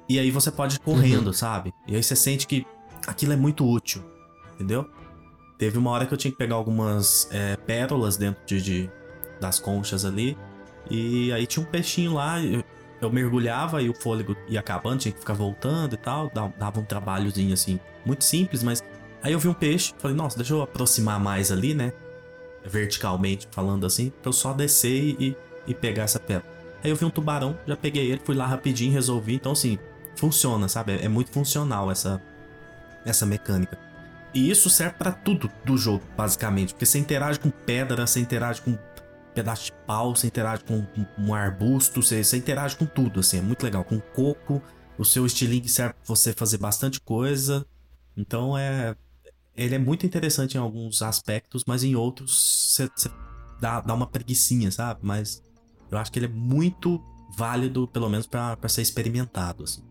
[0.10, 1.34] E aí você pode ir correndo, uhum.
[1.34, 1.74] sabe?
[1.88, 2.66] E aí você sente que
[3.08, 4.04] aquilo é muito útil,
[4.56, 4.90] entendeu?
[5.58, 8.92] Teve uma hora que eu tinha que pegar algumas é, pérolas dentro de, de,
[9.40, 10.38] das conchas ali.
[10.90, 12.64] E aí tinha um peixinho lá, eu,
[13.00, 16.32] eu, mergulhava e o fôlego ia acabando, tinha que ficar voltando e tal.
[16.58, 18.84] Dava um trabalhozinho assim, muito simples, mas.
[19.22, 21.94] Aí eu vi um peixe, falei, nossa, deixa eu aproximar mais ali, né?
[22.66, 25.38] Verticalmente falando assim, pra eu só descer e,
[25.68, 26.50] e pegar essa pérola.
[26.84, 29.36] Aí eu vi um tubarão, já peguei ele, fui lá rapidinho, resolvi.
[29.36, 29.78] Então, assim,
[30.16, 30.94] funciona, sabe?
[30.94, 32.22] É, muito funcional essa,
[33.06, 33.78] essa mecânica.
[34.34, 36.74] E isso serve para tudo do jogo, basicamente.
[36.74, 38.78] Porque você interage com pedra, você interage com
[39.34, 40.86] pedaço de pau, você interage com
[41.18, 43.84] um arbusto, você, você interage com tudo, assim, é muito legal.
[43.84, 44.62] Com coco,
[44.98, 47.66] o seu estilingue serve pra você fazer bastante coisa.
[48.16, 48.96] Então é.
[49.56, 52.90] Ele é muito interessante em alguns aspectos, mas em outros você
[53.60, 55.02] dá, dá uma preguiçinha, sabe?
[55.04, 55.44] Mas
[55.92, 57.04] eu acho que ele é muito
[57.36, 59.84] válido, pelo menos para ser experimentado, assim.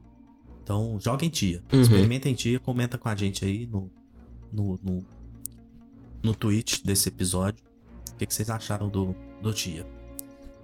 [0.63, 1.63] Então, joga em tia.
[1.73, 1.81] Uhum.
[1.81, 3.91] Experimenta em tia, comenta com a gente aí no,
[4.53, 5.07] no, no,
[6.23, 7.65] no tweet desse episódio.
[8.13, 9.87] O que, que vocês acharam do, do dia?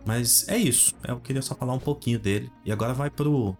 [0.06, 0.94] Mas é isso.
[1.06, 2.50] Eu queria só falar um pouquinho dele.
[2.64, 3.56] E agora vai pro,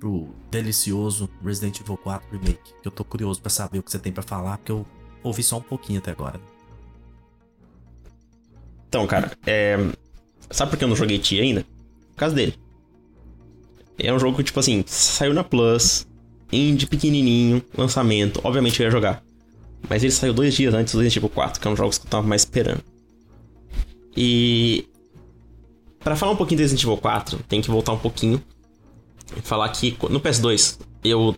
[0.00, 2.74] pro delicioso Resident Evil 4 Remake.
[2.80, 4.86] Que eu tô curioso para saber o que você tem para falar, porque eu
[5.22, 6.40] ouvi só um pouquinho até agora.
[8.88, 9.76] Então, cara, é...
[10.50, 11.64] sabe por que eu não joguei Tia ainda?
[12.10, 12.54] Por causa dele.
[13.98, 16.06] É um jogo que, tipo assim, saiu na Plus,
[16.52, 18.40] indie pequenininho, lançamento.
[18.44, 19.22] Obviamente eu ia jogar.
[19.88, 22.06] Mas ele saiu dois dias antes do Resident Evil 4, que é um jogo que
[22.06, 22.82] eu tava mais esperando.
[24.16, 24.86] E.
[26.00, 28.42] Para falar um pouquinho do Resident Evil 4, tem que voltar um pouquinho.
[29.36, 31.34] E falar que no PS2 eu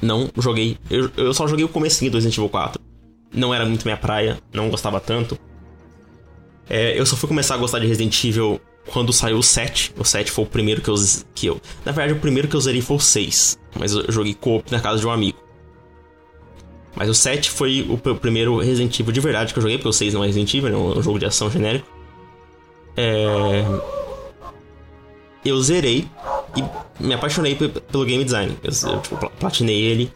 [0.00, 0.78] não joguei.
[0.88, 2.80] Eu, eu só joguei o comecinho do Resident Evil 4.
[3.32, 5.38] Não era muito minha praia, não gostava tanto.
[6.68, 8.60] É, eu só fui começar a gostar de Resident Evil
[8.92, 9.94] quando saiu o 7.
[9.98, 10.94] O 7 foi o primeiro que eu,
[11.34, 11.60] que eu.
[11.84, 13.58] Na verdade, o primeiro que eu zerei foi o 6.
[13.78, 15.38] Mas eu joguei co-op na casa de um amigo.
[16.96, 19.92] Mas o 7 foi o primeiro Resident Evil de verdade que eu joguei, porque o
[19.92, 21.88] 6 não é Resident Evil, é um jogo de ação genérico.
[22.96, 23.64] É...
[25.44, 26.08] Eu zerei
[26.56, 28.56] e me apaixonei pelo game design.
[28.62, 30.12] Eu, eu tipo, platinei ele.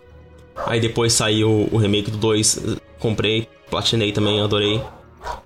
[0.66, 4.80] Aí depois saiu o remake do 2, comprei, platinei também, adorei.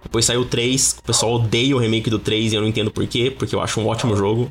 [0.03, 2.91] Depois saiu o 3, o pessoal odeia o remake do 3 e eu não entendo
[2.91, 4.51] porquê, porque eu acho um ótimo jogo.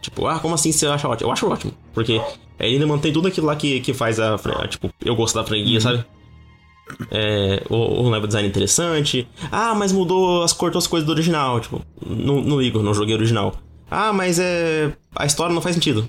[0.00, 1.28] Tipo, ah, como assim você acha ótimo?
[1.28, 2.20] Eu acho ótimo, porque
[2.58, 4.36] ele ainda mantém tudo aquilo lá que, que faz a.
[4.68, 5.80] Tipo, eu gosto da franquia, uhum.
[5.80, 6.04] sabe?
[7.10, 9.28] É, o, o level design interessante.
[9.50, 11.60] Ah, mas mudou, as, cortou as coisas do original.
[11.60, 13.54] Tipo, não, não ligo, não joguei original.
[13.90, 14.92] Ah, mas é.
[15.14, 16.06] A história não faz sentido.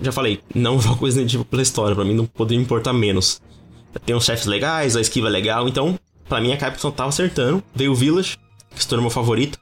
[0.00, 3.40] Já falei, não jogo Resident Evil pela história, pra mim não poderia importar menos.
[4.04, 5.98] Tem uns chefes legais, a esquiva é legal, então,
[6.34, 7.62] pra mim a Capcom tava acertando.
[7.72, 8.36] Veio o Village,
[8.74, 9.56] que se tornou meu favorito.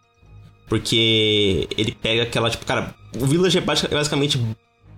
[0.66, 4.40] Porque ele pega aquela, tipo, cara, o Village é basicamente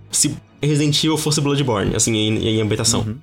[0.09, 3.01] se Resident Evil fosse Bloodborne, assim, em, em ambientação.
[3.01, 3.19] Uhum.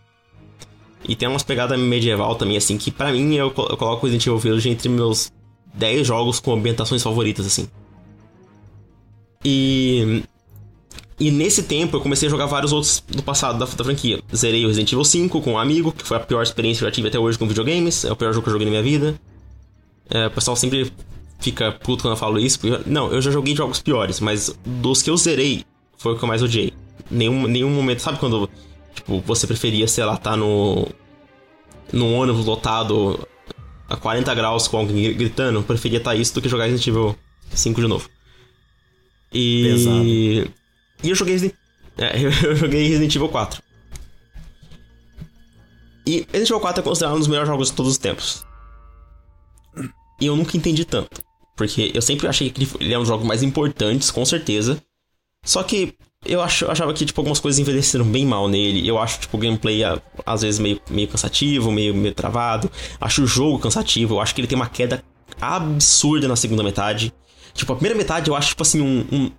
[1.07, 4.39] E tem umas pegadas medieval também, assim, que para mim eu, eu coloco Resident Evil
[4.39, 5.31] Village entre meus
[5.73, 7.69] 10 jogos com ambientações favoritas, assim.
[9.45, 10.23] E.
[11.21, 14.19] E nesse tempo eu comecei a jogar vários outros do passado da, da franquia.
[14.35, 16.89] Zerei o Resident Evil 5 com um amigo, que foi a pior experiência que eu
[16.89, 18.03] já tive até hoje com videogames.
[18.03, 19.21] É o pior jogo que eu joguei na minha vida.
[20.09, 20.91] É, o pessoal sempre
[21.39, 22.59] fica puto quando eu falo isso.
[22.87, 25.63] Não, eu já joguei jogos piores, mas dos que eu zerei,
[25.95, 26.73] foi o que eu mais odiei.
[27.11, 28.01] Nenhum, nenhum momento.
[28.01, 28.49] Sabe quando
[28.95, 30.87] tipo, você preferia, sei lá, tá no.
[31.93, 33.27] num ônibus lotado
[33.87, 35.61] a 40 graus com alguém gritando?
[35.61, 37.15] Preferia estar tá isso do que jogar Resident Evil
[37.53, 38.09] 5 de novo.
[39.31, 39.63] E.
[39.71, 40.60] Pesado.
[41.03, 41.55] E eu joguei Resident.
[41.97, 43.61] É, eu joguei Resident Evil 4.
[46.05, 48.45] E Resident Evil 4 é considerado um dos melhores jogos de todos os tempos.
[50.19, 51.21] E eu nunca entendi tanto.
[51.55, 54.81] Porque eu sempre achei que ele é um dos jogos mais importantes, com certeza.
[55.43, 58.87] Só que eu, achava que, tipo, algumas coisas envelheceram bem mal nele.
[58.87, 59.81] Eu acho, tipo, o gameplay
[60.25, 62.69] às vezes meio, meio cansativo, meio, meio travado.
[62.99, 64.15] Acho o jogo cansativo.
[64.15, 65.03] Eu acho que ele tem uma queda
[65.39, 67.11] absurda na segunda metade.
[67.53, 69.31] Tipo, a primeira metade eu acho, tipo assim, um, um,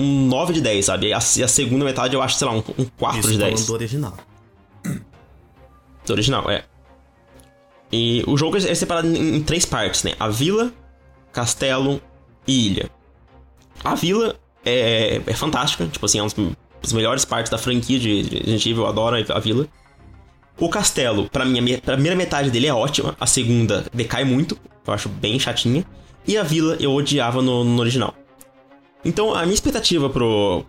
[0.00, 1.08] um 9 de 10, sabe?
[1.08, 3.66] E a, a segunda metade eu acho, sei lá, um, um 4 Isso de 10.
[3.66, 4.16] do original.
[6.06, 6.64] Do original, é.
[7.92, 10.14] E o jogo é separado em, em três partes, né?
[10.18, 10.72] A vila,
[11.32, 12.00] castelo
[12.46, 12.90] e ilha.
[13.82, 15.86] A vila é, é fantástica.
[15.86, 18.82] Tipo assim, é uma das melhores partes da franquia de Resident Evil.
[18.84, 19.66] Eu adoro a vila.
[20.58, 23.16] O castelo, para mim, a primeira metade dele é ótima.
[23.18, 24.56] A segunda decai muito.
[24.86, 25.84] Eu acho bem chatinha.
[26.26, 28.14] E a vila eu odiava no, no original.
[29.04, 30.64] Então, a minha expectativa pro,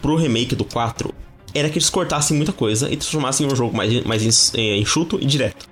[0.00, 1.14] pro remake do 4
[1.54, 5.26] era que eles cortassem muita coisa e transformassem um jogo mais, mais é, enxuto e
[5.26, 5.68] direto.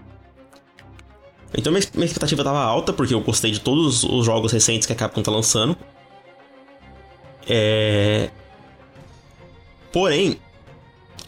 [1.55, 4.93] Então minha, minha expectativa tava alta, porque eu gostei de todos os jogos recentes que
[4.93, 5.77] a Capcom tá lançando.
[7.49, 8.31] É...
[9.93, 10.39] Porém,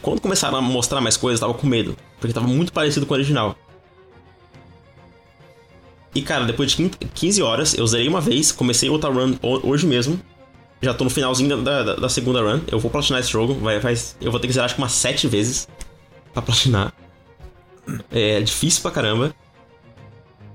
[0.01, 1.97] quando começaram a mostrar mais coisas, eu tava com medo.
[2.19, 3.55] Porque tava muito parecido com o original.
[6.13, 10.19] E cara, depois de 15 horas, eu zerei uma vez, comecei outra run hoje mesmo.
[10.81, 12.61] Já tô no finalzinho da, da, da segunda run.
[12.67, 13.53] Eu vou platinar esse jogo.
[13.55, 15.67] Vai, vai, eu vou ter que zerar acho que umas 7 vezes
[16.33, 16.93] pra platinar.
[18.09, 19.35] É difícil pra caramba.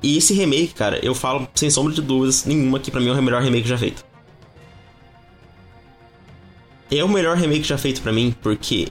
[0.03, 3.13] E esse remake, cara, eu falo sem sombra de dúvidas nenhuma que pra mim é
[3.13, 4.05] o melhor remake já feito.
[6.91, 8.89] É o melhor remake já feito para mim porque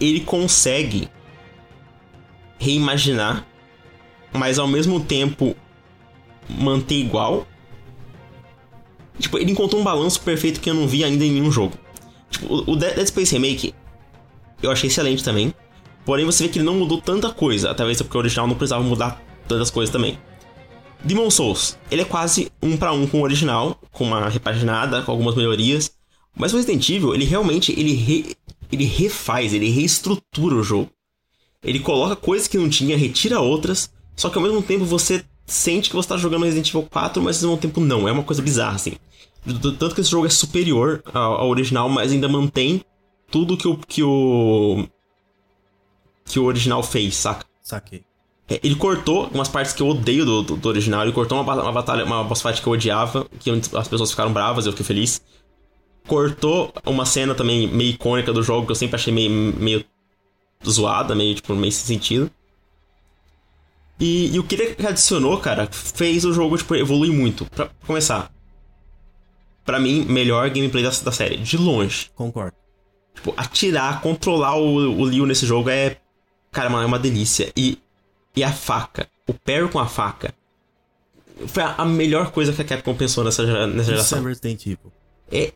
[0.00, 1.08] ele consegue
[2.58, 3.46] reimaginar,
[4.32, 5.56] mas ao mesmo tempo
[6.48, 7.46] manter igual.
[9.18, 11.74] Tipo, ele encontrou um balanço perfeito que eu não vi ainda em nenhum jogo.
[12.30, 13.74] Tipo, o Dead Space Remake
[14.62, 15.52] eu achei excelente também.
[16.04, 18.82] Porém, você vê que ele não mudou tanta coisa, talvez porque o original não precisava
[18.82, 20.18] mudar tantas coisas também.
[21.04, 25.10] Demon Souls, ele é quase um para um com o original, com uma repaginada, com
[25.10, 25.92] algumas melhorias.
[26.34, 28.36] Mas o Resident Evil, ele realmente ele, re,
[28.70, 30.90] ele refaz, ele reestrutura o jogo.
[31.62, 35.90] Ele coloca coisas que não tinha, retira outras, só que ao mesmo tempo você sente
[35.90, 38.08] que você tá jogando Resident Evil 4, mas ao mesmo tempo não.
[38.08, 38.94] É uma coisa bizarra, assim.
[39.78, 42.84] Tanto que esse jogo é superior ao, original, mas ainda mantém
[43.30, 44.86] tudo que o, que o.
[46.24, 47.44] que o original fez, saca?
[47.60, 48.04] Saquei.
[48.48, 51.02] É, ele cortou umas partes que eu odeio do, do, do, original.
[51.02, 54.32] Ele cortou uma, uma batalha, uma boss fight que eu odiava, que as pessoas ficaram
[54.32, 55.22] bravas, eu fiquei feliz.
[56.06, 59.84] Cortou uma cena também meio icônica do jogo que eu sempre achei meio, meio
[60.68, 62.30] zoada, meio, tipo, meio sem sentido.
[64.02, 67.44] E, e o que ele adicionou, cara, fez o jogo, tipo, evoluir muito.
[67.46, 68.32] Pra começar,
[69.64, 72.10] para mim, melhor gameplay da, da série, de longe.
[72.14, 72.56] Concordo.
[73.14, 75.98] Tipo, atirar, controlar o, o Leo nesse jogo é.
[76.50, 77.52] Cara, é uma delícia.
[77.56, 77.78] E
[78.34, 79.08] e a faca.
[79.26, 80.34] O parry com a faca.
[81.46, 84.18] Foi a, melhor coisa que a Capcom pensou nessa, nessa geração.
[84.18, 84.92] Isso é Resident Evil.
[85.30, 85.52] É,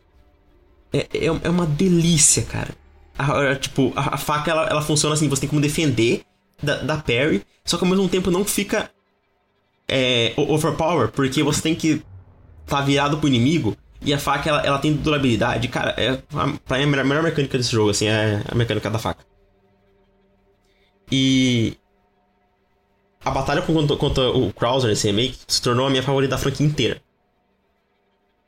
[0.93, 2.73] é, é, é uma delícia, cara.
[3.17, 6.23] A, a, tipo, a, a, faca ela, ela funciona assim, você tem como defender
[6.61, 8.89] da, da parry, só que ao mesmo tempo não fica
[9.87, 12.01] é, overpower, porque você tem que
[12.65, 15.67] tá virado pro inimigo e a faca ela, ela tem durabilidade.
[15.67, 16.17] Cara, é,
[16.65, 19.25] pra mim a melhor, a melhor mecânica desse jogo, assim, é a mecânica da faca.
[21.11, 21.77] E
[23.23, 26.65] a batalha contra, contra o Krauser nesse remake se tornou a minha favorita da franquia
[26.65, 27.01] inteira.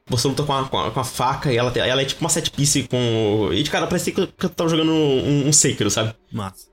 [0.08, 2.30] Você luta com a, com a, com a faca e ela, ela é tipo uma
[2.30, 3.50] set piece com.
[3.54, 6.16] E de cara, parece que eu tava jogando um, um Sekiro, sabe?
[6.32, 6.68] Massa.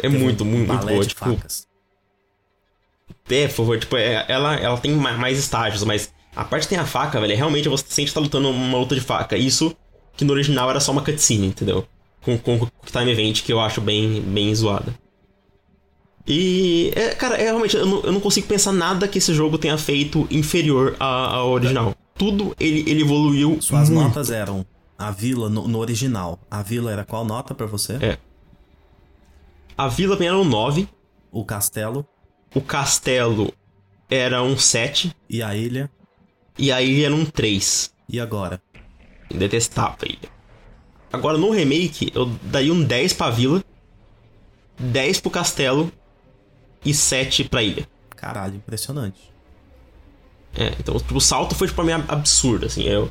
[0.00, 1.04] É, muito, muito, muito boa.
[1.04, 1.66] Tipo, facas.
[3.28, 6.78] É, por favor, tipo, é, ela, ela tem mais estágios, mas a parte que tem
[6.78, 9.36] a faca, velho, é realmente você sente que tá lutando uma luta de faca.
[9.36, 9.76] Isso
[10.16, 11.86] que no original era só uma cutscene, entendeu?
[12.22, 14.94] Com, com, com Time Event que eu acho bem, bem zoada.
[16.26, 19.58] E, é, cara, é, realmente, eu não, eu não, consigo pensar nada que esse jogo
[19.58, 21.94] tenha feito inferior ao original.
[22.14, 23.60] Tudo ele, ele evoluiu.
[23.60, 24.04] Suas muito.
[24.04, 24.64] notas eram
[24.96, 26.38] a vila no, no, original.
[26.50, 27.94] A vila era qual nota para você?
[27.94, 28.18] É.
[29.76, 30.88] A vila era um 9.
[31.30, 32.06] O castelo?
[32.54, 33.52] O castelo
[34.10, 35.14] era um 7.
[35.28, 35.90] E a ilha?
[36.58, 37.94] E a ilha era um 3.
[38.08, 38.60] E agora?
[39.30, 40.30] Detestava a ilha.
[41.12, 43.62] Agora no remake, eu daria um 10 pra vila,
[44.78, 45.92] 10 pro castelo
[46.84, 47.86] e 7 pra ilha.
[48.16, 49.32] Caralho, impressionante.
[50.54, 52.82] É, então tipo, o salto foi tipo, pra mim absurdo, assim.
[52.84, 53.10] Eu,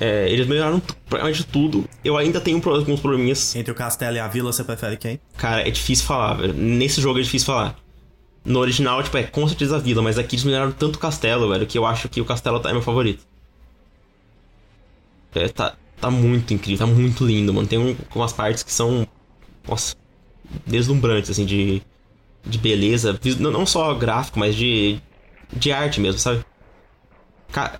[0.00, 1.88] é, eles melhoraram praticamente tudo.
[2.04, 3.54] Eu ainda tenho alguns probleminhas.
[3.54, 5.20] Entre o castelo e a vila, você prefere quem?
[5.36, 6.54] Cara, é difícil falar, velho.
[6.54, 7.76] Nesse jogo é difícil falar.
[8.44, 11.48] No original, tipo, é com certeza a vila, mas aqui eles melhoraram tanto o castelo,
[11.48, 13.24] velho, que eu acho que o castelo tá, é meu favorito.
[15.34, 17.66] É, tá, tá muito incrível, tá muito lindo, mano.
[17.66, 19.06] Tem um, umas partes que são.
[19.66, 19.96] Nossa,
[20.66, 21.82] deslumbrantes, assim, de
[22.46, 24.98] de beleza, não só gráfico, mas de,
[25.52, 26.44] de arte mesmo, sabe?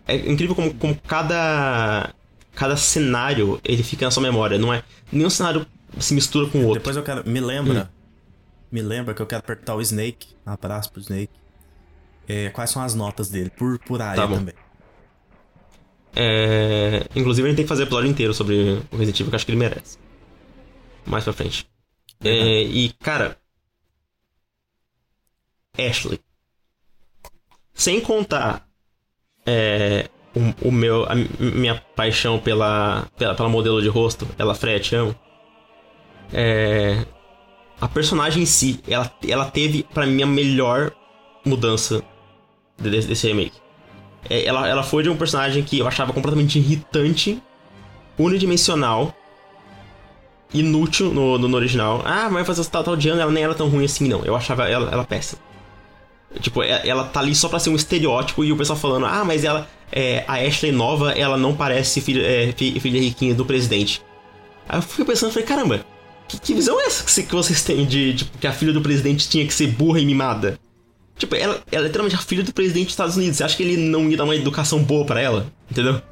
[0.06, 2.14] É incrível como, como cada,
[2.54, 4.82] cada cenário ele fica na sua memória, não é?
[5.10, 5.66] Nenhum cenário
[5.98, 6.80] se mistura com o outro.
[6.80, 7.28] Depois eu quero.
[7.28, 7.90] Me lembra.
[7.90, 7.94] Hum.
[8.70, 10.28] Me lembra que eu quero perguntar o Snake.
[10.44, 11.30] abraço pro Snake.
[12.26, 13.50] É, quais são as notas dele?
[13.50, 14.54] Por, por área tá também.
[16.16, 19.36] É, inclusive a gente tem que fazer episódio inteiro sobre o Resident Evil, que eu
[19.36, 19.98] acho que ele merece.
[21.04, 21.68] Mais pra frente.
[22.22, 23.36] É, e, cara,
[25.78, 26.20] Ashley.
[27.74, 28.63] Sem contar
[29.46, 34.94] é, o, o, meu, a minha paixão pela, pela, pela modelo de rosto, ela Fred
[34.94, 35.14] amo.
[36.32, 37.04] É,
[37.80, 40.92] a personagem em si, ela, ela teve para mim a melhor
[41.44, 42.02] mudança
[42.78, 43.58] desse, desse remake.
[44.28, 47.42] É, ela, ela foi de um personagem que eu achava completamente irritante,
[48.18, 49.14] unidimensional
[50.52, 52.02] inútil no, no, no original.
[52.04, 54.24] Ah, mas fazer tal, tal de ano ela nem era tão ruim assim, não.
[54.24, 55.42] Eu achava ela, ela péssima.
[56.40, 59.24] Tipo, é, ela tá ali só pra ser um estereótipo e o pessoal falando, ah,
[59.24, 59.68] mas ela.
[59.92, 64.02] É, a Ashley nova, ela não parece filha, é, filha riquinha do presidente.
[64.68, 65.86] Aí eu fiquei pensando, falei, caramba,
[66.26, 69.28] que, que visão é essa que vocês têm de tipo, que a filha do presidente
[69.28, 70.58] tinha que ser burra e mimada?
[71.16, 73.36] Tipo, ela, ela é literalmente a filha do presidente dos Estados Unidos.
[73.36, 75.46] Você acha que ele não ia dar uma educação boa para ela?
[75.70, 76.02] Entendeu?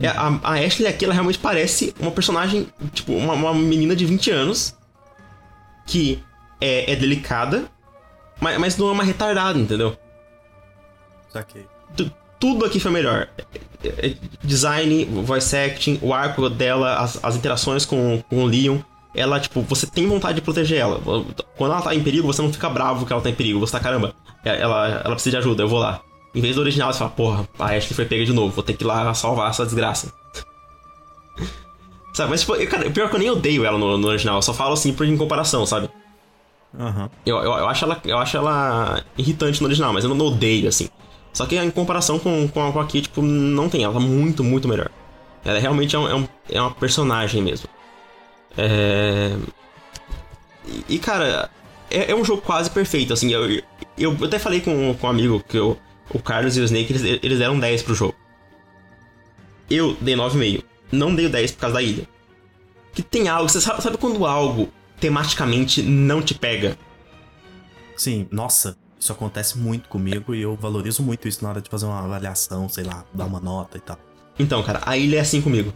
[0.00, 4.04] É, a, a Ashley aqui, ela realmente parece uma personagem, tipo, uma, uma menina de
[4.04, 4.74] 20 anos
[5.86, 6.20] que
[6.60, 7.70] é, é delicada,
[8.40, 9.96] mas, mas não é uma retardada, entendeu?
[11.30, 11.66] Saquei.
[11.96, 13.28] Tu, tudo aqui foi melhor.
[13.82, 18.78] É, é, design, voice acting, o arco dela, as, as interações com, com o Leon.
[19.14, 21.00] Ela, tipo, você tem vontade de proteger ela.
[21.56, 23.60] Quando ela tá em perigo, você não fica bravo que ela tá em perigo.
[23.60, 26.00] Você tá, caramba, ela, ela precisa de ajuda, eu vou lá.
[26.34, 28.74] Em vez do original, você fala, porra, a Ashley foi pega de novo, vou ter
[28.74, 30.12] que ir lá salvar essa desgraça.
[32.12, 34.42] sabe, mas tipo, eu, cara, pior que eu nem odeio ela no, no original, eu
[34.42, 35.88] só falo assim por em comparação, sabe?
[36.78, 37.08] Uhum.
[37.24, 40.68] Eu, eu, eu, acho ela, eu acho ela irritante no original, mas eu não odeio,
[40.68, 40.88] assim.
[41.32, 43.84] Só que em comparação com, com, com aqui, tipo, não tem.
[43.84, 44.90] Ela tá muito, muito melhor.
[45.44, 47.68] Ela realmente é, um, é, um, é uma personagem mesmo.
[48.56, 49.36] É...
[50.88, 51.50] E, cara,
[51.90, 53.32] é, é, um jogo quase perfeito, assim.
[53.32, 53.62] Eu,
[53.98, 55.78] eu até falei com, com um amigo que eu,
[56.12, 58.14] o Carlos e o Snake, eles, eles deram 10 pro jogo.
[59.70, 60.62] Eu dei 9,5.
[60.92, 62.06] Não dei o 10 por causa da ilha.
[62.92, 64.68] Que tem algo, você sabe, sabe quando algo
[65.00, 66.76] tematicamente não te pega?
[67.96, 71.86] Sim, nossa, isso acontece muito comigo e eu valorizo muito isso na hora de fazer
[71.86, 73.98] uma avaliação, sei lá, dar uma nota e tal.
[74.38, 75.72] Então, cara, a ilha é assim comigo.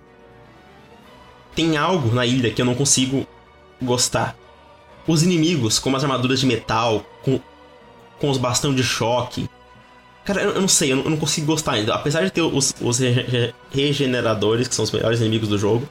[1.55, 3.27] Tem algo na ilha que eu não consigo
[3.81, 4.36] gostar.
[5.07, 7.40] Os inimigos, como as armaduras de metal, com,
[8.19, 9.49] com os bastões de choque.
[10.24, 11.95] Cara, eu, eu não sei, eu não, eu não, consigo gostar ainda.
[11.95, 15.89] Apesar de ter os, os rege regeneradores, que são os melhores inimigos do jogo.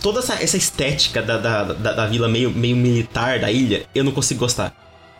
[0.00, 4.04] Toda essa, essa estética da, da, da, da, vila meio, meio militar da ilha, eu
[4.04, 4.74] não consigo gostar.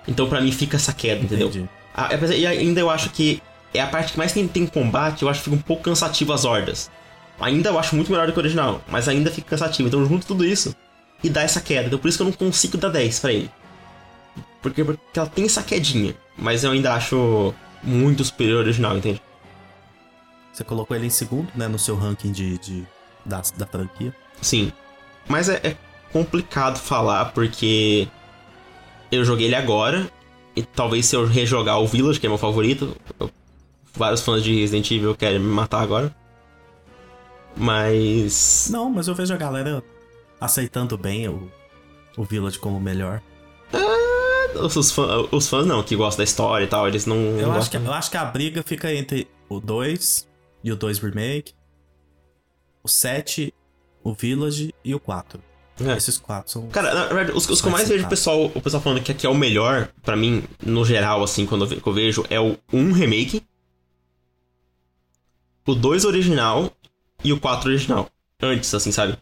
[0.07, 1.51] Então para mim fica essa queda, entendeu?
[1.95, 3.43] Ah, e ainda eu acho que
[3.73, 6.33] é a parte que mais tem, tem combate, eu acho que fica um pouco cansativo
[6.33, 6.91] as hordas.
[7.41, 9.89] Ainda eu acho muito melhor do que o original, mas ainda fica cansativo.
[9.89, 10.75] Então junto tudo isso
[11.23, 11.87] e dá essa queda.
[11.87, 13.51] Então por isso que eu não consigo dar 10 pra ele.
[14.61, 19.21] Porque, porque ela tem essa quedinha, mas eu ainda acho muito superior ao original, entende?
[20.53, 22.87] Você colocou ele em segundo, né, no seu ranking de, de
[23.25, 24.15] da, da franquia.
[24.41, 24.73] Sim.
[25.29, 25.77] Mas é, é
[26.13, 28.09] complicado falar porque
[29.11, 30.11] eu joguei ele agora.
[30.57, 32.97] E talvez se eu rejogar o Village, que é meu favorito.
[33.19, 33.31] Eu,
[33.93, 36.15] vários fãs de Resident Evil querem me matar agora.
[37.57, 38.69] Mas.
[38.71, 39.83] Não, mas eu vejo a galera
[40.41, 41.51] aceitando bem o,
[42.17, 43.23] o Village como melhor.
[43.73, 47.17] É, os, fãs, os fãs não, que gostam da história e tal, eles não.
[47.17, 50.29] Eu, não acho, que, eu acho que a briga fica entre o 2
[50.63, 51.53] e o 2 Remake,
[52.85, 53.53] o 7,
[54.05, 55.43] o Village e o 4.
[55.81, 55.97] É.
[55.97, 56.69] Esses quatro são.
[56.69, 59.11] Cara, na verdade, os, os que eu mais vejo o pessoal, o pessoal falando que
[59.11, 62.93] aqui é o melhor, para mim, no geral, assim, quando eu, vejo, é o 1
[62.93, 63.43] remake,
[65.67, 66.71] o 2 original
[67.25, 68.09] e o 4 original.
[68.41, 69.19] Antes, assim, sabe?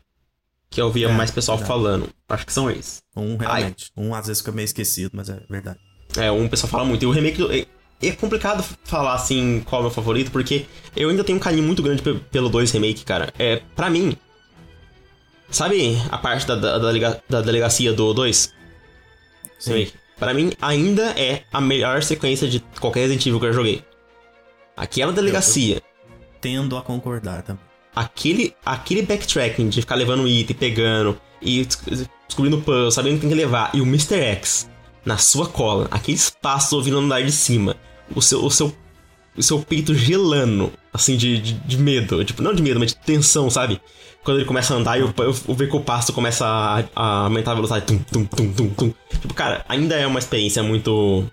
[0.68, 1.72] Que eu via é, mais pessoal verdade.
[1.74, 2.08] falando.
[2.28, 3.02] Acho que são esses.
[3.16, 3.90] Um realmente.
[3.96, 4.04] Ai.
[4.04, 5.78] Um às vezes fica meio esquecido, mas é verdade.
[6.16, 7.02] É, um pessoal fala muito.
[7.02, 7.66] E o remake.
[8.02, 10.66] É, complicado falar assim qual é o meu favorito, porque
[10.96, 13.32] eu ainda tenho um carinho muito grande pelo 2 remake, cara.
[13.38, 14.16] É, para mim,
[15.52, 16.78] Sabe a parte da, da,
[17.28, 18.54] da delegacia do 2?
[19.58, 19.86] Sim.
[20.18, 23.84] Para mim, ainda é a melhor sequência de qualquer Resident Evil que eu joguei.
[24.74, 25.82] Aquela delegacia.
[26.40, 27.62] Tendo a concordar também.
[27.94, 31.66] Aquele, aquele backtracking de ficar levando item, pegando e
[32.26, 33.70] descobrindo o puzzle, sabendo que tem que levar.
[33.74, 34.20] E o Mr.
[34.20, 34.70] X
[35.04, 37.76] na sua cola, aquele espaço ouvindo andar de cima.
[38.14, 38.74] O seu, o seu,
[39.36, 42.24] o seu peito gelando, assim, de, de, de medo.
[42.24, 43.80] Tipo, não de medo, mas de tensão, sabe?
[44.24, 45.12] quando ele começa a andar e o,
[45.48, 47.86] o veículo passo começa a, a, aumentar a velocidade.
[47.86, 48.94] Tum, tum, tum, tum, tum.
[49.20, 51.24] Tipo, cara, ainda é uma experiência muito.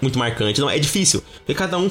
[0.00, 0.60] Muito marcante.
[0.60, 1.22] Não, é difícil.
[1.38, 1.90] Porque cada um.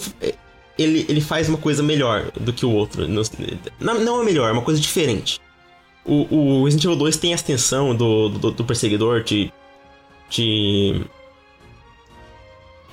[0.77, 3.07] Ele, ele faz uma coisa melhor do que o outro.
[3.07, 5.41] Não, não é melhor, é uma coisa diferente.
[6.05, 6.27] O,
[6.61, 9.51] o Resident Evil 2 tem a extensão do, do, do perseguidor te.
[10.29, 11.01] te.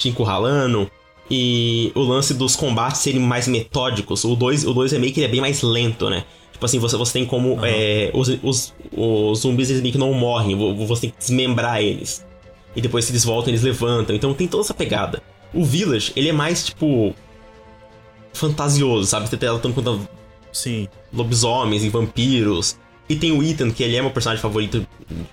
[0.03, 0.91] Te encurralando.
[1.31, 4.25] E o lance dos combates serem mais metódicos.
[4.25, 6.25] O 2, o 2 Remake ele é bem mais lento, né?
[6.53, 7.55] Tipo assim, você, você tem como.
[7.55, 7.65] Uhum.
[7.65, 10.57] É, os, os, os zumbis eles meio que não morrem,
[10.87, 12.25] você tem que desmembrar eles.
[12.75, 14.15] E depois se eles voltam, eles levantam.
[14.15, 15.23] Então tem toda essa pegada.
[15.55, 17.15] O Village, ele é mais, tipo.
[18.33, 19.29] fantasioso, sabe?
[19.29, 19.99] Você tá lutando contra.
[20.53, 20.89] Sim.
[21.13, 22.79] Lobisomens e vampiros.
[23.09, 24.87] E tem o Ethan, que ele é meu personagem favorito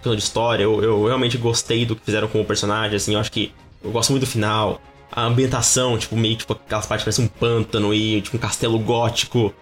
[0.04, 0.64] de história.
[0.64, 3.14] Eu, eu realmente gostei do que fizeram com o personagem, assim.
[3.14, 3.52] Eu acho que.
[3.84, 4.82] Eu gosto muito do final.
[5.12, 8.78] A ambientação, tipo, meio tipo aquelas partes que parecem um pântano e tipo um castelo
[8.80, 9.54] gótico.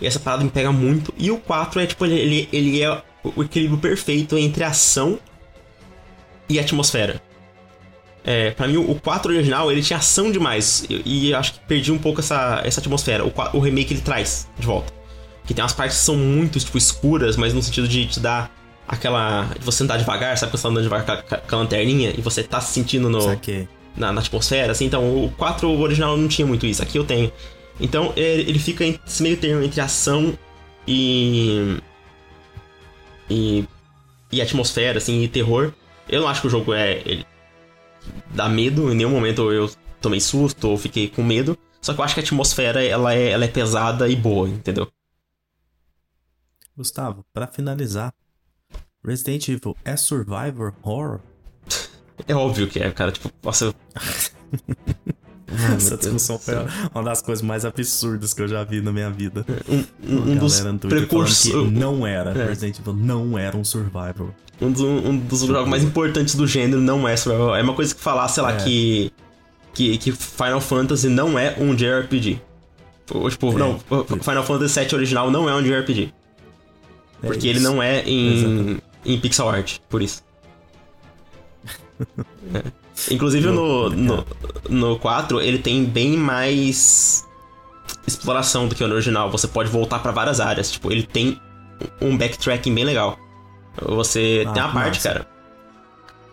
[0.00, 1.14] E essa parada me pega muito.
[1.16, 5.18] E o 4 é, tipo, ele, ele é o equilíbrio perfeito entre ação
[6.48, 7.22] e atmosfera.
[8.24, 10.84] É, pra mim, o 4 original, ele tinha ação demais.
[10.90, 13.24] E, e acho que perdi um pouco essa, essa atmosfera.
[13.24, 14.92] O, o remake, ele traz de volta.
[15.46, 18.50] Que tem umas partes que são muito, tipo, escuras, mas no sentido de te dar
[18.86, 19.44] aquela...
[19.58, 20.52] De você andar devagar, sabe?
[20.52, 23.08] Quando você tá andando devagar com a, com a lanterninha e você tá se sentindo
[23.08, 23.18] no...
[23.96, 24.84] Na, na, atmosfera, assim.
[24.84, 26.82] Então, o 4 original não tinha muito isso.
[26.82, 27.32] Aqui eu tenho.
[27.80, 30.38] Então, ele fica esse meio termo entre ação
[30.86, 31.78] e...
[33.30, 33.64] E...
[34.30, 35.72] E atmosfera, assim, e terror.
[36.08, 37.00] Eu não acho que o jogo é...
[37.06, 37.26] Ele,
[38.34, 41.58] dá medo, em nenhum momento eu tomei susto ou fiquei com medo.
[41.80, 44.90] Só que eu acho que a atmosfera ela é, ela é pesada e boa, entendeu?
[46.76, 48.12] Gustavo, para finalizar,
[49.06, 51.20] Resident Evil é survivor horror?
[52.26, 53.12] É óbvio que é, cara.
[53.12, 53.72] Tipo, nossa.
[55.76, 56.54] Essa discussão foi
[56.92, 59.46] uma das coisas mais absurdas que eu já vi na minha vida.
[59.68, 61.70] Um, um, um dos precursores.
[61.70, 62.30] Não era.
[62.30, 62.48] É.
[62.48, 64.34] Resident Evil não era um survival.
[64.60, 67.54] Um, do, um dos jogos mais importantes do gênero não é survival.
[67.54, 68.56] É uma coisa que falar, sei lá, é.
[68.56, 69.12] que,
[69.72, 69.98] que.
[69.98, 72.40] Que Final Fantasy não é um JRPG.
[73.30, 73.54] Tipo, é.
[73.54, 73.78] não,
[74.20, 76.12] Final Fantasy VII original não é um JRPG.
[77.22, 80.22] É porque ele não é em, em pixel art, por isso.
[82.54, 82.62] é.
[83.10, 84.26] Inclusive no, no,
[84.68, 87.26] no 4, ele tem bem mais
[88.06, 89.30] exploração do que o original.
[89.30, 90.70] Você pode voltar para várias áreas.
[90.70, 91.40] Tipo, ele tem
[92.00, 93.18] um backtracking bem legal.
[93.80, 95.08] Você ah, tem uma parte, massa.
[95.08, 95.28] cara.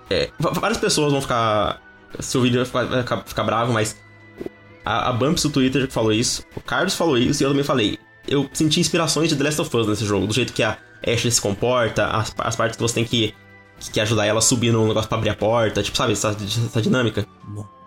[0.10, 1.82] É, várias pessoas vão ficar.
[2.20, 3.98] Se o vídeo vai ficar, ficar bravo, mas.
[4.86, 7.98] A, a Bumps do Twitter falou isso, o Carlos falou isso e eu também falei.
[8.28, 11.32] Eu senti inspirações de The Last of Us nesse jogo, do jeito que a Ashley
[11.32, 13.34] se comporta, as, as partes que você tem que
[13.92, 16.82] que ajudar ela a subir no negócio pra abrir a porta, tipo, sabe, essa, essa
[16.82, 17.28] dinâmica.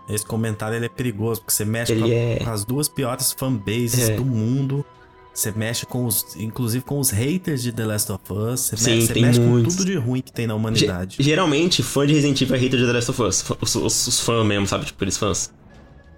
[0.09, 2.41] Esse comentário ele é perigoso, porque você mexe com, é...
[2.45, 4.15] as duas piores fanbases é.
[4.15, 4.85] do mundo.
[5.33, 6.35] Você mexe com os.
[6.35, 8.61] Inclusive com os haters de The Last of Us.
[8.61, 11.17] Você Sim, mexe, tem mexe com tudo de ruim que tem na humanidade.
[11.17, 13.45] G geralmente, fã de Resident Evil é hater de The Last of Us.
[13.61, 14.85] Os, os, os fãs mesmo, sabe?
[14.85, 15.53] Tipo, aqueles fãs.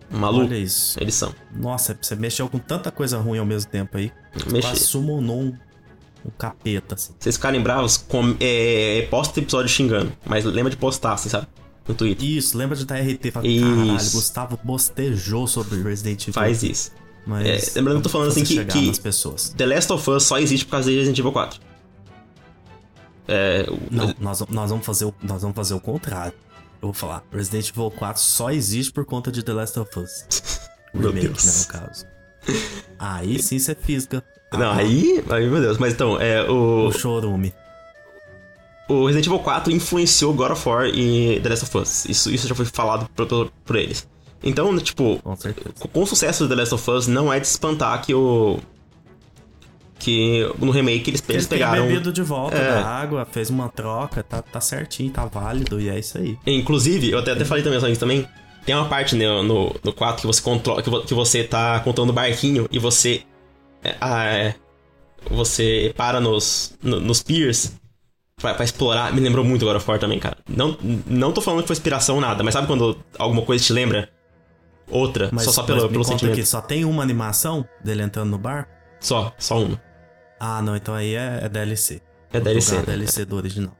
[0.10, 0.46] Maluco.
[0.46, 0.98] Olha isso.
[1.02, 1.36] Eles são.
[1.54, 4.12] Nossa, você mexeu com tanta coisa ruim ao mesmo tempo aí.
[4.50, 4.62] Mexi.
[4.62, 5.54] Quase summonou um
[6.26, 7.14] um capeta, assim.
[7.20, 10.12] Vocês ficarem bravos, com, é, posta episódio xingando.
[10.26, 11.48] Mas lembra de postar, assim, sabe?
[11.88, 12.28] No Twitter.
[12.28, 13.32] Isso, lembra de dar RT.
[13.32, 16.34] Fala, caralho, Gustavo bostejou sobre Resident Evil.
[16.34, 16.92] Faz isso.
[17.26, 19.50] Mas é, lembrando que eu tô falando assim que, que pessoas.
[19.50, 21.60] The Last of Us só existe por causa de Resident Evil 4.
[23.28, 26.34] É, Não, nós, nós, vamos fazer o, nós vamos fazer o contrário.
[26.82, 30.60] Eu vou falar, Resident Evil 4 só existe por conta de The Last of Us.
[30.94, 31.46] Meu remake, Deus.
[31.46, 32.06] né, no caso.
[32.98, 34.24] Aí sim você fisga
[34.58, 35.78] não, aí, aí, meu Deus.
[35.78, 36.88] Mas então, é o.
[36.88, 37.54] O Chorume.
[38.88, 42.06] O Resident Evil 4 influenciou God of War e The Last of Us.
[42.06, 44.08] Isso, isso já foi falado por, por, por eles.
[44.44, 48.02] Então, tipo, com, com, o sucesso de The Last of Us, não é de espantar
[48.04, 48.60] que o.
[50.00, 51.86] Que no remake eles, eles pegaram.
[51.86, 52.70] bebido de volta é.
[52.72, 56.38] da água, fez uma troca, tá, tá certinho, tá válido, e é isso aí.
[56.48, 58.26] Inclusive, eu até, até falei também isso também.
[58.66, 60.82] Tem uma parte no, no, no 4 que você controla.
[60.82, 63.24] Que, você tá controlando o barquinho e você
[63.84, 64.56] é, ah, é,
[65.30, 67.74] você para nos, nos piers
[68.40, 69.14] pra, pra, explorar.
[69.14, 70.38] Me lembrou muito God of War também, cara.
[70.48, 74.10] Não, não tô falando que foi inspiração nada, mas sabe quando alguma coisa te lembra?
[74.90, 76.34] Outra, mas, só, só pelo, pelo sentimento.
[76.34, 78.68] Aqui, só tem uma animação dele entrando no bar?
[79.00, 79.80] Só, só uma.
[80.40, 82.02] Ah, não, então aí é, é DLC.
[82.34, 82.78] É DLC.
[82.78, 82.84] Né?
[82.84, 83.78] DLC do original.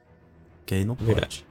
[0.64, 1.06] Que aí não pode.
[1.06, 1.46] Verdade.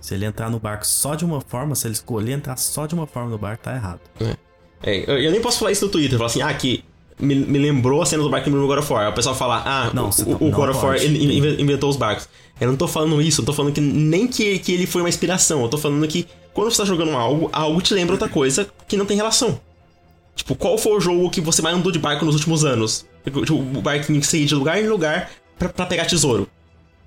[0.00, 2.94] Se ele entrar no barco só de uma forma, se ele escolher entrar só de
[2.94, 4.00] uma forma no barco, tá errado.
[4.20, 4.36] É.
[4.82, 6.84] É, eu, eu, nem posso falar isso no Twitter, falar assim, ah, que
[7.18, 9.10] me, me lembrou a cena do barco no God of War.
[9.10, 12.28] O pessoal fala, ah, não, o, tá- o, God of War inventou os barcos.
[12.60, 15.08] Eu não tô falando isso, eu tô falando que nem que, que ele foi uma
[15.08, 15.62] inspiração.
[15.62, 18.96] Eu tô falando que quando você tá jogando algo, algo te lembra outra coisa que
[18.96, 19.60] não tem relação.
[20.34, 23.06] Tipo, qual foi o jogo que você mais andou de barco nos últimos anos?
[23.24, 26.48] Tipo, o barquinho que você ia de lugar em lugar pra, pra pegar tesouro.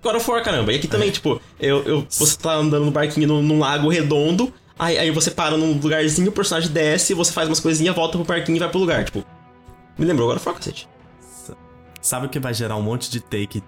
[0.02, 0.74] God of War, caramba.
[0.74, 1.12] E aqui também, é.
[1.12, 5.30] tipo, eu, eu, você tá andando no barquinho num, num lago redondo, aí, aí você
[5.30, 8.70] para num lugarzinho, o personagem desce, você faz umas coisinhas, volta pro parquinho e vai
[8.70, 9.04] pro lugar.
[9.04, 9.24] Tipo,
[10.00, 10.90] me lembrou agora foi cacete.
[12.02, 13.62] Sabe o que vai gerar um monte de take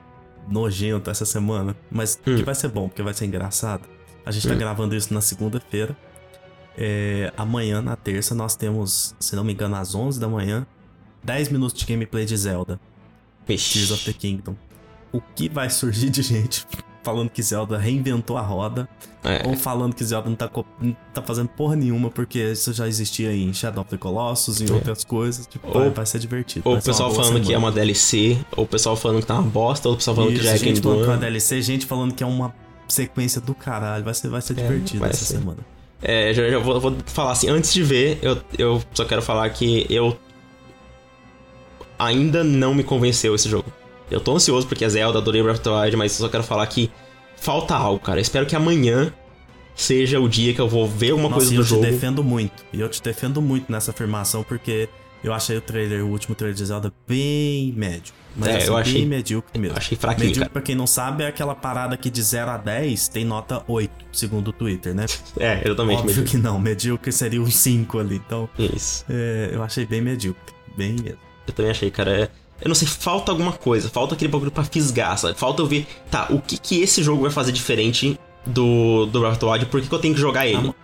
[0.47, 1.75] nojento essa semana?
[1.91, 2.37] Mas hum.
[2.37, 3.87] que vai ser bom, porque vai ser engraçado.
[4.25, 4.57] A gente tá hum.
[4.57, 5.95] gravando isso na segunda-feira.
[6.77, 10.65] É, amanhã, na terça, nós temos, se não me engano, às 11 da manhã,
[11.23, 12.79] 10 minutos de gameplay de Zelda.
[13.47, 13.73] Ixi.
[13.73, 14.55] Tears of the Kingdom.
[15.11, 16.65] O que vai surgir de gente
[17.03, 18.87] falando que Zelda reinventou a roda,
[19.23, 19.47] é.
[19.47, 20.49] ou falando que Zelda não tá,
[20.79, 24.65] não tá fazendo porra nenhuma porque isso já existia em Shadow of the Colossus e
[24.69, 24.73] é.
[24.73, 25.47] outras coisas.
[25.47, 26.67] Tipo, ou, vai, vai, ser divertido.
[26.67, 27.45] Ou o pessoal falando semana.
[27.45, 30.15] que é uma DLC, ou o pessoal falando que tá uma bosta, ou o pessoal
[30.15, 32.27] falando isso, que já é gente falando que é uma DLC, gente falando que é
[32.27, 32.53] uma
[32.87, 34.03] sequência do caralho.
[34.03, 35.37] Vai ser, vai ser é, divertido vai essa ser.
[35.37, 35.59] semana.
[36.01, 39.49] É, já, já vou, vou, falar assim, antes de ver, eu, eu só quero falar
[39.49, 40.17] que eu.
[41.97, 43.71] ainda não me convenceu esse jogo.
[44.11, 46.67] Eu tô ansioso porque é Zelda, adorei Breath of the Wild, mas só quero falar
[46.67, 46.91] que
[47.38, 48.19] falta algo, cara.
[48.19, 49.11] Eu espero que amanhã
[49.75, 51.85] seja o dia que eu vou ver alguma Nossa, coisa do eu jogo.
[51.85, 52.63] te defendo muito.
[52.73, 54.89] E eu te defendo muito nessa afirmação, porque
[55.23, 58.13] eu achei o trailer, o último trailer de Zelda, bem médio.
[58.35, 59.77] Mas É, assim, eu achei- bem medíocre mesmo.
[59.77, 60.51] achei fraquinho, Medíocre, cara.
[60.51, 63.91] pra quem não sabe, é aquela parada que de 0 a 10 tem nota 8,
[64.13, 65.05] segundo o Twitter, né?
[65.39, 65.97] É, exatamente.
[65.99, 66.31] Óbvio medíocre.
[66.31, 68.15] que não, medíocre seria um 5 ali.
[68.25, 69.03] Então, Isso.
[69.09, 70.53] é, eu achei bem medíocre.
[70.77, 71.17] Bem mesmo.
[71.47, 72.11] Eu também achei, cara.
[72.23, 72.29] É...
[72.61, 73.89] Eu não sei, falta alguma coisa.
[73.89, 75.38] Falta aquele bagulho pra fisgar, sabe?
[75.38, 79.31] Falta eu ver, tá, o que que esse jogo vai fazer diferente do, do Breath
[79.33, 79.65] of the Wild?
[79.67, 80.57] Por que, que eu tenho que jogar ele?
[80.57, 80.75] Ama-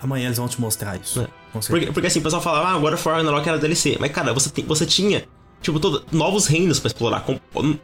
[0.00, 1.20] Amanhã eles vão te mostrar isso.
[1.20, 1.26] É.
[1.68, 3.96] Porque, porque assim, o pessoal fala, ah, agora For Ragnarok era DLC.
[3.98, 5.24] Mas, cara, você, tem, você tinha,
[5.62, 7.20] tipo, todo, novos reinos pra explorar.
[7.20, 7.38] Com,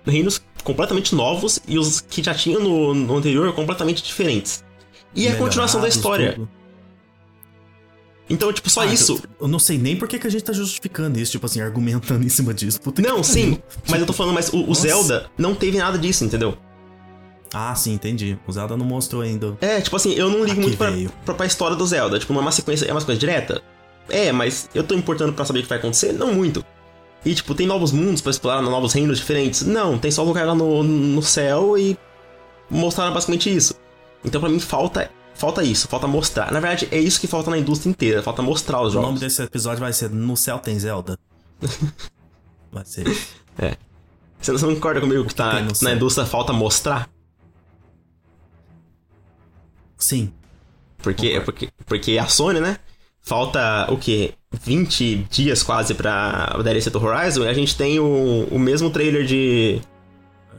[0.06, 4.62] reinos completamente novos e os que já tinham no, no anterior completamente diferentes.
[5.14, 6.32] E a continuação da Melhorados, história.
[6.34, 6.48] tudo.
[8.32, 9.20] Então, tipo, só Ah, isso.
[9.38, 11.60] Eu, eu não sei nem por que, que a gente tá justificando isso, tipo assim,
[11.60, 12.80] argumentando em cima disso.
[12.80, 14.74] Puta Não, sim, mas eu tô falando, mas o, o.
[14.74, 16.56] Zelda não teve nada disso, entendeu?
[17.52, 18.38] Ah, sim, entendi.
[18.46, 19.54] O Zelda não mostrou ainda.
[19.60, 20.90] É, tipo assim, eu não ligo muito pra,
[21.26, 22.18] pra, pra história do Zelda.
[22.18, 23.62] Tipo, não é uma sequência, é uma sequência direta?
[24.08, 26.14] É, mas eu tô importando pra saber o que vai acontecer?
[26.14, 26.64] Não muito.
[27.26, 29.62] E, tipo, tem novos mundos pra explorar, novos reinos diferentes?
[29.62, 31.96] Não, tem só lugar lá no, no céu e
[32.70, 33.74] mostraram basicamente isso.
[34.24, 36.52] Então, pra mim, falta, falta isso, falta mostrar.
[36.52, 39.20] Na verdade, é isso que falta na indústria inteira, falta mostrar os O nome jogos.
[39.20, 41.18] desse episódio vai ser No Céu Tem Zelda.
[42.72, 43.04] vai ser.
[44.40, 47.08] Você não, você não concorda comigo que, tá, na indústria falta mostrar?
[49.96, 50.32] Sim.
[50.98, 52.78] Porque, porque, porque a Sony, né?
[53.20, 54.34] Falta o quê?
[54.52, 59.24] 20 dias quase pra DLC do Horizon e a gente tem o, o mesmo trailer
[59.24, 59.80] de.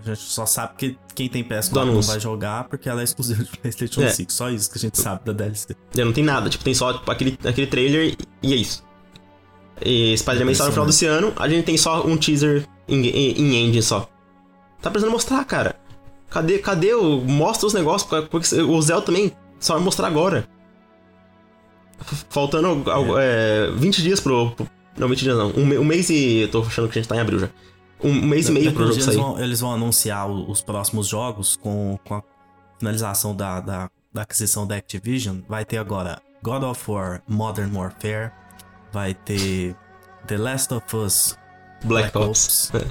[0.05, 2.11] A gente só sabe que quem tem PS4 Do não anúncio.
[2.11, 4.09] vai jogar porque ela é exclusiva de PlayStation É.
[4.09, 4.31] 5.
[4.33, 5.75] Só isso que a gente sabe da DLC.
[5.93, 8.83] Já não tem nada, tipo, tem só tipo, aquele, aquele trailer e é isso.
[9.83, 13.55] E Spider-Man está no final desse ano, a gente tem só um teaser em, em,
[13.65, 14.09] engine só.
[14.81, 15.75] Tá precisando mostrar, cara.
[16.29, 17.21] Cadê, cadê o.
[17.21, 20.47] Mostra os negócios, porque- o Zelda também só vai mostrar agora.
[22.29, 24.67] Faltando algo- é, 20 dias pro, pro-
[24.97, 25.49] Não, 20 dias não.
[25.51, 26.39] Um, um mês e.
[26.41, 27.49] Eu tô achando que a gente tá em abril já.
[28.03, 29.13] Um, mês e meio pro jogo sair.
[29.13, 32.23] Eles vão, eles vão anunciar os próximos jogos com, com a
[32.77, 35.39] finalização da, da, da aquisição da Activision.
[35.47, 38.31] Vai ter agora God of War Modern Warfare.
[38.91, 39.75] Vai ter
[40.27, 41.37] The Last of Us
[41.83, 42.71] Black, Ops.
[42.73, 42.85] É,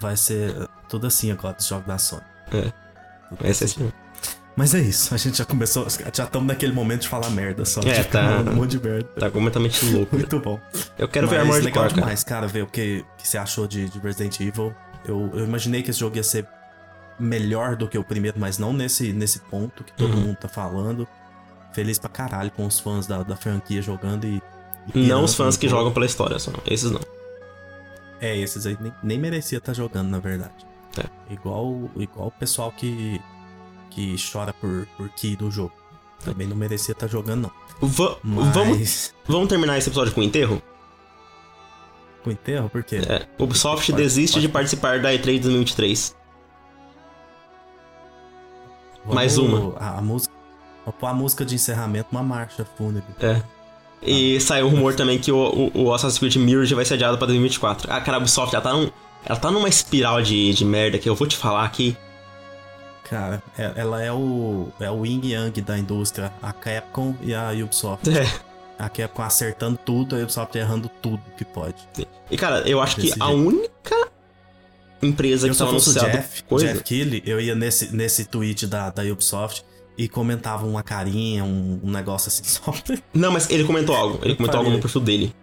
[0.00, 2.22] Vai ser tudo assim agora, os jogos da Sony.
[2.52, 2.72] É.
[3.40, 3.92] Vai ser assim.
[4.60, 7.80] Mas é isso, a gente já começou, já estamos naquele momento de falar merda só.
[7.80, 8.40] É, tá.
[8.46, 9.08] Um monte de merda.
[9.18, 10.14] Tá completamente louco.
[10.14, 10.60] Muito bom.
[10.98, 12.02] Eu quero ver Mas Armored legal Core, cara.
[12.02, 14.74] demais, cara, ver o que, que você achou de, de Resident Evil.
[15.06, 16.46] Eu, eu imaginei que esse jogo ia ser
[17.18, 20.20] melhor do que o primeiro, mas não nesse, nesse ponto que todo Uhum.
[20.20, 21.08] mundo tá falando.
[21.72, 24.42] Feliz pra caralho com os fãs da, da franquia jogando e.
[24.94, 25.78] e Não os fãs que jogo.
[25.80, 26.52] jogam pela história, só.
[26.66, 27.00] Esses não.
[28.20, 30.52] É, esses aí nem, nem merecia estar jogando, na verdade.
[30.98, 31.32] É.
[31.32, 33.18] Igual, igual o pessoal que,
[33.90, 35.72] que chora por, por key do jogo.
[36.24, 37.88] Também não merecia estar jogando, não.
[37.88, 38.54] Va- Mas.
[38.54, 40.62] vamos, vamos terminar esse episódio com o enterro?
[42.22, 42.96] Com enterro, por quê?
[43.08, 46.14] É, Ubisoft Pode- desiste pode- de participar da E3 2023.
[49.00, 49.78] Vamos- mais uma.
[49.78, 50.32] A, a música.
[50.84, 53.14] Vou pôr a música de encerramento, uma marcha fúnebre.
[53.20, 53.42] É.
[54.02, 57.18] E saiu o rumor também que o, o, o Assassin's Creed Mirage vai ser adiado
[57.18, 57.90] pra 2024.
[57.92, 58.90] Ah, cara, a Ubisoft ela tá, num,
[59.24, 61.96] ela tá numa espiral de, de merda que eu vou te falar que.
[63.10, 64.68] Cara, é- ela é o.
[64.78, 66.32] É o yin yang da indústria.
[66.40, 68.08] A Capcom e a Ubisoft.
[68.08, 68.24] É.
[68.78, 71.74] A Capcom acertando tudo, a Ubisoft errando tudo que pode.
[72.30, 73.40] E cara, eu acho que Desse a jeito.
[73.48, 74.08] única
[75.02, 76.68] empresa Eu que tava o anunciada Jeff, coisa.
[76.68, 79.64] Jeff Keighley, eu ia nesse, nesse tweet da, da Ubisoft
[79.98, 82.72] e comentava uma carinha, um, um negócio assim só.
[83.12, 84.20] Não, mas ele comentou algo.
[84.22, 85.34] Ele comentou algo no perfil dele.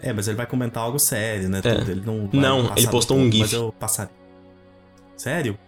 [0.00, 1.58] É, mas ele vai comentar algo sério, né?
[1.64, 1.74] É.
[1.74, 1.90] tudo.
[1.90, 2.30] Ele não.
[2.32, 3.42] Não, ele postou um ponto, GIF.
[3.42, 4.12] Mas eu passaria.
[5.16, 5.58] Sério?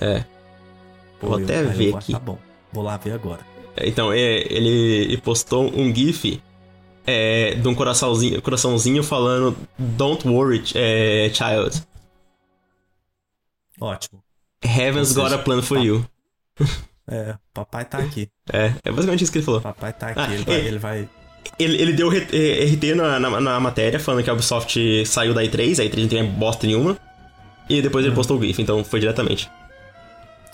[0.00, 0.24] É.
[1.22, 2.12] Vou eu- até ver vou- aqui.
[2.12, 2.38] Tá bom.
[2.72, 3.40] Vou lá ver agora.
[3.76, 4.68] Então, é, ele,
[5.04, 6.42] ele postou um GIF
[7.06, 11.82] é, de um coraçãozinho, coraçãozinho falando Don't worry, é, child.
[13.80, 14.22] Ótimo.
[14.64, 16.04] Heaven's seja, got a plan for you.
[17.08, 18.28] É, papai tá aqui.
[18.52, 19.60] É, é basicamente isso que ele falou.
[19.60, 20.20] Papai tá aqui.
[20.20, 20.64] Ah, ele, vai, é.
[20.66, 21.08] ele vai.
[21.58, 25.80] Ele, ele deu RT na, na, na matéria, falando que a Ubisoft saiu da E3,
[25.80, 26.96] a E3 não tem bosta nenhuma.
[27.68, 28.08] E depois Hum.
[28.08, 29.50] ele postou o GIF, então foi diretamente.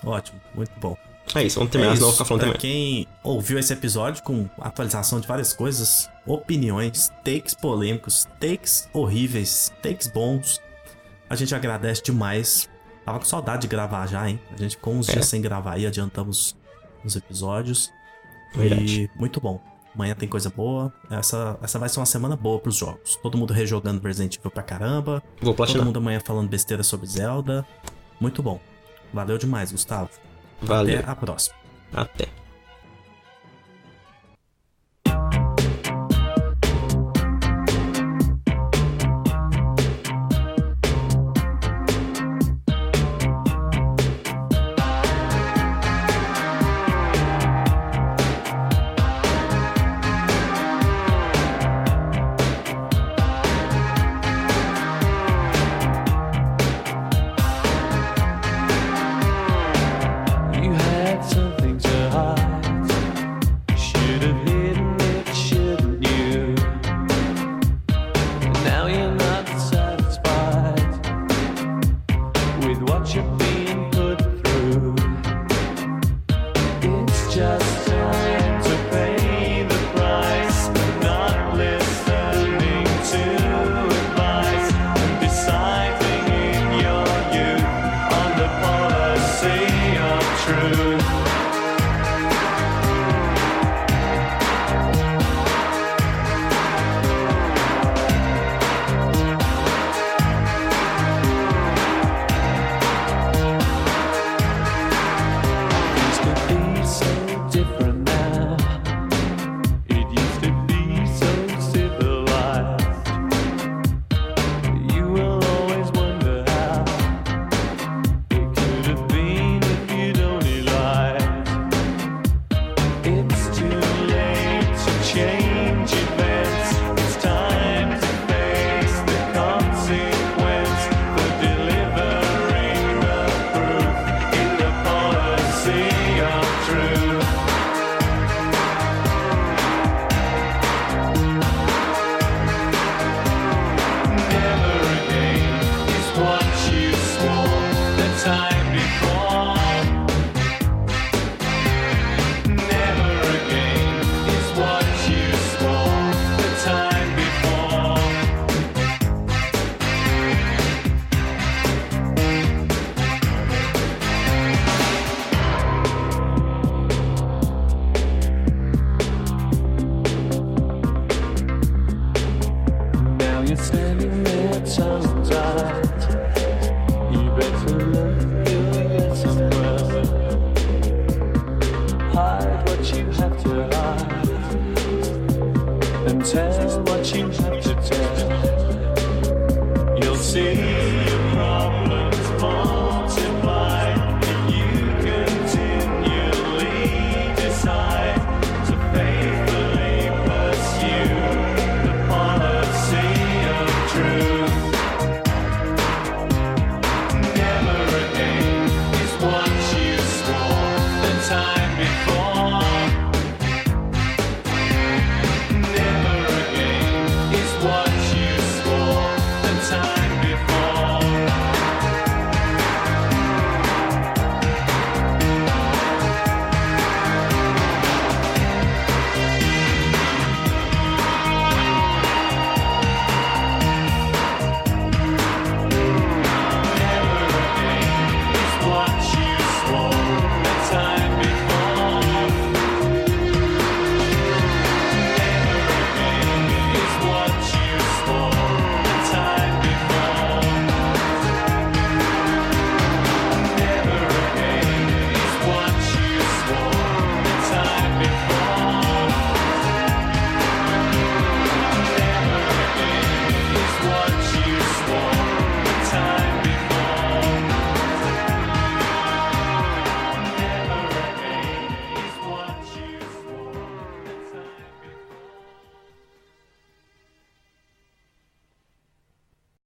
[0.03, 0.95] Ótimo, muito bom.
[1.35, 2.59] É isso, vamos terminar, é senão eu ficar falando Pra também.
[2.61, 10.07] quem ouviu esse episódio com atualização de várias coisas, opiniões, takes polêmicos, takes horríveis, takes
[10.07, 10.59] bons,
[11.29, 12.67] a gente agradece demais.
[13.05, 14.39] Tava com saudade de gravar já, hein?
[14.51, 15.13] A gente ficou uns É.
[15.13, 16.55] dias sem gravar e adiantamos
[17.03, 17.91] os episódios.
[18.55, 19.03] Verdade.
[19.15, 19.61] E muito bom.
[19.95, 20.91] Amanhã tem coisa boa.
[21.11, 23.15] Essa, essa vai ser uma semana boa pros jogos.
[23.17, 25.23] Todo mundo rejogando Resident Evil pra caramba.
[25.41, 25.85] Vou Todo platinar.
[25.85, 27.65] mundo amanhã falando besteira sobre Zelda.
[28.19, 28.59] Muito bom.
[29.13, 30.09] Valeu demais, Gustavo.
[30.61, 30.99] Valeu.
[30.99, 31.55] Até a próxima.
[31.93, 32.27] Até.